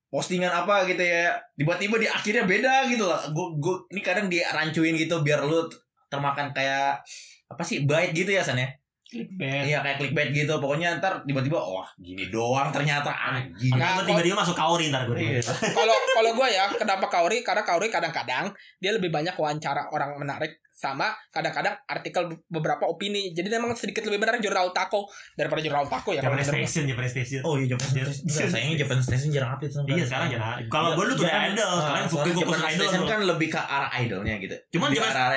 postingan 0.09 0.49
apa 0.55 0.85
gitu 0.85 1.01
ya 1.01 1.33
tiba-tiba 1.55 1.97
di 1.97 2.07
akhirnya 2.07 2.45
beda 2.45 2.87
gitu 2.87 3.05
lah 3.05 3.21
gue 3.27 3.47
gue 3.59 3.75
ini 3.91 4.01
kadang 4.01 4.29
dia 4.29 4.49
rancuin 4.49 4.93
gitu 4.93 5.21
biar 5.21 5.43
lu 5.43 5.65
termakan 6.07 6.53
kayak 6.53 7.01
apa 7.45 7.63
sih 7.63 7.85
bait 7.85 8.13
gitu 8.13 8.29
ya 8.29 8.41
san 8.41 8.57
ya 8.57 8.69
Clickbait. 9.09 9.65
iya 9.73 9.81
kayak 9.81 9.97
clickbait 9.97 10.37
gitu 10.37 10.61
pokoknya 10.61 11.01
ntar 11.01 11.25
tiba-tiba 11.25 11.57
wah 11.57 11.89
gini 11.97 12.29
doang 12.29 12.69
ternyata 12.69 13.09
anjing 13.09 13.73
Nah, 13.73 14.05
Gue 14.05 14.13
tiba-tiba 14.13 14.37
masuk 14.37 14.53
kauri 14.53 14.93
ntar 14.93 15.09
gue. 15.09 15.17
Iya. 15.17 15.41
kalau 15.81 15.97
kalau 16.13 16.31
gue 16.37 16.49
ya 16.53 16.69
kenapa 16.77 17.09
Kauri 17.09 17.41
karena 17.41 17.65
Kauri 17.65 17.89
kadang-kadang 17.89 18.53
dia 18.77 18.93
lebih 18.93 19.09
banyak 19.09 19.33
wawancara 19.33 19.89
orang 19.89 20.21
menarik 20.21 20.61
sama 20.79 21.11
kadang-kadang 21.35 21.75
artikel 21.85 22.23
beberapa 22.47 22.87
opini 22.87 23.35
jadi 23.35 23.51
memang 23.51 23.75
sedikit 23.75 24.07
lebih 24.07 24.23
benar 24.23 24.39
jurnal 24.39 24.71
Tako 24.71 25.11
daripada 25.35 25.59
jurnal 25.59 25.91
Tako 25.91 26.15
ya 26.15 26.23
Japan. 26.23 26.39
Station, 26.39 26.87
Japan 26.87 27.07
Station. 27.11 27.43
oh 27.43 27.59
iya 27.59 27.75
Japan 27.75 27.87
Station 27.91 28.15
Enggak, 28.23 28.47
sayangnya 28.47 28.77
Japan 28.79 28.99
Station 29.03 29.29
jarang 29.35 29.51
update 29.59 29.75
Iya 29.75 30.05
sekarang 30.07 30.29
jangan. 30.31 30.57
Kalau 30.71 30.89
gue 30.95 31.05
dulu 31.05 31.15
tuh 31.19 31.27
Idol, 31.27 31.67
Ah, 31.67 31.81
sekarang 31.83 32.07
fokus 32.07 32.35
Japan 32.39 32.61
idol. 32.71 33.05
Kan 33.05 33.21
lebih 33.27 33.49
ke 33.51 33.59
arah 33.59 33.91
idolnya 33.93 34.35
gitu 34.39 34.57
Cuman 34.79 34.89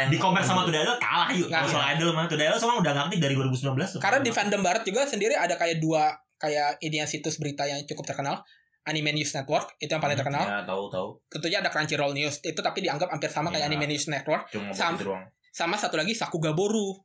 di 0.06 0.18
compare 0.22 0.46
sama 0.46 0.62
Today 0.62 0.86
Idol 0.86 0.98
kalah 1.02 1.30
yuk. 1.34 1.50
Kalau 1.50 1.68
soal 1.68 1.86
idol 1.98 2.14
mah 2.14 2.30
Today 2.30 2.46
Idol 2.46 2.62
sama 2.62 2.78
udah 2.78 2.92
nggak 2.94 3.06
aktif 3.10 3.20
dari 3.20 3.34
2019. 3.34 3.98
tuh. 3.98 4.00
karena 4.00 4.20
di 4.22 4.30
fandom 4.30 4.62
barat 4.62 4.86
juga 4.86 5.10
sendiri 5.10 5.34
ada 5.34 5.58
kayak 5.58 5.82
dua 5.82 6.14
kayak 6.38 6.78
ini 6.80 7.02
situs 7.06 7.42
berita 7.42 7.66
yang 7.66 7.82
cukup 7.86 8.06
terkenal 8.06 8.46
Anime 8.82 9.14
News 9.14 9.30
Network 9.32 9.78
itu 9.78 9.88
yang 9.88 10.02
paling 10.02 10.18
terkenal. 10.18 10.42
ya 10.42 10.66
tahu 10.66 10.90
tahu. 10.90 11.08
Tentunya 11.30 11.62
ada 11.62 11.70
Crunchyroll 11.70 12.14
News 12.14 12.42
itu 12.42 12.58
tapi 12.58 12.82
dianggap 12.82 13.10
hampir 13.10 13.30
sama 13.30 13.50
kayak 13.50 13.70
Iya. 13.70 13.78
Anime 13.78 13.86
News 13.88 14.06
Network. 14.08 14.50
Cuma 14.50 14.74
Sam- 14.74 14.98
begitu 14.98 15.14
doang. 15.14 15.26
sama 15.52 15.76
satu 15.76 16.00
lagi 16.00 16.16
Sakuga 16.16 16.52
Boru 16.52 16.98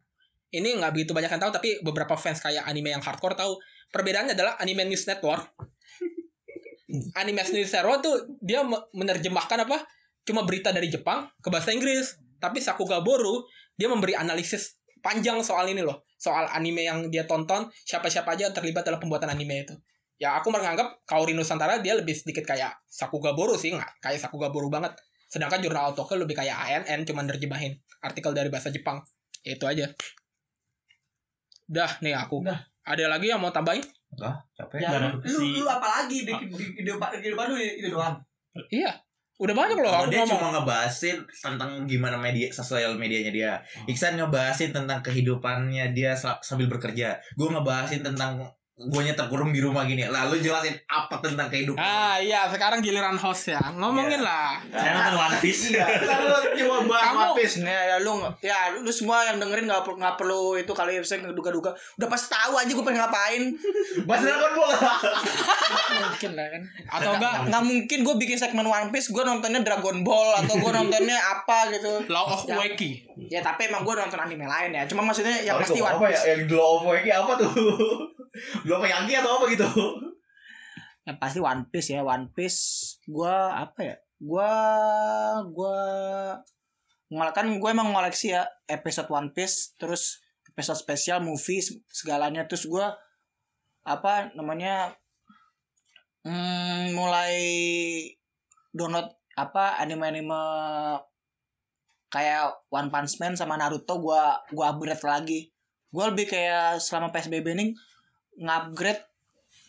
ini 0.49 0.73
nggak 0.73 0.95
begitu 0.95 1.13
banyak 1.13 1.29
yang 1.29 1.43
tahu 1.43 1.53
tapi 1.53 1.83
beberapa 1.83 2.15
fans 2.15 2.39
kayak 2.39 2.65
anime 2.65 2.91
yang 2.91 3.03
hardcore 3.03 3.35
tahu. 3.35 3.59
Perbedaannya 3.87 4.33
adalah 4.33 4.57
Anime 4.57 4.87
News 4.87 5.05
Network. 5.05 5.43
Anime 7.19 7.43
News 7.45 7.71
Network 7.71 8.01
tuh 8.01 8.15
dia 8.41 8.63
me- 8.63 8.87
menerjemahkan 8.93 9.67
apa? 9.67 9.83
Cuma 10.23 10.43
berita 10.43 10.71
dari 10.71 10.89
Jepang 10.89 11.29
ke 11.39 11.49
bahasa 11.51 11.71
Inggris. 11.71 12.17
Tapi 12.37 12.61
Sakuga 12.61 13.01
Boru 13.01 13.45
dia 13.75 13.87
memberi 13.87 14.15
analisis 14.15 14.79
panjang 15.01 15.39
soal 15.41 15.69
ini 15.69 15.83
loh. 15.83 16.07
Soal 16.17 16.49
anime 16.49 16.83
yang 16.83 16.99
dia 17.09 17.27
tonton 17.27 17.69
siapa-siapa 17.85 18.33
aja 18.33 18.49
yang 18.49 18.55
terlibat 18.55 18.83
dalam 18.83 18.97
pembuatan 18.97 19.29
anime 19.29 19.67
itu 19.67 19.75
ya 20.17 20.35
aku 20.35 20.49
menganggap 20.49 21.05
Kaori 21.05 21.33
Nusantara 21.33 21.79
dia 21.79 21.93
lebih 21.93 22.13
sedikit 22.13 22.45
kayak 22.45 22.73
Sakuga 22.85 23.33
Boru 23.33 23.53
sih 23.55 23.71
nggak 23.71 24.01
kayak 24.01 24.17
Sakuga 24.19 24.49
Boru 24.49 24.69
banget. 24.69 24.97
Sedangkan 25.27 25.59
jurnal 25.59 25.91
Otoko 25.91 26.15
lebih 26.15 26.33
kayak 26.33 26.55
ANN 26.55 27.03
cuma 27.03 27.21
nerjemahin 27.21 27.75
artikel 28.01 28.31
dari 28.31 28.47
bahasa 28.47 28.71
Jepang. 28.71 29.03
Ya, 29.43 29.55
itu 29.55 29.67
aja. 29.67 29.87
Dah 31.67 31.91
nih 31.99 32.15
aku. 32.15 32.43
Dah. 32.43 32.63
ada 32.87 33.11
lagi 33.11 33.27
yang 33.27 33.43
mau 33.43 33.51
tambahin? 33.51 33.83
Enggak, 34.15 34.39
capek. 34.55 34.79
Ya, 34.79 34.91
Dan 34.95 35.19
lu, 35.19 35.27
si- 35.27 35.59
lu 35.59 35.67
apa 35.67 35.83
lagi? 35.99 36.23
Di, 36.23 36.31
di, 36.31 36.47
di, 36.47 36.65
kehidupan 36.79 37.19
kehidupan 37.19 37.47
lu 37.51 37.57
itu 37.59 37.91
doang. 37.91 38.15
iya 38.71 38.89
udah 39.37 39.53
banyak 39.53 39.77
loh 39.77 39.93
Kalau 39.93 40.09
dia 40.09 40.25
ngomong. 40.25 40.39
cuma 40.41 40.49
ngebahasin 40.57 41.17
tentang 41.29 41.85
gimana 41.85 42.17
media 42.17 42.49
sosial 42.49 42.97
medianya 42.97 43.29
dia. 43.29 43.53
Iksan 43.85 44.17
ngebahasin 44.17 44.73
tentang 44.73 45.03
kehidupannya 45.03 45.93
dia 45.93 46.15
sambil 46.17 46.71
bekerja. 46.71 47.19
Gue 47.35 47.51
ngebahasin 47.51 48.01
tentang 48.01 48.41
guanya 48.79 49.13
terkurung 49.13 49.51
di 49.51 49.59
rumah 49.59 49.83
gini. 49.83 50.05
Lalu 50.05 50.37
jelasin 50.39 50.77
apa 50.87 51.17
tentang 51.19 51.49
kehidupan. 51.49 51.81
ah 51.81 52.21
iya 52.21 52.45
sekarang 52.47 52.79
giliran 52.79 53.17
host 53.17 53.49
ya 53.49 53.61
ngomongin 53.73 54.21
lah 54.21 54.61
Saya 54.69 54.93
nonton 54.93 55.17
One 55.19 55.37
Piece. 55.41 55.73
Iya, 55.73 55.89
lalu 56.05 56.29
coba 56.61 56.77
bahas 56.87 57.03
Kamu- 57.03 57.21
One 57.23 57.35
Piece. 57.35 57.57
Ya, 57.59 57.81
ya 57.87 57.97
lu 57.99 58.13
ya 58.39 58.59
lu 58.77 58.91
semua 58.91 59.25
yang 59.25 59.41
dengerin 59.41 59.65
nggak 59.65 59.81
perlu 59.81 59.97
nggak 59.97 60.17
perlu 60.17 60.43
itu 60.55 60.69
kali 60.71 61.01
saya 61.01 61.25
duga-duga. 61.27 61.73
Udah 61.97 62.05
pasti 62.07 62.29
tahu 62.29 62.53
aja 62.55 62.69
gue 62.69 62.85
pengen 62.85 63.01
ngapain. 63.01 63.43
Bahas 64.05 64.21
Dragon 64.23 64.53
Ball. 64.53 64.73
mungkin 65.97 66.31
lah 66.33 66.47
kan 66.47 66.63
atau 66.91 67.11
enggak 67.15 67.33
Nggak 67.49 67.65
mungkin 67.65 67.99
gue 68.03 68.15
bikin 68.19 68.37
segmen 68.37 68.67
One 68.67 68.91
Piece 68.91 69.09
gue 69.09 69.23
nontonnya 69.23 69.61
Dragon 69.63 70.05
Ball 70.05 70.37
atau 70.37 70.53
gue 70.55 70.71
nontonnya 70.71 71.17
apa 71.17 71.73
gitu. 71.73 72.05
Law 72.09 72.29
of 72.29 72.45
Ya. 72.45 72.55
Wacky 72.55 73.09
Ya 73.27 73.41
tapi 73.41 73.67
emang 73.67 73.81
gue 73.83 73.95
nonton 73.95 74.21
anime 74.21 74.45
lain 74.45 74.71
ya. 74.71 74.85
Cuma 74.85 75.01
maksudnya 75.01 75.33
yang 75.35 75.57
Sorry, 75.57 75.65
pasti 75.67 75.81
One 75.81 75.89
apa 75.91 76.05
ya? 76.05 76.11
Piece. 76.13 76.25
Yang 76.29 76.41
Glow 76.47 76.69
of 76.77 76.83
Waki 76.85 77.09
apa 77.11 77.33
tuh? 77.35 77.51
Glow 78.65 78.83
of 78.83 78.89
Yankee 78.89 79.19
atau 79.19 79.41
apa 79.41 79.45
gitu? 79.53 79.69
Yang 81.07 81.17
pasti 81.23 81.39
One 81.43 81.63
Piece 81.71 81.89
ya. 81.95 82.03
One 82.03 82.27
Piece 82.35 82.61
gue 83.07 83.37
apa 83.53 83.81
ya? 83.83 83.97
Gue 84.19 84.53
gue 85.53 85.81
ngol- 87.13 87.35
kan 87.37 87.47
gue 87.47 87.71
emang 87.71 87.95
ngoleksi 87.95 88.35
ya 88.35 88.49
episode 88.67 89.07
One 89.13 89.31
Piece 89.31 89.79
terus 89.79 90.19
episode 90.51 90.81
spesial 90.81 91.21
movie 91.23 91.63
segalanya 91.87 92.49
terus 92.49 92.67
gue 92.67 92.87
apa 93.87 94.35
namanya 94.35 94.97
hmm, 96.27 96.91
mulai 96.99 97.39
download 98.75 99.15
apa 99.39 99.79
anime-anime 99.79 100.35
kayak 102.11 102.57
One 102.73 102.89
Punch 102.89 103.21
Man 103.21 103.37
sama 103.37 103.61
Naruto 103.61 104.01
gua 104.01 104.41
gua 104.51 104.73
upgrade 104.75 105.05
lagi. 105.05 105.41
Gua 105.93 106.11
lebih 106.11 106.27
kayak 106.29 106.81
selama 106.83 107.13
PSBB 107.13 107.47
ini 107.57 107.67
ngupgrade 108.37 109.03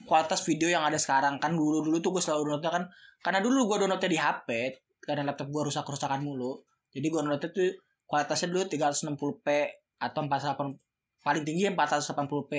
kualitas 0.05 0.43
video 0.45 0.70
yang 0.70 0.84
ada 0.86 0.99
sekarang. 0.99 1.39
Kan 1.41 1.55
dulu 1.55 1.84
dulu 1.84 1.97
tuh 1.99 2.11
gue 2.15 2.24
selalu 2.24 2.53
downloadnya 2.53 2.72
kan 2.72 2.84
karena 3.24 3.39
dulu 3.41 3.68
gue 3.68 3.78
downloadnya 3.84 4.09
di 4.11 4.20
HP 4.20 4.49
karena 5.03 5.24
laptop 5.28 5.49
gue 5.49 5.61
rusak 5.72 5.86
rusakan 5.88 6.22
mulu. 6.22 6.61
Jadi 6.91 7.05
gue 7.07 7.20
downloadnya 7.20 7.49
tuh 7.49 7.72
kualitasnya 8.07 8.47
dulu 8.53 8.63
360p 8.72 9.47
atau 9.97 10.22
48 10.24 11.26
paling 11.26 11.43
tinggi 11.43 11.68
480p 11.74 12.53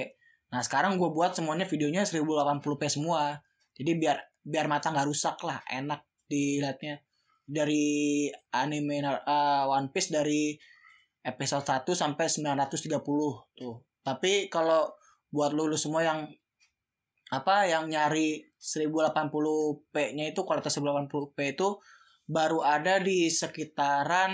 nah 0.48 0.60
sekarang 0.64 0.96
gue 0.96 1.08
buat 1.12 1.36
semuanya 1.36 1.68
videonya 1.68 2.08
1080p 2.08 2.82
semua. 2.88 3.36
Jadi 3.76 4.00
biar 4.00 4.16
biar 4.40 4.64
mata 4.64 4.88
nggak 4.88 5.08
rusak 5.08 5.36
lah 5.44 5.60
enak 5.68 6.08
dilihatnya. 6.24 7.04
Dari 7.48 8.28
anime 8.52 9.04
uh, 9.04 9.64
One 9.68 9.92
Piece 9.92 10.12
dari 10.12 10.56
episode 11.20 11.64
1 11.68 11.84
sampai 11.92 12.26
930 12.32 12.96
tuh. 13.60 13.76
Tapi 14.00 14.48
kalau 14.48 14.88
buat 15.28 15.52
lu, 15.52 15.68
lu 15.68 15.76
semua 15.76 16.04
yang 16.04 16.28
apa 17.28 17.68
yang 17.68 17.92
nyari 17.92 18.40
1080p-nya 18.56 20.32
itu 20.32 20.40
kualitas 20.48 20.80
1080p 20.80 21.36
itu 21.52 21.76
baru 22.28 22.64
ada 22.64 23.00
di 23.00 23.28
sekitaran 23.28 24.32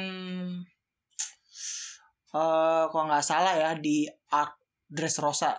eh 2.34 2.84
kalau 2.90 3.04
nggak 3.06 3.22
salah 3.22 3.54
ya 3.54 3.78
di 3.78 4.06
Arc 4.34 4.58
Dressrosa 4.90 5.54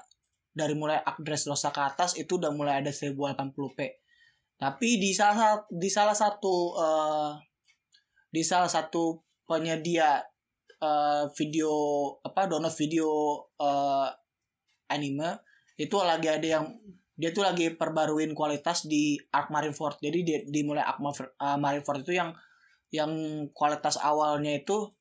dari 0.56 0.76
mulai 0.76 1.00
Arc 1.04 1.20
Dressrosa 1.24 1.72
ke 1.72 1.82
atas 1.84 2.16
itu 2.16 2.40
udah 2.40 2.52
mulai 2.56 2.80
ada 2.80 2.92
1080p. 2.92 3.80
Tapi 4.56 4.90
di 5.00 5.12
salah 5.12 5.60
di 5.68 5.88
salah 5.92 6.16
satu 6.16 6.56
eh 6.80 7.32
di 8.32 8.44
salah 8.44 8.68
satu 8.68 9.20
penyedia 9.48 10.20
eh, 10.80 11.24
video 11.36 11.72
apa 12.24 12.48
download 12.48 12.76
video 12.76 13.08
eh, 13.60 14.10
anime 14.92 15.42
itu 15.76 15.96
lagi 16.00 16.28
ada 16.32 16.48
yang 16.48 16.66
dia 17.16 17.32
tuh 17.32 17.48
lagi 17.48 17.72
perbaruin 17.72 18.36
kualitas 18.36 18.84
di 18.92 19.16
Arc 19.32 19.48
Marineford. 19.48 20.04
Jadi 20.04 20.20
di, 20.24 20.34
di 20.52 20.62
mulai 20.68 20.84
Arc 20.84 21.00
Mar- 21.00 21.36
uh, 21.40 21.56
Marineford 21.56 22.04
itu 22.04 22.20
yang 22.20 22.36
yang 22.92 23.12
kualitas 23.56 23.96
awalnya 24.00 24.52
itu 24.52 24.92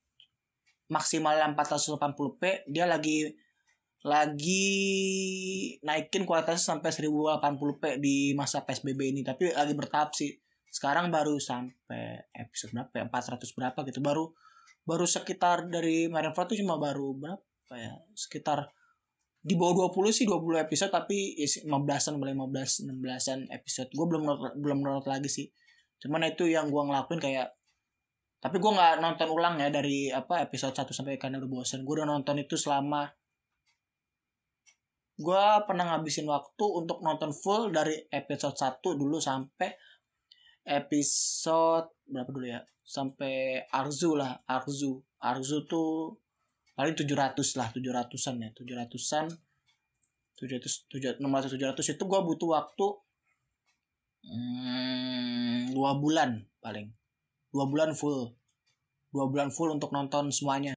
maksimal 0.91 1.35
480p, 1.35 2.71
dia 2.71 2.87
lagi 2.87 3.35
lagi 4.05 4.69
naikin 5.81 6.29
kualitasnya 6.29 6.77
sampai 6.77 6.93
1080p 6.93 7.83
di 7.99 8.37
masa 8.37 8.63
PSBB 8.63 9.17
ini, 9.17 9.25
tapi 9.25 9.51
lagi 9.51 9.75
bertahap 9.75 10.15
sih. 10.15 10.39
Sekarang 10.69 11.09
baru 11.09 11.39
sampai 11.39 12.31
episode 12.35 12.75
berapa 12.75 12.95
ya? 12.99 13.05
400 13.11 13.59
berapa 13.59 13.79
gitu. 13.87 14.01
Baru 14.03 14.25
baru 14.85 15.07
sekitar 15.09 15.71
dari 15.71 16.11
Marineford 16.11 16.53
itu 16.53 16.63
cuma 16.63 16.77
baru 16.79 17.15
berapa 17.17 17.75
ya? 17.75 17.95
Sekitar 18.13 18.71
di 19.45 19.61
bawah 19.61 19.93
20 19.93 20.09
sih 20.09 20.25
20 20.25 20.65
episode 20.65 20.89
tapi 20.89 21.37
isi 21.37 21.69
15-an 21.69 22.17
boleh 22.17 22.33
15 22.33 22.89
16-an 22.89 23.41
episode. 23.53 23.93
Gue 23.93 24.07
belum 24.09 24.23
belum 24.57 24.79
nonton 24.81 25.13
lagi 25.13 25.29
sih. 25.29 25.47
Cuman 26.01 26.25
itu 26.25 26.49
yang 26.49 26.73
gue 26.73 26.81
ngelakuin 26.81 27.21
kayak 27.21 27.53
tapi 28.41 28.57
gue 28.61 28.73
nggak 28.73 29.05
nonton 29.05 29.29
ulang 29.29 29.57
ya 29.61 29.69
dari 29.69 30.09
apa 30.09 30.41
episode 30.45 30.73
1 30.73 30.97
sampai 30.97 31.21
karena 31.21 31.41
udah 31.41 31.49
bosan 31.49 31.81
gue 31.81 31.95
udah 31.97 32.09
nonton 32.09 32.37
itu 32.37 32.61
selama 32.61 33.09
gue 35.17 35.45
pernah 35.65 35.97
ngabisin 35.97 36.29
waktu 36.29 36.65
untuk 36.65 37.01
nonton 37.01 37.33
full 37.33 37.73
dari 37.73 38.01
episode 38.13 38.57
1 38.57 38.81
dulu 38.81 39.17
sampai 39.17 39.73
episode 40.65 41.93
berapa 42.09 42.31
dulu 42.33 42.47
ya? 42.49 42.61
Sampai 42.85 43.65
Arzu 43.69 44.17
lah 44.17 44.41
Arzu. 44.49 45.05
Arzu 45.21 45.69
tuh 45.69 46.17
paling 46.75 46.95
700 46.99 47.59
lah 47.59 47.69
700an 47.71 48.35
ya 48.43 48.51
700an 48.55 49.27
700 50.35 50.91
700 50.91 51.23
600 51.23 51.55
700 51.55 51.95
itu 51.95 52.05
gue 52.07 52.21
butuh 52.27 52.51
waktu 52.51 52.87
hmm, 54.25 55.75
dua 55.77 56.01
bulan 56.01 56.41
paling. 56.65 56.89
Dua 57.53 57.69
bulan 57.69 57.93
full. 57.93 58.33
Dua 59.13 59.29
bulan 59.29 59.53
full 59.53 59.77
untuk 59.77 59.93
nonton 59.93 60.33
semuanya 60.33 60.73